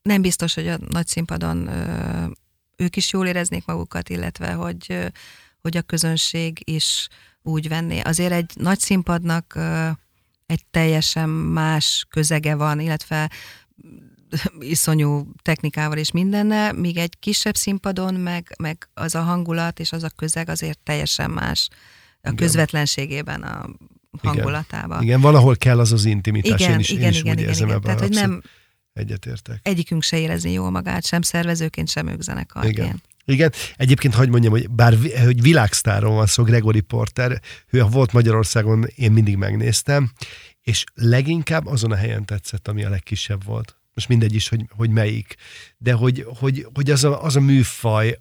Nem 0.02 0.22
biztos, 0.22 0.54
hogy 0.54 0.68
a 0.68 0.78
nagy 0.88 1.06
színpadon 1.06 1.66
ö, 1.66 2.26
ők 2.76 2.96
is 2.96 3.12
jól 3.12 3.26
éreznék 3.26 3.66
magukat, 3.66 4.08
illetve 4.08 4.52
hogy, 4.52 4.86
ö, 4.88 5.06
hogy 5.60 5.76
a 5.76 5.82
közönség 5.82 6.60
is 6.64 7.08
úgy 7.42 7.68
venné. 7.68 8.00
Azért 8.00 8.32
egy 8.32 8.50
nagy 8.54 8.78
színpadnak 8.78 9.54
ö, 9.54 9.88
egy 10.46 10.66
teljesen 10.70 11.28
más 11.28 12.06
közege 12.10 12.54
van, 12.54 12.80
illetve 12.80 13.30
iszonyú 14.58 15.32
technikával 15.42 15.98
és 15.98 16.10
mindennel, 16.10 16.72
míg 16.72 16.96
egy 16.96 17.18
kisebb 17.18 17.54
színpadon 17.54 18.14
meg, 18.14 18.54
meg 18.58 18.88
az 18.94 19.14
a 19.14 19.22
hangulat 19.22 19.80
és 19.80 19.92
az 19.92 20.02
a 20.02 20.10
közeg 20.16 20.48
azért 20.48 20.78
teljesen 20.78 21.30
más 21.30 21.68
a 22.26 22.34
közvetlenségében, 22.34 23.42
a 23.42 23.68
hangulatában. 24.22 25.02
Igen. 25.02 25.20
valahol 25.20 25.56
kell 25.56 25.78
az 25.78 25.92
az 25.92 26.04
intimitás, 26.04 26.60
igen, 26.60 26.72
én 26.72 26.78
is, 26.78 26.90
igen, 26.90 27.02
én 27.02 27.08
is 27.08 27.18
igen, 27.18 27.32
úgy 27.32 27.38
igen, 27.38 27.48
érzem 27.48 27.66
igen. 27.66 27.78
ebben. 27.78 27.96
Tehát, 27.96 28.00
hogy 28.00 28.28
nem 28.28 28.42
egyetértek. 28.92 29.60
Egyikünk 29.62 30.02
se 30.02 30.18
érezni 30.18 30.52
jól 30.52 30.70
magát, 30.70 31.04
sem 31.04 31.22
szervezőként, 31.22 31.88
sem 31.88 32.06
ők 32.06 32.20
zenekarként. 32.20 32.78
Igen. 32.78 33.02
Igen, 33.28 33.52
egyébként 33.76 34.14
hagyd 34.14 34.30
mondjam, 34.30 34.52
hogy 34.52 34.70
bár 34.70 34.98
hogy 35.24 35.42
világsztáron 35.42 36.14
van 36.14 36.26
szó, 36.26 36.42
Gregory 36.42 36.80
Porter, 36.80 37.40
ő 37.70 37.82
volt 37.82 38.12
Magyarországon, 38.12 38.86
én 38.94 39.12
mindig 39.12 39.36
megnéztem, 39.36 40.12
és 40.62 40.84
leginkább 40.94 41.66
azon 41.66 41.92
a 41.92 41.96
helyen 41.96 42.24
tetszett, 42.24 42.68
ami 42.68 42.84
a 42.84 42.88
legkisebb 42.88 43.44
volt. 43.44 43.76
Most 43.94 44.08
mindegy 44.08 44.34
is, 44.34 44.48
hogy, 44.48 44.64
hogy 44.68 44.90
melyik. 44.90 45.34
De 45.78 45.92
hogy, 45.92 46.26
hogy, 46.38 46.66
hogy 46.74 46.90
az, 46.90 47.04
a, 47.04 47.22
az 47.22 47.36
a 47.36 47.40
műfaj, 47.40 48.18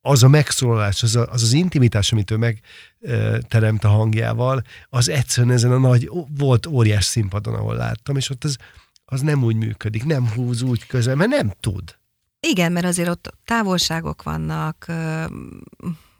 az 0.00 0.22
a 0.22 0.28
megszólalás, 0.28 1.02
az, 1.02 1.16
a, 1.16 1.26
az 1.30 1.42
az 1.42 1.52
intimitás, 1.52 2.12
amit 2.12 2.30
ő 2.30 2.36
megteremt 2.36 3.84
a 3.84 3.88
hangjával, 3.88 4.62
az 4.88 5.08
egyszerűen 5.08 5.54
ezen 5.54 5.72
a 5.72 5.78
nagy, 5.78 6.10
volt 6.38 6.66
óriás 6.66 7.04
színpadon, 7.04 7.54
ahol 7.54 7.76
láttam, 7.76 8.16
és 8.16 8.30
ott 8.30 8.44
az, 8.44 8.56
az 9.04 9.20
nem 9.20 9.42
úgy 9.42 9.56
működik, 9.56 10.04
nem 10.04 10.28
húz 10.28 10.62
úgy 10.62 10.86
közel, 10.86 11.14
mert 11.14 11.30
nem 11.30 11.52
tud. 11.60 11.96
Igen, 12.40 12.72
mert 12.72 12.86
azért 12.86 13.08
ott 13.08 13.34
távolságok 13.44 14.22
vannak, 14.22 14.86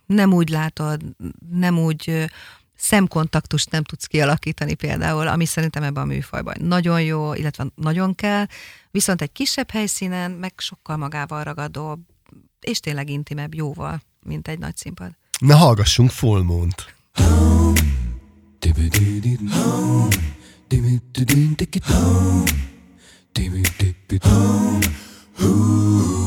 nem 0.07 0.33
úgy 0.33 0.49
látod, 0.49 1.03
nem 1.51 1.79
úgy 1.79 2.31
szemkontaktust 2.77 3.71
nem 3.71 3.83
tudsz 3.83 4.07
kialakítani 4.07 4.75
például, 4.75 5.29
ami 5.29 5.45
szerintem 5.45 5.83
ebben 5.83 6.03
a 6.03 6.07
műfajban 6.07 6.55
nagyon 6.61 7.03
jó, 7.03 7.35
illetve 7.35 7.67
nagyon 7.75 8.15
kell, 8.15 8.47
viszont 8.91 9.23
egy 9.23 9.33
kisebb 9.33 9.71
helyszínen 9.71 10.31
meg 10.31 10.53
sokkal 10.57 10.97
magával 10.97 11.43
ragadó, 11.43 11.99
és 12.61 12.81
tényleg 12.81 13.11
intimebb 13.11 13.55
jóval, 13.55 14.03
mint 14.23 14.49
egy 14.49 14.59
nagy 14.59 14.77
színpad. 14.77 15.11
Na 15.39 15.57
hallgassunk 15.57 16.11
Full 16.11 16.43
Moon-t. 16.43 16.95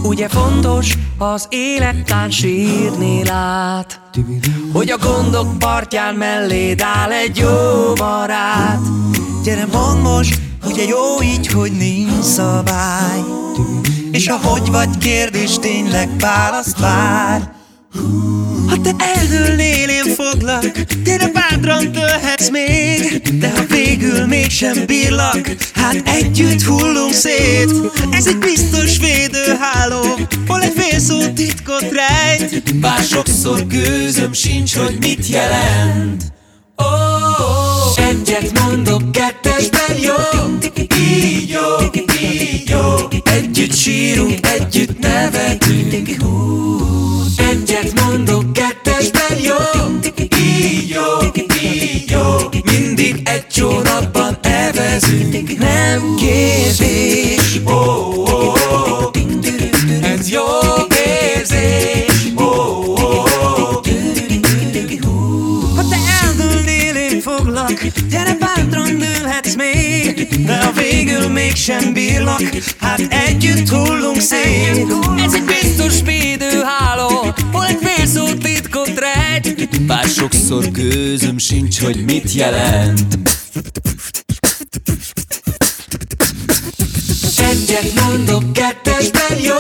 Ugye 0.04 0.30
fontos, 0.30 0.98
az 1.18 1.48
élettán 1.50 2.30
sírni 2.30 3.24
lát 3.24 4.02
Hogy 4.74 4.90
a 4.90 4.98
gondok 4.98 5.60
partján 5.60 6.16
melléd 6.16 6.82
áll 6.82 7.12
egy 7.12 7.38
jó 7.38 7.94
barát 7.94 8.82
Gyere 9.44 9.66
mondd 9.66 10.00
most, 10.02 10.42
ugye 10.64 10.84
jó 10.84 11.22
így, 11.22 11.48
hogy 11.48 11.72
nincs 11.72 12.24
szabály 12.24 13.20
És 14.12 14.28
a 14.28 14.38
hogy 14.38 14.70
vagy 14.72 14.98
kérdés 14.98 15.56
tényleg 15.60 16.10
választ 16.20 16.80
vár. 16.80 17.52
Ha 18.68 18.82
te 18.82 18.96
eldőlnél, 18.98 19.90
én 19.90 20.16
foglak 20.16 20.66
Gyere 21.04 21.28
bátran 21.28 21.92
tölhetsz 21.92 22.50
még. 22.50 23.22
De 23.40 23.52
ha 23.56 23.64
végül 23.70 24.26
mégsem 24.26 24.86
bírlak 24.86 25.56
Hát 25.74 26.02
együtt 26.06 26.62
hullunk 26.62 27.14
szét. 27.14 27.70
Ez 28.12 28.28
egy 28.28 28.38
biztos 28.38 28.98
védőháló 28.98 30.20
Hol 30.48 30.62
egy 30.62 30.74
fél 30.76 31.00
szó 31.00 31.20
titkot 31.34 31.86
rejt. 31.92 32.76
Bár 32.76 33.04
sokszor 33.04 33.68
gőzöm 33.68 34.34
sincs, 34.34 34.76
hogy 34.76 34.98
mit 35.00 35.28
jelent. 35.28 36.24
Oh, 36.76 38.08
egyet 38.08 38.60
mondok, 38.60 39.12
kettesben 39.12 39.98
jó, 39.98 40.14
így 40.98 41.50
jó 41.50 42.02
Együtt 43.24 43.76
sírunk, 43.76 44.48
együtt 44.48 45.00
nevetünk. 45.00 46.10
Egyet 47.36 48.02
mondok, 48.06 48.54
kettesben 48.54 49.38
jó. 49.40 49.56
Így 50.40 50.90
jó, 50.90 51.02
így 51.64 52.12
jó 52.12 52.50
Mindig 52.64 53.22
egy 53.24 53.48
csónakban 53.48 54.38
evezünk. 54.42 55.58
Nem 55.58 56.16
kérdés 56.16 57.31
mégsem 71.52 71.94
bírnak. 71.94 72.42
Hát 72.80 73.00
együtt 73.00 73.70
hullunk 73.70 74.20
szét. 74.20 74.86
Ez 75.26 75.34
egy 75.34 75.44
biztos 75.44 76.02
védőháló 76.06 77.34
Hol 77.52 77.66
egy 77.66 77.78
félszó 77.82 78.34
titkot 78.34 78.92
rejt. 79.00 79.82
Bár 79.86 80.06
sokszor 80.06 80.72
gőzöm 80.72 81.38
sincs, 81.38 81.80
hogy 81.80 82.04
mit 82.06 82.34
jelent. 82.34 83.18
Egyet 87.38 87.94
mondok, 88.06 88.54
kettesben 88.54 89.40
jó. 89.40 89.56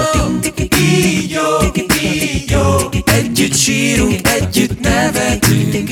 Így 0.79 1.29
jó, 1.29 1.81
így 2.03 2.49
jó. 2.51 2.89
Együtt 3.05 3.55
sírunk, 3.55 4.27
együtt 4.27 4.79
nevetünk. 4.79 5.91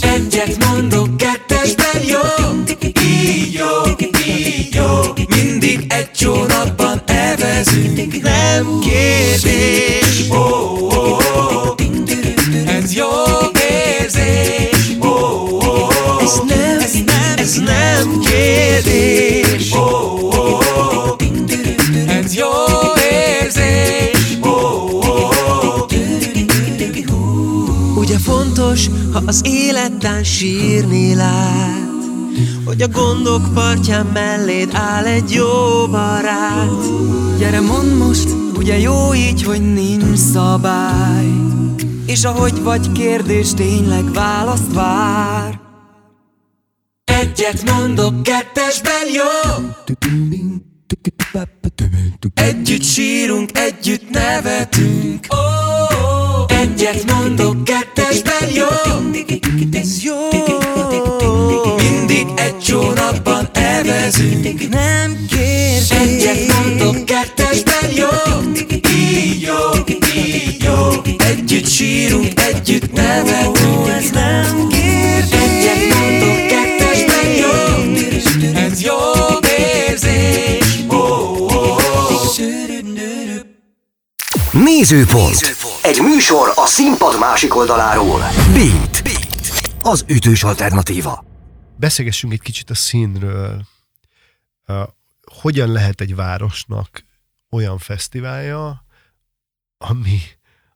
Egyet 0.00 0.64
mondok, 0.64 1.16
kettesben 1.16 2.02
jó, 2.06 2.20
így 3.02 3.52
jó 3.52 3.94
Mindig 5.44 5.84
egy 5.88 6.10
csónakban 6.10 7.02
evezünk 7.06 8.22
Nem 8.22 8.80
kérdés 8.80 10.28
oh, 10.28 10.82
oh, 10.82 11.18
oh. 11.36 11.74
Ez 12.66 12.94
jó 12.94 13.06
érzés 13.98 14.96
oh, 15.00 15.52
oh, 15.52 15.62
oh. 15.62 16.22
Ez 16.22 16.40
nem, 16.46 16.78
ez 16.80 16.92
nem, 16.92 17.38
ez 17.38 17.54
nem 17.54 18.20
kérdés 18.20 19.72
oh, 19.72 20.22
oh, 20.22 20.60
oh. 20.76 21.16
Ez 22.08 22.34
jó 22.34 22.50
érzés 23.40 24.38
oh, 24.40 24.94
oh, 24.94 25.34
oh. 25.48 25.88
Ugye 27.96 28.18
fontos, 28.18 28.86
ha 29.12 29.22
az 29.26 29.40
életben 29.44 30.24
sírni 30.24 31.14
lát 31.14 31.73
Hogy 32.64 32.82
a 32.82 32.88
gondok 32.88 33.54
partján 33.54 34.06
melléd 34.06 34.70
áll 34.72 35.04
egy 35.04 35.30
jó 35.30 35.86
barát. 35.90 36.84
Gyere 37.38 37.60
mondd 37.60 37.88
most, 37.88 38.28
ugye 38.56 38.78
jó 38.78 39.14
így, 39.14 39.42
hogy 39.42 39.72
nincs 39.72 40.18
szabály? 40.18 41.26
És 42.06 42.24
ahogy 42.24 42.62
vagy 42.62 42.92
kérdés 42.92 43.54
tényleg 43.54 44.12
választ 44.12 44.72
vár. 44.72 45.60
Egyet 47.04 47.70
mondok, 47.70 48.22
kettesben 48.22 49.06
jó. 49.14 49.64
Együtt 52.34 52.82
sírunk, 52.82 53.58
együtt 53.58 54.10
nevetünk. 54.10 55.26
Egyet 56.46 57.12
mondok, 57.12 57.64
kettesben 57.64 58.50
jó. 58.54 58.66
Ez 59.72 60.02
jó 60.02 60.33
egy 62.58 62.64
csónakban 62.64 63.48
evezünk 63.52 64.68
Nem 64.68 65.26
kérdés 65.28 65.90
Egyet 65.90 66.52
mondok, 66.52 67.04
kettesben 67.04 67.90
jó 67.94 68.06
Így 68.96 69.40
jó, 69.40 69.84
így 70.16 70.62
jó 70.64 71.14
Együtt 71.16 71.68
sírunk, 71.68 72.40
együtt 72.40 72.92
nevetünk 72.92 73.88
Ez 73.88 74.10
nem 74.10 74.68
kérdés 74.68 75.30
Egyet 75.30 75.94
mondok, 75.94 76.46
kettesben 76.46 77.30
jó 77.30 77.92
Ez 78.54 78.82
jó 78.82 78.94
érzés 79.58 80.84
oh, 80.88 81.40
oh, 81.40 81.50
oh. 81.50 81.82
Nézőpont. 84.52 85.56
Egy 85.82 86.00
műsor 86.02 86.52
a 86.54 86.66
színpad 86.66 87.18
másik 87.18 87.56
oldaláról. 87.56 88.24
Beat. 88.52 89.02
Az 89.82 90.04
ütős 90.08 90.42
alternatíva. 90.42 91.33
Beszélgessünk 91.84 92.32
egy 92.32 92.40
kicsit 92.40 92.70
a 92.70 92.74
színről. 92.74 93.66
Hogyan 95.22 95.72
lehet 95.72 96.00
egy 96.00 96.14
városnak 96.14 97.04
olyan 97.50 97.78
fesztiválja, 97.78 98.86
ami, 99.78 100.20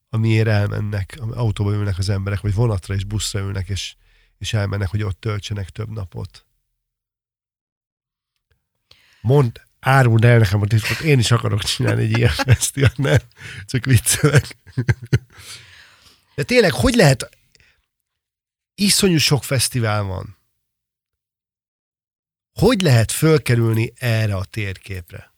amiért 0.08 0.48
elmennek, 0.48 1.18
autóba 1.20 1.72
ülnek 1.72 1.98
az 1.98 2.08
emberek, 2.08 2.40
vagy 2.40 2.54
vonatra 2.54 2.94
és 2.94 3.04
buszra 3.04 3.40
ülnek, 3.40 3.68
és, 3.68 3.94
és 4.38 4.52
elmennek, 4.52 4.88
hogy 4.88 5.02
ott 5.02 5.20
töltsenek 5.20 5.68
több 5.68 5.90
napot. 5.90 6.46
Mond, 9.20 9.62
áruld 9.80 10.24
el 10.24 10.38
nekem 10.38 10.60
a 10.60 10.66
titkot, 10.66 11.00
én 11.00 11.18
is 11.18 11.30
akarok 11.30 11.62
csinálni 11.62 12.02
egy 12.02 12.16
ilyen 12.18 12.32
fesztivált, 12.32 12.96
nem? 12.96 13.20
Csak 13.66 13.84
viccelek. 13.84 14.56
De 16.34 16.42
tényleg, 16.42 16.72
hogy 16.72 16.94
lehet, 16.94 17.38
iszonyú 18.74 19.18
sok 19.18 19.44
fesztivál 19.44 20.02
van. 20.02 20.37
Hogy 22.58 22.80
lehet 22.80 23.12
fölkerülni 23.12 23.92
erre 23.96 24.36
a 24.36 24.44
térképre? 24.44 25.32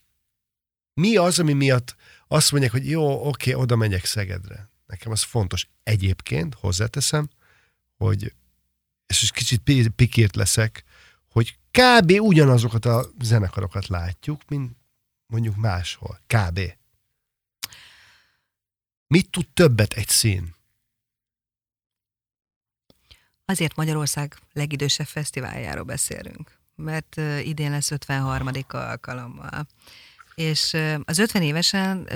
Mi 0.94 1.16
az, 1.16 1.38
ami 1.38 1.52
miatt 1.52 1.96
azt 2.28 2.50
mondják, 2.50 2.72
hogy 2.72 2.88
jó, 2.90 3.28
oké, 3.28 3.52
oda 3.52 3.76
megyek 3.76 4.04
Szegedre. 4.04 4.70
Nekem 4.86 5.12
az 5.12 5.22
fontos. 5.22 5.68
Egyébként 5.82 6.54
hozzáteszem, 6.54 7.30
hogy 7.96 8.34
és 9.06 9.22
is 9.22 9.30
kicsit 9.30 9.90
pikért 9.96 10.36
leszek, 10.36 10.84
hogy 11.28 11.56
kb. 11.70 12.10
ugyanazokat 12.10 12.84
a 12.84 13.10
zenekarokat 13.20 13.86
látjuk, 13.86 14.48
mint 14.48 14.76
mondjuk 15.26 15.56
máshol. 15.56 16.20
Kb. 16.26 16.60
Mit 19.06 19.30
tud 19.30 19.48
többet 19.48 19.92
egy 19.92 20.08
szín? 20.08 20.54
Azért 23.44 23.76
Magyarország 23.76 24.38
legidősebb 24.52 25.06
fesztiváljáról 25.06 25.84
beszélünk, 25.84 26.59
mert 26.80 27.16
idén 27.42 27.70
lesz 27.70 27.90
53. 27.90 28.48
alkalommal. 28.68 29.66
És 30.34 30.76
az 31.04 31.18
50 31.18 31.42
évesen 31.42 32.08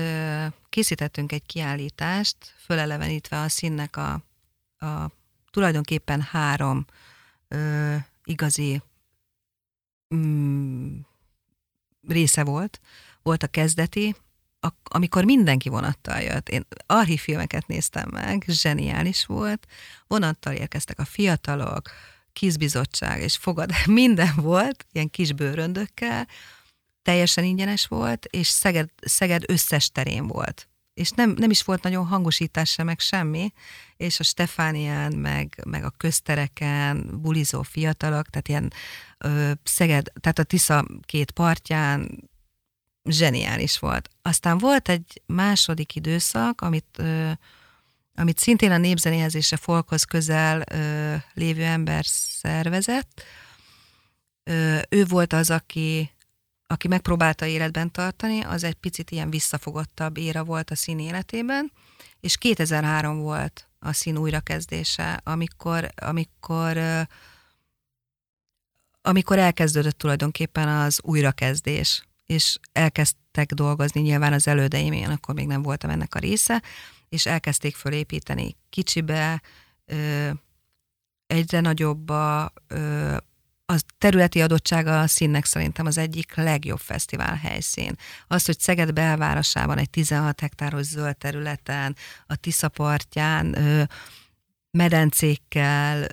készítettünk 0.69 1.33
egy 1.33 1.47
kiállítást, 1.47 2.37
fölelevenítve 2.65 3.41
a 3.41 3.49
színnek 3.49 3.97
a, 3.97 4.13
a 4.87 5.11
tulajdonképpen 5.51 6.21
három 6.21 6.87
igazi 8.25 8.83
mm, 10.15 10.97
része 12.09 12.45
volt. 12.45 12.81
Volt 13.23 13.43
a 13.43 13.47
kezdeti, 13.47 14.15
amikor 14.83 15.25
mindenki 15.25 15.69
vonattal 15.69 16.21
jött. 16.21 16.49
Én 16.49 16.67
archívfilmeket 16.87 17.67
néztem 17.67 18.09
meg, 18.13 18.45
zseniális 18.47 19.27
volt. 19.27 19.67
Vonattal 20.07 20.53
érkeztek 20.53 20.99
a 20.99 21.05
fiatalok, 21.05 21.91
kizbizottság 22.35 23.21
és 23.21 23.37
fogad, 23.37 23.71
minden 23.87 24.33
volt, 24.37 24.87
ilyen 24.93 25.11
kis 25.11 25.33
bőröndökkel, 25.33 26.29
teljesen 27.03 27.45
ingyenes 27.45 27.87
volt, 27.87 28.27
és 28.31 28.47
Szeged, 28.47 28.89
Szeged 29.01 29.43
összes 29.47 29.91
terén 29.91 30.27
volt. 30.27 30.69
És 30.95 31.11
nem, 31.11 31.31
nem 31.31 31.51
is 31.51 31.63
volt 31.63 31.83
nagyon 31.83 32.07
hangosítás 32.07 32.71
sem, 32.71 32.87
meg 32.87 33.01
semmi, 33.01 33.53
és 33.97 34.21
a 34.21 34.23
Stefánián, 34.23 35.13
meg, 35.13 35.63
meg 35.67 35.85
a 35.85 35.95
köztereken 35.97 37.21
bulizó 37.21 37.63
fiatalok, 37.63 38.29
tehát 38.29 38.49
ilyen 38.49 38.73
ö, 39.19 39.51
Szeged, 39.63 40.07
tehát 40.21 40.39
a 40.39 40.43
Tisza 40.43 40.87
két 41.03 41.31
partján 41.31 42.31
zseniális 43.09 43.79
volt. 43.79 44.11
Aztán 44.23 44.59
volt 44.59 44.89
egy 44.89 45.23
második 45.27 45.95
időszak, 45.95 46.61
amit, 46.61 46.99
ö, 46.99 47.31
amit 48.15 48.39
szintén 48.39 48.71
a 48.71 48.77
népzenéhez 48.77 49.35
és 49.35 49.53
a 49.53 49.57
folkhoz 49.57 50.05
közel 50.05 50.63
ö, 50.73 51.15
lévő 51.35 51.63
ember 51.63 52.05
szervezett. 52.07 53.23
Ö, 54.45 54.79
ő 54.89 55.05
volt 55.05 55.33
az, 55.33 55.51
aki, 55.51 56.11
aki 56.67 56.89
megpróbálta 56.89 57.47
életben 57.47 57.91
tartani, 57.91 58.41
az 58.41 58.65
egy 58.65 58.75
picit 58.75 59.11
ilyen 59.11 59.31
visszafogottabb 59.31 60.17
éra 60.17 60.45
volt 60.45 60.71
a 60.71 60.75
szín 60.75 60.99
életében, 60.99 61.73
és 62.21 62.37
2003 62.37 63.19
volt 63.19 63.69
a 63.79 63.93
szín 63.93 64.17
újrakezdése, 64.17 65.21
amikor, 65.25 65.89
amikor 65.97 66.79
amikor 69.07 69.39
elkezdődött 69.39 69.99
tulajdonképpen 69.99 70.69
az 70.69 71.01
újrakezdés, 71.03 72.05
és 72.27 72.59
elkezdtek 72.73 73.53
dolgozni 73.53 74.01
nyilván 74.01 74.33
az 74.33 74.49
elődeim, 74.49 74.93
én 74.93 75.09
akkor 75.09 75.35
még 75.35 75.47
nem 75.47 75.63
voltam 75.63 75.91
ennek 75.91 76.15
a 76.15 76.19
része, 76.19 76.63
és 77.15 77.27
elkezdték 77.27 77.77
fölépíteni 77.77 78.57
kicsibe, 78.71 79.43
egyre 81.27 81.61
nagyobba, 81.61 82.45
a 83.67 83.83
területi 83.99 84.43
adottsága 84.43 85.01
a 85.01 85.07
színnek 85.07 85.45
szerintem 85.45 85.87
az 85.87 85.99
egyik 85.99 86.35
legjobb 86.35 86.79
fesztivál 86.79 87.37
helyszín. 87.37 87.97
Az, 88.27 88.45
hogy 88.45 88.61
Szeged 88.61 88.93
belvárosában 88.93 89.79
egy 89.79 89.91
16 89.91 90.41
hektáros 90.41 90.85
zöld 90.87 91.17
területen, 91.17 91.97
a 92.27 92.37
Tisza 92.37 92.69
partján, 92.69 93.57
medencékkel, 94.71 96.07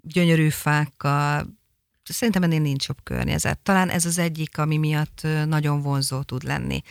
gyönyörű 0.00 0.48
fákkal, 0.48 1.46
szerintem 2.02 2.42
ennél 2.42 2.60
nincs 2.60 2.88
jobb 2.88 3.02
környezet. 3.02 3.58
Talán 3.58 3.88
ez 3.88 4.04
az 4.04 4.18
egyik, 4.18 4.58
ami 4.58 4.76
miatt 4.76 5.26
nagyon 5.46 5.80
vonzó 5.80 6.22
tud 6.22 6.42
lenni. 6.42 6.82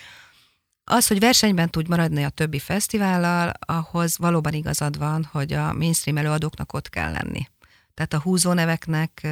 Az, 0.87 1.07
hogy 1.07 1.19
versenyben 1.19 1.69
tud 1.69 1.87
maradni 1.87 2.23
a 2.23 2.29
többi 2.29 2.59
fesztivállal, 2.59 3.51
ahhoz 3.59 4.17
valóban 4.17 4.53
igazad 4.53 4.97
van, 4.97 5.29
hogy 5.31 5.53
a 5.53 5.73
mainstream 5.73 6.17
előadóknak 6.17 6.73
ott 6.73 6.89
kell 6.89 7.11
lenni. 7.11 7.47
Tehát 7.93 8.13
a 8.13 8.19
húzóneveknek 8.19 9.27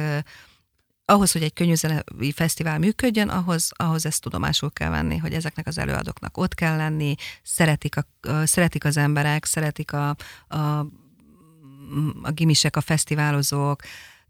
ahhoz, 1.04 1.32
hogy 1.32 1.42
egy 1.42 1.52
könnyűzenei 1.52 2.32
fesztivál 2.34 2.78
működjön, 2.78 3.28
ahhoz, 3.28 3.70
ahhoz 3.76 4.06
ezt 4.06 4.20
tudomásul 4.22 4.72
kell 4.72 4.90
venni, 4.90 5.16
hogy 5.16 5.32
ezeknek 5.32 5.66
az 5.66 5.78
előadóknak 5.78 6.36
ott 6.36 6.54
kell 6.54 6.76
lenni, 6.76 7.14
szeretik, 7.42 7.94
a, 7.96 8.06
szeretik 8.46 8.84
az 8.84 8.96
emberek, 8.96 9.44
szeretik 9.44 9.92
a, 9.92 10.16
a, 10.48 10.56
a 12.22 12.30
gimisek, 12.30 12.76
a 12.76 12.80
fesztiválozók, 12.80 13.82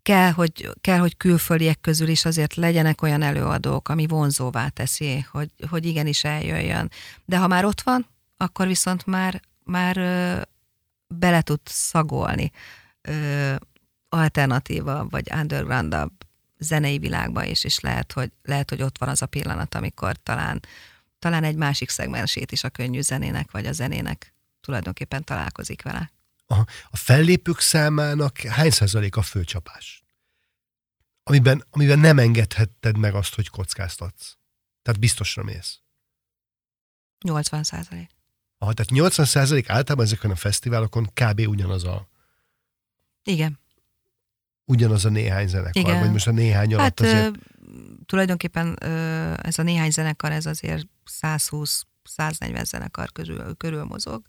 kell 0.04 0.30
hogy, 0.30 0.70
kell, 0.80 0.98
hogy 0.98 1.16
külföldiek 1.16 1.80
közül 1.80 2.08
is 2.08 2.24
azért 2.24 2.54
legyenek 2.54 3.02
olyan 3.02 3.22
előadók, 3.22 3.88
ami 3.88 4.06
vonzóvá 4.06 4.68
teszi, 4.68 5.26
hogy, 5.30 5.50
hogy 5.68 5.86
igenis 5.86 6.24
eljöjjön. 6.24 6.90
De 7.24 7.38
ha 7.38 7.46
már 7.46 7.64
ott 7.64 7.80
van, 7.80 8.06
akkor 8.36 8.66
viszont 8.66 9.06
már, 9.06 9.40
már 9.62 9.96
ö, 9.96 10.40
bele 11.06 11.42
tud 11.42 11.60
szagolni 11.64 12.50
ö, 13.00 13.54
alternatíva 14.08 15.06
vagy 15.10 15.30
undergroundabb 15.34 16.12
zenei 16.58 16.98
világba 16.98 17.44
is, 17.44 17.64
és 17.64 17.80
lehet 17.80 18.12
hogy, 18.12 18.32
lehet, 18.42 18.70
hogy 18.70 18.82
ott 18.82 18.98
van 18.98 19.08
az 19.08 19.22
a 19.22 19.26
pillanat, 19.26 19.74
amikor 19.74 20.16
talán, 20.16 20.60
talán 21.18 21.44
egy 21.44 21.56
másik 21.56 21.88
szegmensét 21.88 22.52
is 22.52 22.64
a 22.64 22.68
könnyű 22.68 23.00
zenének, 23.00 23.50
vagy 23.50 23.66
a 23.66 23.72
zenének 23.72 24.34
tulajdonképpen 24.60 25.24
találkozik 25.24 25.82
vele. 25.82 26.10
A, 26.46 26.58
a 26.90 26.96
fellépők 26.96 27.60
számának 27.60 28.38
hány 28.38 28.70
százalék 28.70 29.16
a 29.16 29.22
főcsapás? 29.22 30.04
Amiben, 31.22 31.64
amiben 31.70 31.98
nem 31.98 32.18
engedhetted 32.18 32.96
meg 32.96 33.14
azt, 33.14 33.34
hogy 33.34 33.48
kockáztatsz. 33.48 34.36
Tehát 34.82 35.00
biztosra 35.00 35.42
mész. 35.42 35.78
80 37.24 37.62
százalék. 37.62 38.10
Aha, 38.58 38.72
tehát 38.72 38.90
80 38.90 39.26
százalék 39.26 39.68
általában 39.68 40.04
ezeken 40.04 40.30
a 40.30 40.36
fesztiválokon 40.36 41.10
kb. 41.14 41.40
ugyanaz 41.40 41.84
a... 41.84 42.08
Igen. 43.22 43.58
Ugyanaz 44.64 45.04
a 45.04 45.08
néhány 45.08 45.48
zenekar, 45.48 45.82
Igen. 45.82 46.00
vagy 46.00 46.10
most 46.10 46.26
a 46.26 46.30
néhány 46.30 46.74
alatt 46.74 46.80
Hát 46.80 47.00
azért... 47.00 47.34
tulajdonképpen 48.06 48.78
ez 49.42 49.58
a 49.58 49.62
néhány 49.62 49.90
zenekar, 49.90 50.32
ez 50.32 50.46
azért 50.46 50.86
120-140 51.20 52.64
zenekar 52.64 53.12
körül, 53.12 53.54
körül 53.56 53.84
mozog, 53.84 54.26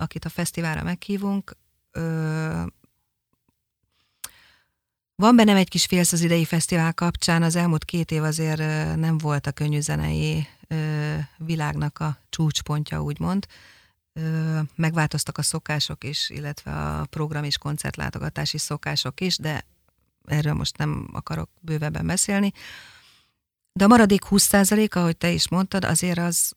akit 0.00 0.24
a 0.24 0.28
fesztiválra 0.28 0.82
meghívunk. 0.82 1.56
Ö, 1.90 2.62
van 5.14 5.36
bennem 5.36 5.56
egy 5.56 5.68
kis 5.68 5.86
félsz 5.86 6.12
az 6.12 6.20
idei 6.20 6.44
fesztivál 6.44 6.92
kapcsán, 6.92 7.42
az 7.42 7.56
elmúlt 7.56 7.84
két 7.84 8.10
év 8.10 8.22
azért 8.22 8.58
nem 8.96 9.18
volt 9.18 9.46
a 9.46 9.52
könnyű 9.52 9.80
zenei 9.80 10.46
ö, 10.68 11.14
világnak 11.36 11.98
a 11.98 12.18
csúcspontja, 12.30 13.02
úgymond. 13.02 13.46
Megváltoztak 14.74 15.38
a 15.38 15.42
szokások 15.42 16.04
is, 16.04 16.30
illetve 16.30 16.72
a 16.72 17.04
program 17.04 17.44
és 17.44 17.58
koncertlátogatási 17.58 18.58
szokások 18.58 19.20
is, 19.20 19.38
de 19.38 19.64
erről 20.24 20.54
most 20.54 20.76
nem 20.76 21.08
akarok 21.12 21.50
bővebben 21.60 22.06
beszélni. 22.06 22.52
De 23.72 23.84
a 23.84 23.88
maradék 23.88 24.22
20%, 24.30 24.94
ahogy 24.94 25.16
te 25.16 25.30
is 25.30 25.48
mondtad, 25.48 25.84
azért 25.84 26.18
az, 26.18 26.52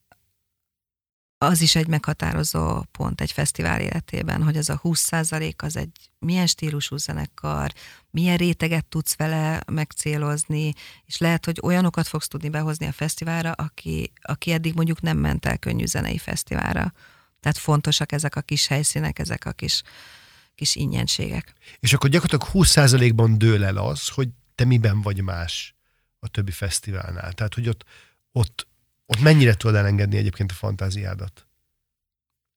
az 1.44 1.62
is 1.62 1.76
egy 1.76 1.88
meghatározó 1.88 2.84
pont 2.91 3.22
egy 3.22 3.32
fesztivál 3.32 3.82
életében, 3.82 4.44
hogy 4.44 4.58
az 4.58 4.70
a 4.70 4.80
20% 4.84 5.56
az 5.58 5.78
egy 5.78 6.10
milyen 6.20 6.48
stílusú 6.48 6.98
zenekar, 6.98 7.74
milyen 8.10 8.38
réteget 8.38 8.86
tudsz 8.86 9.16
vele 9.16 9.62
megcélozni, 9.72 10.74
és 11.06 11.18
lehet, 11.18 11.46
hogy 11.46 11.60
olyanokat 11.62 12.08
fogsz 12.08 12.28
tudni 12.28 12.50
behozni 12.50 12.86
a 12.86 12.91
fesztiválra, 12.91 13.52
aki, 13.52 14.12
aki 14.22 14.52
eddig 14.52 14.74
mondjuk 14.74 15.02
nem 15.02 15.18
ment 15.18 15.46
el 15.46 15.58
könnyű 15.58 15.86
zenei 15.86 16.18
fesztiválra. 16.18 16.94
Tehát 17.39 17.58
fontosak 17.58 18.12
ezek 18.12 18.36
a 18.36 18.41
kis 18.41 18.68
helyszínek, 18.68 19.20
ezek 19.20 19.46
a 19.46 19.52
kis, 19.52 19.82
kis 20.56 20.76
ingyenségek. 20.76 21.54
És 21.80 21.94
akkor 21.94 22.10
gyakorlatilag 22.10 22.68
20%-ban 22.68 23.38
dől 23.38 23.64
el 23.64 23.78
az, 23.78 24.08
hogy 24.08 24.30
te 24.56 24.66
miben 24.66 25.02
vagy 25.02 25.22
más 25.22 25.76
a 26.20 26.28
többi 26.28 26.52
fesztiválnál. 26.52 27.34
Tehát, 27.34 27.54
hogy 27.54 27.68
ott, 27.68 27.84
ott, 28.32 28.68
ott 29.06 29.22
mennyire 29.22 29.54
tudod 29.54 29.76
elengedni 29.76 30.18
egyébként 30.18 30.51
a 30.51 30.54
fantáziádat. 30.54 31.47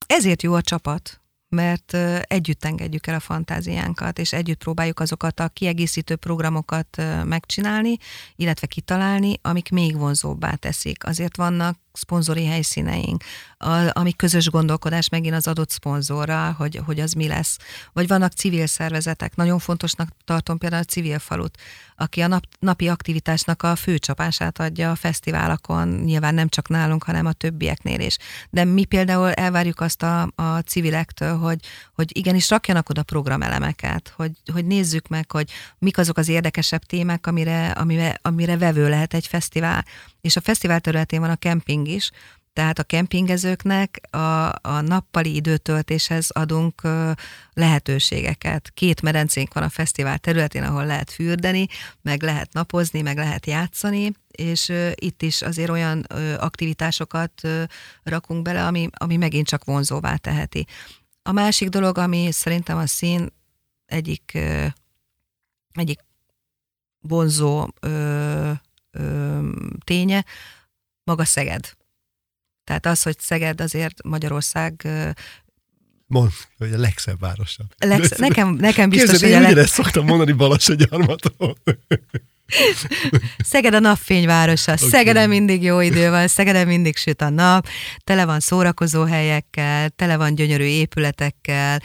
Ezért 0.07 0.43
jó 0.43 0.55
a 0.55 0.63
csapat, 0.63 1.21
mert 1.49 1.95
együtt 2.23 2.65
engedjük 2.65 3.07
el 3.07 3.15
a 3.15 3.21
fantáziánkat, 3.21 4.19
és 4.19 4.33
együtt 4.33 4.59
próbáljuk 4.59 5.01
azokat 5.01 5.41
a 5.41 5.49
kiegészítő 5.49 6.17
programokat 6.17 7.03
megcsinálni, 7.25 7.97
illetve 8.37 8.67
kitalálni, 8.67 9.39
amik 9.43 9.71
még 9.71 9.97
vonzóbbá 9.97 10.55
teszik. 10.55 11.05
Azért 11.05 11.37
vannak 11.37 11.79
szponzori 11.97 12.45
helyszíneink, 12.45 13.25
a, 13.59 13.99
ami 13.99 14.13
közös 14.13 14.51
gondolkodás 14.51 15.09
megint 15.09 15.35
az 15.35 15.47
adott 15.47 15.71
szponzorral, 15.71 16.53
hogy, 16.53 16.81
hogy 16.85 17.01
az 17.01 17.13
mi 17.13 17.27
lesz. 17.27 17.59
Vagy 17.93 18.09
vannak 18.09 18.33
civil 18.33 18.67
szervezetek, 18.67 19.37
nagyon 19.37 19.59
fontosnak 19.59 20.09
tartom 20.25 20.59
például 20.59 20.83
a 20.83 20.91
civil 20.91 21.19
falut, 21.19 21.59
aki 21.97 22.21
a 22.21 22.27
nap, 22.27 22.45
napi 22.59 22.89
aktivitásnak 22.89 23.63
a 23.63 23.77
főcsapását 23.77 24.59
adja 24.59 24.91
a 24.91 24.95
fesztiválokon, 24.95 25.89
nyilván 25.89 26.35
nem 26.35 26.49
csak 26.49 26.69
nálunk, 26.69 27.03
hanem 27.03 27.27
a 27.27 27.33
többieknél 27.33 28.01
is. 28.01 28.17
De 28.51 28.65
mi 28.65 28.85
például 28.85 29.33
elvárjuk 29.33 29.81
azt 29.81 30.03
a, 30.03 30.31
a 30.35 30.59
civilektől, 30.59 31.37
hogy, 31.37 31.61
hogy 31.95 32.17
igenis 32.17 32.51
rakjanak 32.51 32.89
oda 32.89 33.03
programelemeket, 33.03 34.13
hogy, 34.17 34.31
hogy 34.53 34.67
nézzük 34.67 35.09
meg, 35.09 35.31
hogy 35.31 35.51
mik 35.79 35.99
azok 35.99 36.17
az 36.17 36.29
érdekesebb 36.29 36.83
témák, 36.83 37.27
amire, 37.27 37.71
amire, 37.71 38.19
amire 38.23 38.57
vevő 38.57 38.89
lehet 38.89 39.15
egy 39.15 39.27
fesztivál. 39.27 39.85
És 40.27 40.37
a 40.37 40.41
fesztivál 40.41 40.81
területén 40.81 41.21
van 41.21 41.31
a 41.31 41.37
kemping 41.37 41.89
is, 41.89 42.11
tehát 42.53 42.79
a 42.79 42.83
kempingezőknek 42.83 44.01
a, 44.11 44.49
a 44.49 44.81
nappali 44.81 45.35
időtöltéshez 45.35 46.31
adunk 46.31 46.83
ö, 46.85 47.11
lehetőségeket. 47.53 48.71
Két 48.75 49.03
medencénk 49.03 49.55
van 49.55 49.63
a 49.63 49.69
fesztivál 49.69 50.19
területén, 50.19 50.63
ahol 50.63 50.87
lehet 50.87 51.11
fürdeni, 51.11 51.67
meg 52.03 52.23
lehet 52.23 52.53
napozni, 52.53 53.03
meg 53.03 53.17
lehet 53.17 53.47
játszani, 53.47 54.13
és 54.31 54.69
ö, 54.69 54.91
itt 54.95 55.23
is 55.23 55.43
azért 55.43 55.71
olyan 55.71 56.05
ö, 56.09 56.35
aktivitásokat 56.35 57.49
rakunk 58.03 58.43
bele, 58.43 58.67
ami, 58.67 58.89
ami 58.93 59.17
megint 59.17 59.47
csak 59.47 59.65
vonzóvá 59.65 60.17
teheti. 60.17 60.67
A 61.23 61.33
másik 61.33 61.69
dolog, 61.69 61.99
ami 61.99 62.29
szerintem 62.33 62.77
a 62.77 62.87
szín 62.87 63.33
egyik, 63.87 64.39
egyik 65.73 66.01
vonzó 67.01 67.69
ö, 68.99 69.39
ténye, 69.85 70.25
maga 71.05 71.25
Szeged. 71.25 71.77
Tehát 72.65 72.87
az, 72.87 73.03
hogy 73.03 73.19
Szeged 73.19 73.61
azért 73.61 74.03
Magyarország 74.03 74.81
ö, 74.85 75.11
hogy 76.59 76.73
a 76.73 76.79
legszebb 76.79 77.21
városa. 77.21 77.65
legsz, 77.79 78.17
nekem, 78.17 78.49
nekem 78.49 78.89
biztos, 78.89 79.11
Képzeld, 79.11 79.21
hogy 79.21 79.31
én 79.31 79.37
a 79.37 79.41
leg, 79.41 79.51
ugyanezt 79.51 79.73
szoktam 79.73 80.05
mondani 80.05 80.33
Balassagyarmatról. 80.33 81.57
Szeged 83.39 83.75
a 83.75 83.79
napfényvárosa, 83.79 84.73
okay. 84.73 84.89
Szegeden 84.89 85.29
mindig 85.29 85.63
jó 85.63 85.81
idő 85.81 86.11
van, 86.11 86.29
Szegeden 86.29 86.67
mindig 86.67 86.97
süt 86.97 87.23
a 87.23 87.29
nap, 87.29 87.67
tele 88.05 88.25
van 88.25 88.41
szórakozó 88.41 89.05
helyekkel, 89.05 89.89
tele 89.89 90.17
van 90.17 90.35
gyönyörű 90.35 90.65
épületekkel, 90.65 91.83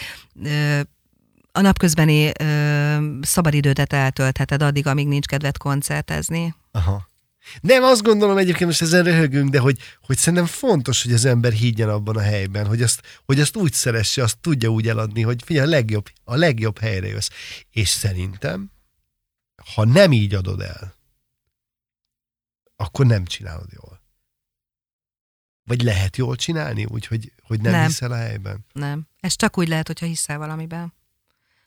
a 1.52 1.62
napközbeni 1.62 2.32
ö, 2.40 3.08
szabadidődet 3.22 3.94
eltöltheted 3.94 4.62
addig, 4.62 4.88
amíg 4.88 5.08
nincs 5.08 5.26
kedved 5.26 5.58
koncertezni. 5.58 6.56
Aha. 6.72 7.10
Nem, 7.62 7.84
azt 7.84 8.02
gondolom 8.02 8.38
egyébként, 8.38 8.66
most 8.66 8.82
ezen 8.82 9.04
röhögünk, 9.04 9.50
de 9.50 9.60
hogy, 9.60 9.80
hogy 10.02 10.18
szerintem 10.18 10.48
fontos, 10.48 11.04
hogy 11.04 11.14
az 11.14 11.26
ember 11.26 11.52
higgyen 11.52 11.90
abban 11.90 12.16
a 12.18 12.22
helyben, 12.22 12.66
hogy 12.66 12.82
azt, 12.82 13.02
hogy 13.26 13.40
azt 13.40 13.56
úgy 13.56 13.74
szeresse, 13.74 14.24
azt 14.24 14.38
tudja 14.40 14.70
úgy 14.70 14.88
eladni, 14.88 15.22
hogy 15.22 15.44
figyelj, 15.44 15.68
a 15.68 15.70
legjobb, 15.70 16.10
a 16.24 16.36
legjobb 16.36 16.80
helyre 16.80 17.08
jössz. 17.08 17.30
És 17.72 17.90
szerintem, 17.90 18.72
ha 19.74 19.86
nem 19.86 20.12
így 20.12 20.34
adod 20.34 20.62
el, 20.62 20.96
akkor 22.76 23.06
nem 23.06 23.26
csinálod 23.26 23.70
jól. 23.72 24.02
Vagy 25.64 25.82
lehet 25.82 26.18
jól 26.18 26.36
csinálni, 26.36 26.86
úgyhogy 26.86 27.34
hogy 27.42 27.62
nem, 27.62 27.72
Nem. 27.72 27.86
hiszel 27.86 28.12
a 28.12 28.16
helyben. 28.16 28.66
Nem. 28.74 29.08
Ez 29.20 29.36
csak 29.36 29.58
úgy 29.58 29.68
lehet, 29.68 29.88
hogyha 29.88 30.06
hiszel 30.06 30.38
valamiben. 30.38 30.94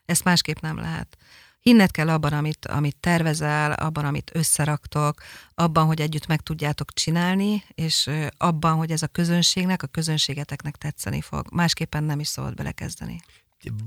Ezt 0.04 0.24
másképp 0.24 0.60
nem 0.60 0.76
lehet. 0.76 1.16
Hinned 1.64 1.90
kell 1.90 2.08
abban, 2.08 2.32
amit, 2.32 2.66
amit 2.66 2.96
tervezel, 2.96 3.72
abban, 3.72 4.04
amit 4.04 4.30
összeraktok, 4.34 5.22
abban, 5.54 5.86
hogy 5.86 6.00
együtt 6.00 6.26
meg 6.26 6.40
tudjátok 6.40 6.92
csinálni, 6.92 7.64
és 7.74 8.10
abban, 8.36 8.76
hogy 8.76 8.90
ez 8.90 9.02
a 9.02 9.06
közönségnek, 9.06 9.82
a 9.82 9.86
közönségeteknek 9.86 10.76
tetszeni 10.76 11.20
fog. 11.20 11.46
Másképpen 11.52 12.04
nem 12.04 12.20
is 12.20 12.28
szabad 12.28 12.54
belekezdeni. 12.54 13.20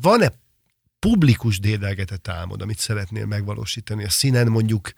Van-e 0.02 0.32
publikus 1.00 1.60
dédelgetett 1.60 2.28
álmod, 2.28 2.62
amit 2.62 2.80
szeretnél 2.80 3.26
megvalósítani 3.26 4.04
a 4.04 4.10
színen 4.10 4.48
mondjuk, 4.48 4.92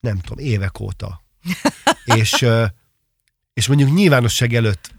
nem 0.00 0.18
tudom, 0.18 0.44
évek 0.44 0.80
óta? 0.80 1.24
és, 2.20 2.46
és 3.52 3.66
mondjuk 3.66 3.94
nyilvánosság 3.94 4.54
előtt 4.54 4.94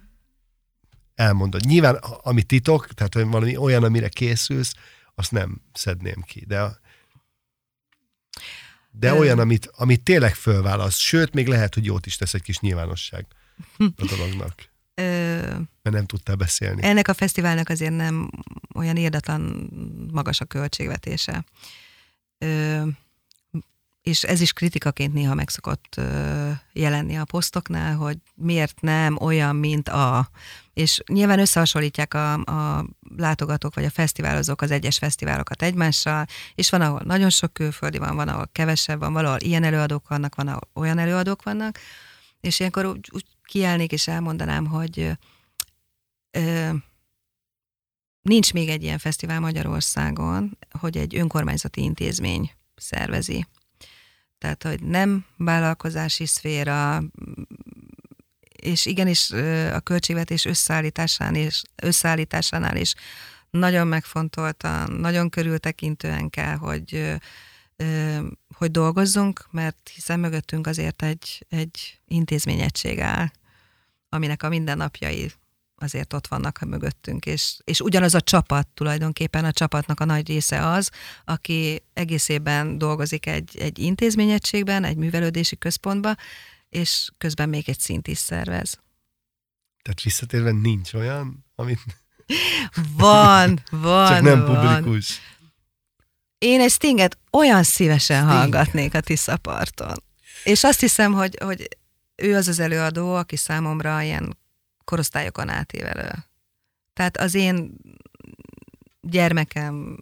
elmondod. 1.16 1.66
Nyilván, 1.66 1.95
ami 2.22 2.43
titok, 2.43 2.88
tehát 2.88 3.14
valami 3.14 3.58
olyan, 3.58 3.84
amire 3.84 4.10
készülsz, 4.10 4.74
azt 5.16 5.32
nem 5.32 5.62
szedném 5.74 6.22
ki. 6.22 6.45
De, 6.47 6.86
de 9.00 9.12
Ö. 9.12 9.18
olyan, 9.18 9.39
amit, 9.39 9.70
amit 9.76 10.04
tényleg 10.04 10.36
fölválasz, 10.36 10.98
sőt, 10.98 11.34
még 11.34 11.48
lehet, 11.48 11.74
hogy 11.74 11.86
jót 11.86 12.06
is 12.06 12.16
tesz 12.16 12.34
egy 12.34 12.41
kis 12.41 12.60
nyilvánosság 12.60 13.26
a 13.78 14.06
dolognak, 14.10 14.70
mert 15.84 15.95
nem 15.95 16.06
tudtál 16.06 16.36
beszélni. 16.36 16.84
ennek 16.84 17.08
a 17.08 17.14
fesztiválnak 17.14 17.70
azért 17.70 17.95
nem 17.95 18.30
olyan 18.76 18.98
érdetlen 18.98 19.70
magas 20.12 20.41
a 20.41 20.45
költségvetése. 20.45 21.45
Ö, 22.38 22.82
és 24.02 24.24
ez 24.24 24.41
is 24.41 24.54
kritikaként 24.54 25.14
néha 25.14 25.34
meg 25.34 25.50
szokott 25.50 25.93
ö, 25.98 26.52
jelenni 26.74 27.18
a 27.18 27.26
posztoknál, 27.26 27.95
hogy 27.95 28.18
miért 28.36 28.82
nem 28.82 29.18
olyan, 29.22 29.56
mint 29.56 29.89
a... 29.89 30.30
És 30.78 31.02
nyilván 31.08 31.40
összehasonlítják 31.40 32.14
a, 32.14 32.34
a 32.34 32.86
látogatók 33.16 33.76
vagy 33.76 33.84
a 33.84 33.90
fesztiválozók 33.90 34.62
az 34.62 34.72
egyes 34.72 34.98
fesztiválokat 34.98 35.62
egymással, 35.62 36.26
és 36.56 36.70
van, 36.70 36.82
ahol 36.82 37.02
nagyon 37.06 37.30
sok 37.30 37.54
külföldi 37.54 37.98
van, 37.98 38.16
van, 38.16 38.28
ahol 38.28 38.50
kevesebb 38.52 39.00
van, 39.00 39.14
valahol 39.14 39.40
ilyen 39.40 39.64
előadók 39.64 40.08
vannak, 40.08 40.36
van, 40.36 40.48
ahol 40.48 40.62
olyan 40.74 40.98
előadók 40.98 41.44
vannak, 41.44 41.80
és 42.42 42.60
ilyenkor 42.60 42.86
úgy, 42.86 43.10
úgy 43.14 43.26
kiállnék 43.44 43.92
és 43.92 44.08
elmondanám, 44.08 44.66
hogy 44.66 45.12
ö, 46.32 46.70
nincs 48.22 48.54
még 48.54 48.70
egy 48.70 48.84
ilyen 48.84 48.98
fesztivál 48.98 49.40
Magyarországon, 49.40 50.58
hogy 50.80 50.98
egy 50.98 51.16
önkormányzati 51.16 51.82
intézmény 51.82 52.52
szervezi. 52.76 53.48
Tehát, 54.38 54.64
hogy 54.64 54.84
nem 54.84 55.26
vállalkozási 55.38 56.26
szféra, 56.26 57.04
és 58.68 58.86
igenis 58.86 59.32
a 59.74 59.80
költségvetés 59.80 60.45
összeállításán 60.45 61.36
és, 61.36 61.61
összeállításánál 61.76 62.76
is 62.78 62.93
nagyon 63.49 63.88
megfontoltan, 63.88 64.91
nagyon 64.91 65.30
körültekintően 65.30 66.30
kell, 66.30 66.55
hogy, 66.55 67.15
hogy 68.55 68.72
dolgozzunk, 68.72 69.47
mert 69.51 69.91
hiszen 69.93 70.20
mögöttünk 70.20 70.68
azért 70.68 71.03
egy, 71.03 71.45
egy 71.49 71.99
intézményegység 72.07 72.99
áll, 72.99 73.28
aminek 74.09 74.43
a 74.43 74.49
mindennapjai 74.49 75.32
azért 75.80 76.13
ott 76.13 76.28
vannak 76.28 76.59
mögöttünk, 76.59 77.26
és, 77.26 77.57
és 77.63 77.82
ugyanaz 77.82 78.15
a 78.15 78.22
csapat 78.22 78.68
tulajdonképpen, 78.68 79.45
a 79.45 79.51
csapatnak 79.51 79.99
a 79.99 80.05
nagy 80.05 80.28
része 80.28 80.68
az, 80.68 80.89
aki 81.26 81.84
egész 81.93 82.30
évben 82.30 82.78
dolgozik 82.78 83.26
egy, 83.26 83.57
egy 83.59 83.80
intézményegységben, 83.80 84.84
egy 84.84 84.97
művelődési 84.97 85.57
központban, 85.57 86.18
és 86.70 87.09
közben 87.18 87.49
még 87.49 87.70
egy 87.70 87.80
szint 87.80 88.07
is 88.07 88.18
szervez. 88.18 88.80
Tehát 89.82 90.01
visszatérve 90.01 90.51
nincs 90.51 90.93
olyan, 90.93 91.45
amit... 91.55 91.80
Van, 92.95 93.61
van, 93.72 94.07
Csak 94.07 94.22
nem 94.22 94.45
van. 94.45 94.55
publikus. 94.84 95.20
Én 96.38 96.61
egy 96.61 96.72
Stinget 96.72 97.18
olyan 97.32 97.63
szívesen 97.63 98.22
Sting. 98.22 98.38
hallgatnék 98.38 98.93
a 98.93 99.01
Tiszaparton. 99.01 100.03
És 100.43 100.63
azt 100.63 100.80
hiszem, 100.80 101.13
hogy, 101.13 101.38
hogy 101.43 101.68
ő 102.15 102.36
az 102.36 102.47
az 102.47 102.59
előadó, 102.59 103.13
aki 103.15 103.36
számomra 103.36 104.01
ilyen 104.01 104.38
korosztályokon 104.84 105.49
átívelő. 105.49 106.11
Tehát 106.93 107.18
az 107.18 107.34
én 107.34 107.76
gyermekem 109.01 109.97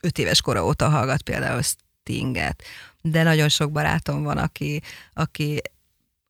öt 0.00 0.18
éves 0.18 0.40
kora 0.40 0.64
óta 0.64 0.88
hallgat 0.88 1.22
például 1.22 1.62
Stinget, 1.62 2.62
de 3.02 3.22
nagyon 3.22 3.48
sok 3.48 3.72
barátom 3.72 4.22
van, 4.22 4.38
aki, 4.38 4.82
aki, 5.12 5.60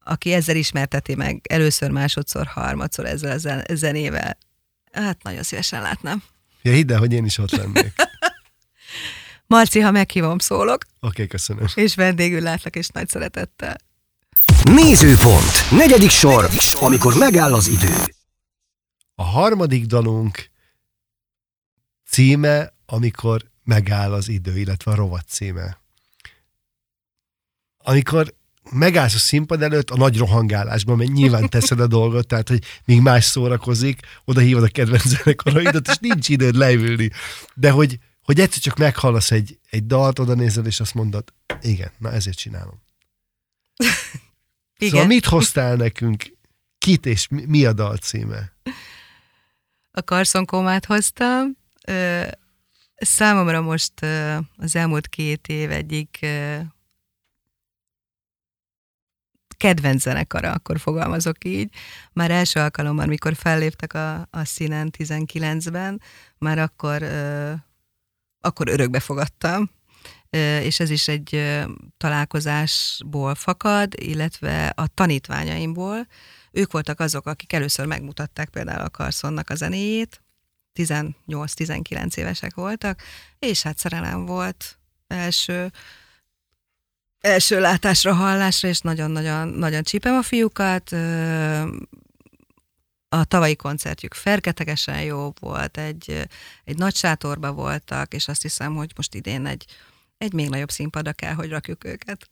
aki 0.04 0.32
ezzel 0.32 0.56
ismerteti 0.56 1.14
meg 1.14 1.40
először, 1.48 1.90
másodszor, 1.90 2.46
harmadszor 2.46 3.06
ezzel 3.06 3.64
a 3.68 3.74
zenével. 3.74 4.38
Hát 4.92 5.22
nagyon 5.22 5.42
szívesen 5.42 5.82
látnám. 5.82 6.22
Ja, 6.62 6.72
hidd 6.72 6.92
el, 6.92 6.98
hogy 6.98 7.12
én 7.12 7.24
is 7.24 7.38
ott 7.38 7.50
lennék. 7.50 7.92
Marci, 9.46 9.80
ha 9.80 9.90
meghívom, 9.90 10.38
szólok. 10.38 10.84
Oké, 10.84 11.06
okay, 11.06 11.26
köszönöm. 11.26 11.66
És 11.74 11.94
vendégül 11.94 12.40
látlak, 12.40 12.76
és 12.76 12.88
nagy 12.88 13.08
szeretettel. 13.08 13.76
Nézőpont. 14.64 15.70
Negyedik 15.70 16.10
sor, 16.10 16.48
amikor 16.80 17.14
megáll 17.14 17.54
az 17.54 17.68
idő. 17.68 17.94
A 19.14 19.22
harmadik 19.22 19.86
dalunk 19.86 20.50
címe, 22.08 22.74
amikor 22.86 23.50
megáll 23.64 24.12
az 24.12 24.28
idő, 24.28 24.58
illetve 24.58 24.90
a 24.90 24.94
rovat 24.94 25.28
címe. 25.28 25.81
Amikor 27.82 28.34
megállsz 28.70 29.14
a 29.14 29.18
színpad 29.18 29.62
előtt 29.62 29.90
a 29.90 29.96
nagy 29.96 30.16
rohangálásban, 30.16 30.96
mert 30.96 31.12
nyilván 31.12 31.48
teszed 31.48 31.80
a 31.80 31.86
dolgot, 31.86 32.26
tehát, 32.26 32.48
hogy 32.48 32.64
még 32.84 33.00
más 33.00 33.24
szórakozik, 33.24 34.00
oda 34.24 34.40
hívod 34.40 34.62
a 34.62 34.68
kedvenc 34.68 35.06
zenekaraidat, 35.06 35.88
és 35.88 35.96
nincs 36.00 36.28
időd 36.28 36.54
leülni. 36.54 37.10
De 37.54 37.70
hogy, 37.70 37.98
hogy 38.22 38.40
egyszer 38.40 38.62
csak 38.62 38.78
meghallasz 38.78 39.30
egy, 39.30 39.58
egy 39.70 39.86
dalt, 39.86 40.18
oda 40.18 40.34
nézel, 40.34 40.66
és 40.66 40.80
azt 40.80 40.94
mondod, 40.94 41.32
igen, 41.60 41.90
na 41.98 42.12
ezért 42.12 42.38
csinálom. 42.38 42.82
Igen. 44.76 44.90
Szóval 44.90 45.06
mit 45.06 45.24
hoztál 45.24 45.76
nekünk? 45.76 46.36
Kit 46.78 47.06
és 47.06 47.28
mi 47.28 47.64
a 47.64 47.72
dal 47.72 47.96
címe? 47.96 48.52
A 49.90 50.02
karszonkómát 50.02 50.84
hoztam. 50.84 51.56
Számomra 52.96 53.60
most 53.60 53.92
az 54.56 54.76
elmúlt 54.76 55.08
két 55.08 55.48
év 55.48 55.70
egyik 55.70 56.26
kedvenc 59.62 60.02
zenekara, 60.02 60.52
akkor 60.52 60.78
fogalmazok 60.78 61.44
így. 61.44 61.70
Már 62.12 62.30
első 62.30 62.60
alkalommal, 62.60 63.06
mikor 63.06 63.34
felléptek 63.34 63.94
a, 63.94 64.28
a 64.30 64.44
színen 64.44 64.90
19-ben, 64.98 66.00
már 66.38 66.58
akkor, 66.58 67.02
akkor 68.40 68.68
örökbe 68.68 69.00
fogadtam 69.00 69.70
és 70.62 70.80
ez 70.80 70.90
is 70.90 71.08
egy 71.08 71.58
találkozásból 71.96 73.34
fakad, 73.34 73.92
illetve 73.96 74.72
a 74.74 74.86
tanítványaimból. 74.86 76.06
Ők 76.52 76.72
voltak 76.72 77.00
azok, 77.00 77.26
akik 77.26 77.52
először 77.52 77.86
megmutatták 77.86 78.48
például 78.48 78.84
a 78.84 78.88
Carsonnak 78.88 79.50
a 79.50 79.54
zenéjét, 79.54 80.22
18-19 80.74 82.16
évesek 82.16 82.54
voltak, 82.54 83.02
és 83.38 83.62
hát 83.62 83.78
szerelem 83.78 84.26
volt 84.26 84.78
első, 85.06 85.72
első 87.22 87.60
látásra, 87.60 88.14
hallásra, 88.14 88.68
és 88.68 88.80
nagyon-nagyon 88.80 89.48
nagyon 89.48 89.82
csípem 89.82 90.14
a 90.14 90.22
fiúkat. 90.22 90.92
A 93.08 93.24
tavalyi 93.24 93.56
koncertjük 93.56 94.14
ferketegesen 94.14 95.02
jó 95.02 95.32
volt, 95.40 95.78
egy, 95.78 96.28
egy 96.64 96.76
nagy 96.76 96.96
sátorba 96.96 97.52
voltak, 97.52 98.14
és 98.14 98.28
azt 98.28 98.42
hiszem, 98.42 98.74
hogy 98.74 98.92
most 98.96 99.14
idén 99.14 99.46
egy 99.46 99.66
egy 100.22 100.32
még 100.32 100.48
nagyobb 100.48 100.70
színpadra 100.70 101.12
kell, 101.12 101.34
hogy 101.34 101.50
rakjuk 101.50 101.84
őket. 101.84 102.30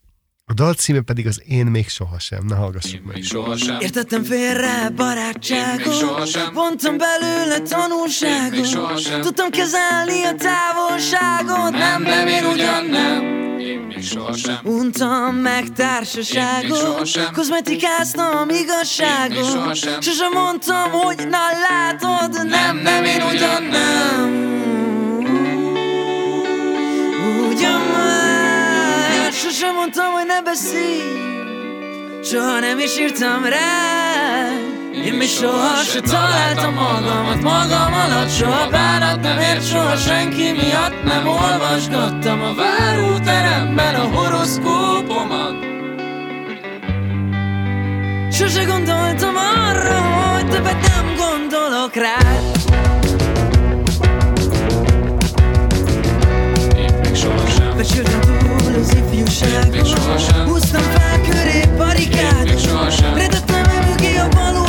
A 0.51 0.53
dal 0.53 0.75
címe 0.75 1.01
pedig 1.01 1.27
az 1.27 1.43
Én 1.47 1.67
még 1.67 1.89
sohasem. 1.89 2.45
Na 2.47 2.55
hallgassuk 2.55 3.05
meg. 3.05 3.23
Sohasem. 3.23 3.81
Értettem 3.81 4.23
félre 4.23 4.89
barátságot, 4.97 6.51
vontam 6.55 6.97
belőle 6.97 7.59
tanulságot, 7.61 9.21
tudtam 9.21 9.51
kezelni 9.51 10.23
a 10.23 10.35
távolságot, 10.35 11.71
nem, 11.71 12.03
nem, 12.03 12.27
én 12.27 12.45
ugyan 12.45 12.85
nem. 12.85 13.39
Untam 14.63 15.35
meg 15.35 15.73
társaságot, 15.73 17.11
kozmetikáztam 17.33 18.49
igazságot, 18.49 19.77
sosem 20.01 20.33
mondtam, 20.33 20.91
hogy 20.91 21.29
na 21.29 21.39
látod, 21.69 22.47
nem, 22.47 22.77
nem, 22.77 23.05
én 23.05 23.23
ugyan 23.23 23.63
nem. 23.63 24.49
Ugyan 27.51 27.81
már 27.81 28.20
Sosem 29.61 29.75
mondtam, 29.75 30.13
hogy 30.13 30.27
ne 30.27 30.43
beszélj. 30.43 31.01
Soha 32.23 32.59
nem 32.59 32.79
is 32.79 32.99
írtam 32.99 33.45
rá. 33.45 34.49
Én 35.05 35.15
még 35.15 35.29
soha 35.29 35.83
se 35.83 36.01
találtam 36.01 36.75
magamat 36.75 37.43
magam 37.43 37.93
alatt 37.93 38.31
Soha 38.31 38.69
bánat 38.71 39.21
nem 39.21 39.39
ért, 39.39 39.69
soha 39.69 39.97
senki 39.97 40.53
miatt 40.53 41.05
Nem 41.05 41.27
olvasgattam 41.29 42.43
a 42.43 42.55
váróteremben 42.55 43.95
a 43.95 44.05
horoszkópomat. 44.05 45.55
Sose 48.33 48.65
gondoltam 48.65 49.37
arra, 49.37 50.01
hogy 50.01 50.49
többet 50.49 50.81
nem 50.81 51.15
gondolok 51.17 51.95
rád. 51.95 52.59
Becsültem 57.77 58.21
túl 58.21 58.30
az 58.81 58.95
ifjúságon 58.95 59.87
Húztam 60.47 60.83
fel 60.83 61.21
köré 61.21 61.65
barikádot 61.77 63.01
Redettem 63.15 63.65
el 63.65 63.89
mögé 63.89 64.17
a 64.17 64.29
valóságot 64.29 64.60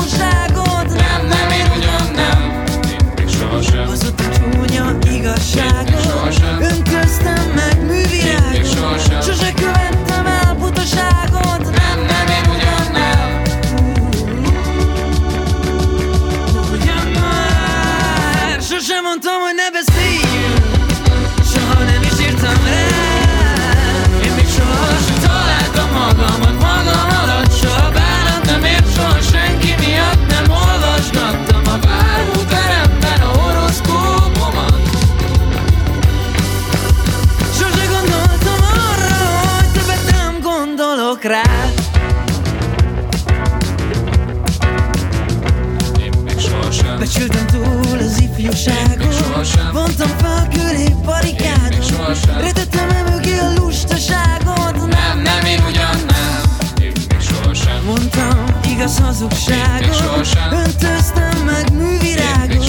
barikádon. 51.02 52.16
Rejtettem 52.40 52.90
el 52.90 53.04
mögé 53.04 53.38
a 53.38 53.54
lustaságot 53.56 54.76
Nem, 54.76 55.22
nem, 55.24 55.46
én 55.46 55.60
ugyan 55.68 55.98
nem. 56.08 56.42
Én 56.82 56.92
még 57.10 57.20
sohasem. 57.20 57.84
Mondtam 57.86 58.46
igaz 58.72 59.00
hazugságot 59.00 60.28
Öntöztem 60.52 61.38
meg 61.46 61.74
művirágot. 61.74 62.64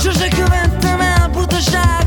Sose 0.00 0.28
követtem 0.28 1.00
el 1.00 1.28
butaságot 1.28 2.01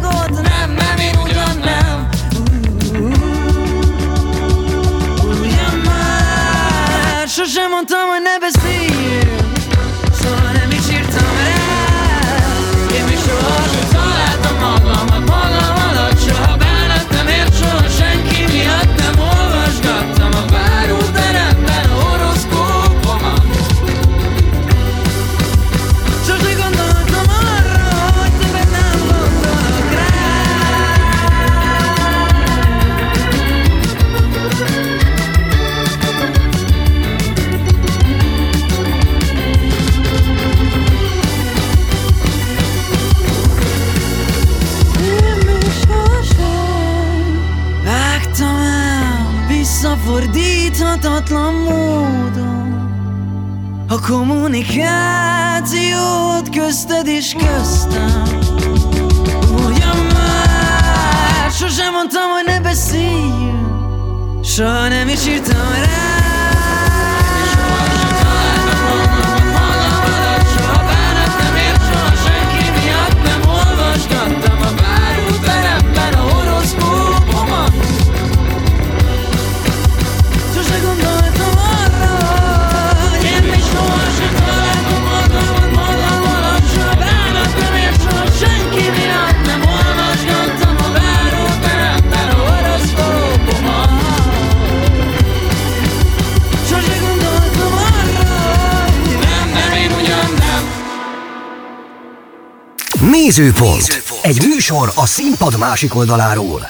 Nézőpont. 103.36 103.84
Egy 104.22 104.42
műsor 104.42 104.92
a 104.96 105.06
színpad 105.06 105.58
másik 105.60 105.96
oldaláról. 105.96 106.68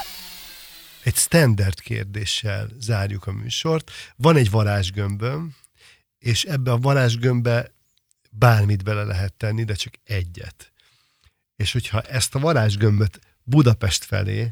Egy 1.02 1.16
standard 1.16 1.80
kérdéssel 1.80 2.68
zárjuk 2.78 3.26
a 3.26 3.32
műsort. 3.32 3.90
Van 4.16 4.36
egy 4.36 4.50
varázsgömböm, 4.50 5.54
és 6.18 6.44
ebbe 6.44 6.72
a 6.72 6.78
varázsgömbbe 6.78 7.72
bármit 8.30 8.84
bele 8.84 9.02
lehet 9.02 9.32
tenni, 9.32 9.64
de 9.64 9.74
csak 9.74 9.94
egyet. 10.04 10.72
És 11.56 11.72
hogyha 11.72 12.00
ezt 12.00 12.34
a 12.34 12.38
varázsgömböt 12.38 13.18
Budapest 13.42 14.04
felé, 14.04 14.50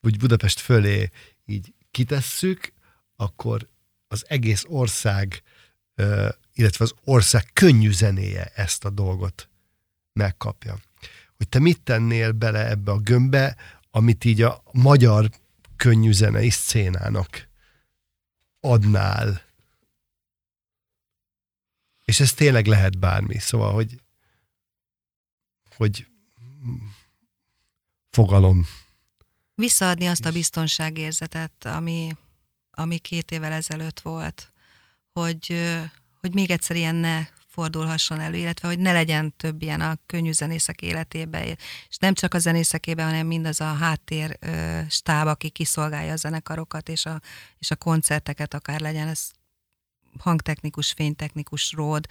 vagy 0.00 0.18
Budapest 0.18 0.60
fölé 0.60 1.10
így 1.46 1.74
kitesszük, 1.90 2.72
akkor 3.16 3.68
az 4.08 4.24
egész 4.28 4.64
ország, 4.68 5.42
illetve 6.52 6.84
az 6.84 6.94
ország 7.04 7.50
könnyű 7.52 7.92
zenéje 7.92 8.52
ezt 8.54 8.84
a 8.84 8.90
dolgot 8.90 9.48
megkapja. 10.12 10.78
Hogy 11.36 11.48
te 11.48 11.58
mit 11.58 11.82
tennél 11.82 12.32
bele 12.32 12.68
ebbe 12.68 12.92
a 12.92 12.98
gömbbe, 12.98 13.56
amit 13.90 14.24
így 14.24 14.42
a 14.42 14.62
magyar 14.72 15.30
könnyű 15.76 16.12
zenei 16.12 16.50
szcénának 16.50 17.48
adnál. 18.60 19.42
És 22.04 22.20
ez 22.20 22.32
tényleg 22.32 22.66
lehet 22.66 22.98
bármi. 22.98 23.38
Szóval, 23.38 23.72
hogy 23.72 24.00
hogy 25.76 26.06
fogalom. 28.10 28.66
Visszaadni 29.54 30.06
azt 30.06 30.24
a 30.24 30.32
biztonságérzetet, 30.32 31.64
ami, 31.64 32.16
ami 32.70 32.98
két 32.98 33.30
évvel 33.30 33.52
ezelőtt 33.52 34.00
volt, 34.00 34.52
hogy, 35.12 35.54
hogy 36.20 36.34
még 36.34 36.50
egyszer 36.50 36.76
ilyen 36.76 36.94
ne 36.94 37.26
fordulhasson 37.56 38.20
elő, 38.20 38.36
illetve 38.36 38.68
hogy 38.68 38.78
ne 38.78 38.92
legyen 38.92 39.36
több 39.36 39.62
ilyen 39.62 39.80
a 39.80 39.96
könnyű 40.06 40.32
zenészek 40.32 40.82
életében, 40.82 41.42
és 41.88 41.96
nem 41.98 42.14
csak 42.14 42.34
a 42.34 42.38
zenészekében, 42.38 43.06
hanem 43.06 43.26
mindaz 43.26 43.60
a 43.60 43.72
háttér 43.72 44.36
ö, 44.40 44.80
stáb, 44.88 45.26
aki 45.26 45.50
kiszolgálja 45.50 46.12
a 46.12 46.16
zenekarokat, 46.16 46.88
és 46.88 47.06
a, 47.06 47.20
és 47.58 47.70
a 47.70 47.76
koncerteket 47.76 48.54
akár 48.54 48.80
legyen, 48.80 49.08
ez 49.08 49.30
hangtechnikus, 50.18 50.92
fénytechnikus, 50.92 51.72
ród, 51.72 52.06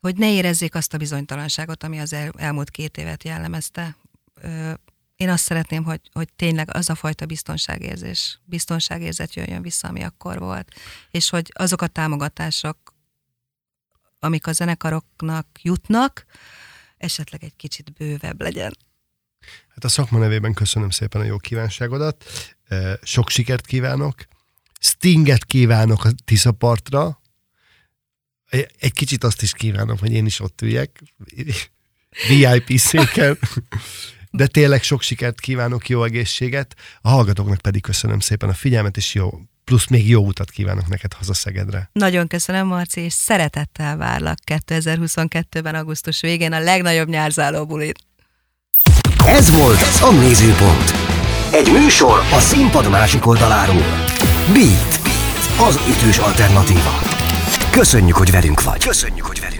hogy 0.00 0.16
ne 0.16 0.32
érezzék 0.32 0.74
azt 0.74 0.94
a 0.94 0.98
bizonytalanságot, 0.98 1.82
ami 1.82 2.00
az 2.00 2.12
el, 2.12 2.32
elmúlt 2.36 2.70
két 2.70 2.96
évet 2.96 3.24
jellemezte. 3.24 3.96
Ö, 4.34 4.72
én 5.16 5.28
azt 5.28 5.44
szeretném, 5.44 5.84
hogy, 5.84 6.00
hogy 6.12 6.28
tényleg 6.36 6.74
az 6.74 6.90
a 6.90 6.94
fajta 6.94 7.26
biztonságérzés, 7.26 8.40
biztonságérzet 8.44 9.34
jöjjön 9.34 9.62
vissza, 9.62 9.88
ami 9.88 10.02
akkor 10.02 10.38
volt, 10.38 10.74
és 11.10 11.30
hogy 11.30 11.52
azok 11.54 11.82
a 11.82 11.86
támogatások, 11.86 12.98
amik 14.20 14.46
a 14.46 14.52
zenekaroknak 14.52 15.46
jutnak, 15.62 16.24
esetleg 16.96 17.44
egy 17.44 17.56
kicsit 17.56 17.92
bővebb 17.92 18.40
legyen. 18.40 18.76
Hát 19.68 19.84
a 19.84 19.88
szakma 19.88 20.18
nevében 20.18 20.54
köszönöm 20.54 20.90
szépen 20.90 21.20
a 21.20 21.24
jó 21.24 21.36
kívánságodat. 21.36 22.24
Eh, 22.68 22.94
Sok 23.02 23.30
sikert 23.30 23.66
kívánok. 23.66 24.14
Stinget 24.80 25.44
kívánok 25.44 26.04
a 26.04 26.10
Tiszapartra. 26.24 27.20
Egy 28.78 28.92
kicsit 28.92 29.24
azt 29.24 29.42
is 29.42 29.52
kívánom, 29.52 29.98
hogy 29.98 30.12
én 30.12 30.26
is 30.26 30.40
ott 30.40 30.62
üljek. 30.62 31.02
VIP 32.28 32.78
széken. 32.78 33.38
De 34.30 34.46
tényleg 34.46 34.82
sok 34.82 35.02
sikert 35.02 35.40
kívánok, 35.40 35.88
jó 35.88 36.04
egészséget. 36.04 36.76
A 37.00 37.08
hallgatóknak 37.08 37.60
pedig 37.60 37.82
köszönöm 37.82 38.20
szépen 38.20 38.48
a 38.48 38.54
figyelmet, 38.54 38.96
és 38.96 39.14
jó, 39.14 39.40
plusz 39.70 39.86
még 39.86 40.08
jó 40.08 40.26
utat 40.26 40.50
kívánok 40.50 40.88
neked 40.88 41.12
haza 41.12 41.34
Szegedre. 41.34 41.90
Nagyon 41.92 42.26
köszönöm, 42.26 42.66
Marci, 42.66 43.00
és 43.00 43.12
szeretettel 43.12 43.96
várlak 43.96 44.38
2022-ben 44.66 45.74
augusztus 45.74 46.20
végén 46.20 46.52
a 46.52 46.58
legnagyobb 46.58 47.08
nyárzáló 47.08 47.66
bulit. 47.66 47.98
Ez 49.26 49.50
volt 49.50 49.80
a 50.00 50.10
Nézőpont. 50.20 50.92
Egy 51.52 51.72
műsor 51.72 52.18
a 52.32 52.38
színpad 52.38 52.90
másik 52.90 53.26
oldaláról. 53.26 54.04
Beat. 54.52 55.00
Az 55.68 55.80
ütős 55.88 56.18
alternatíva. 56.18 56.98
Köszönjük, 57.70 58.16
hogy 58.16 58.30
velünk 58.30 58.62
vagy. 58.62 58.84
Köszönjük, 58.84 59.26
hogy 59.26 59.40
velünk 59.40 59.54
vagy. 59.54 59.59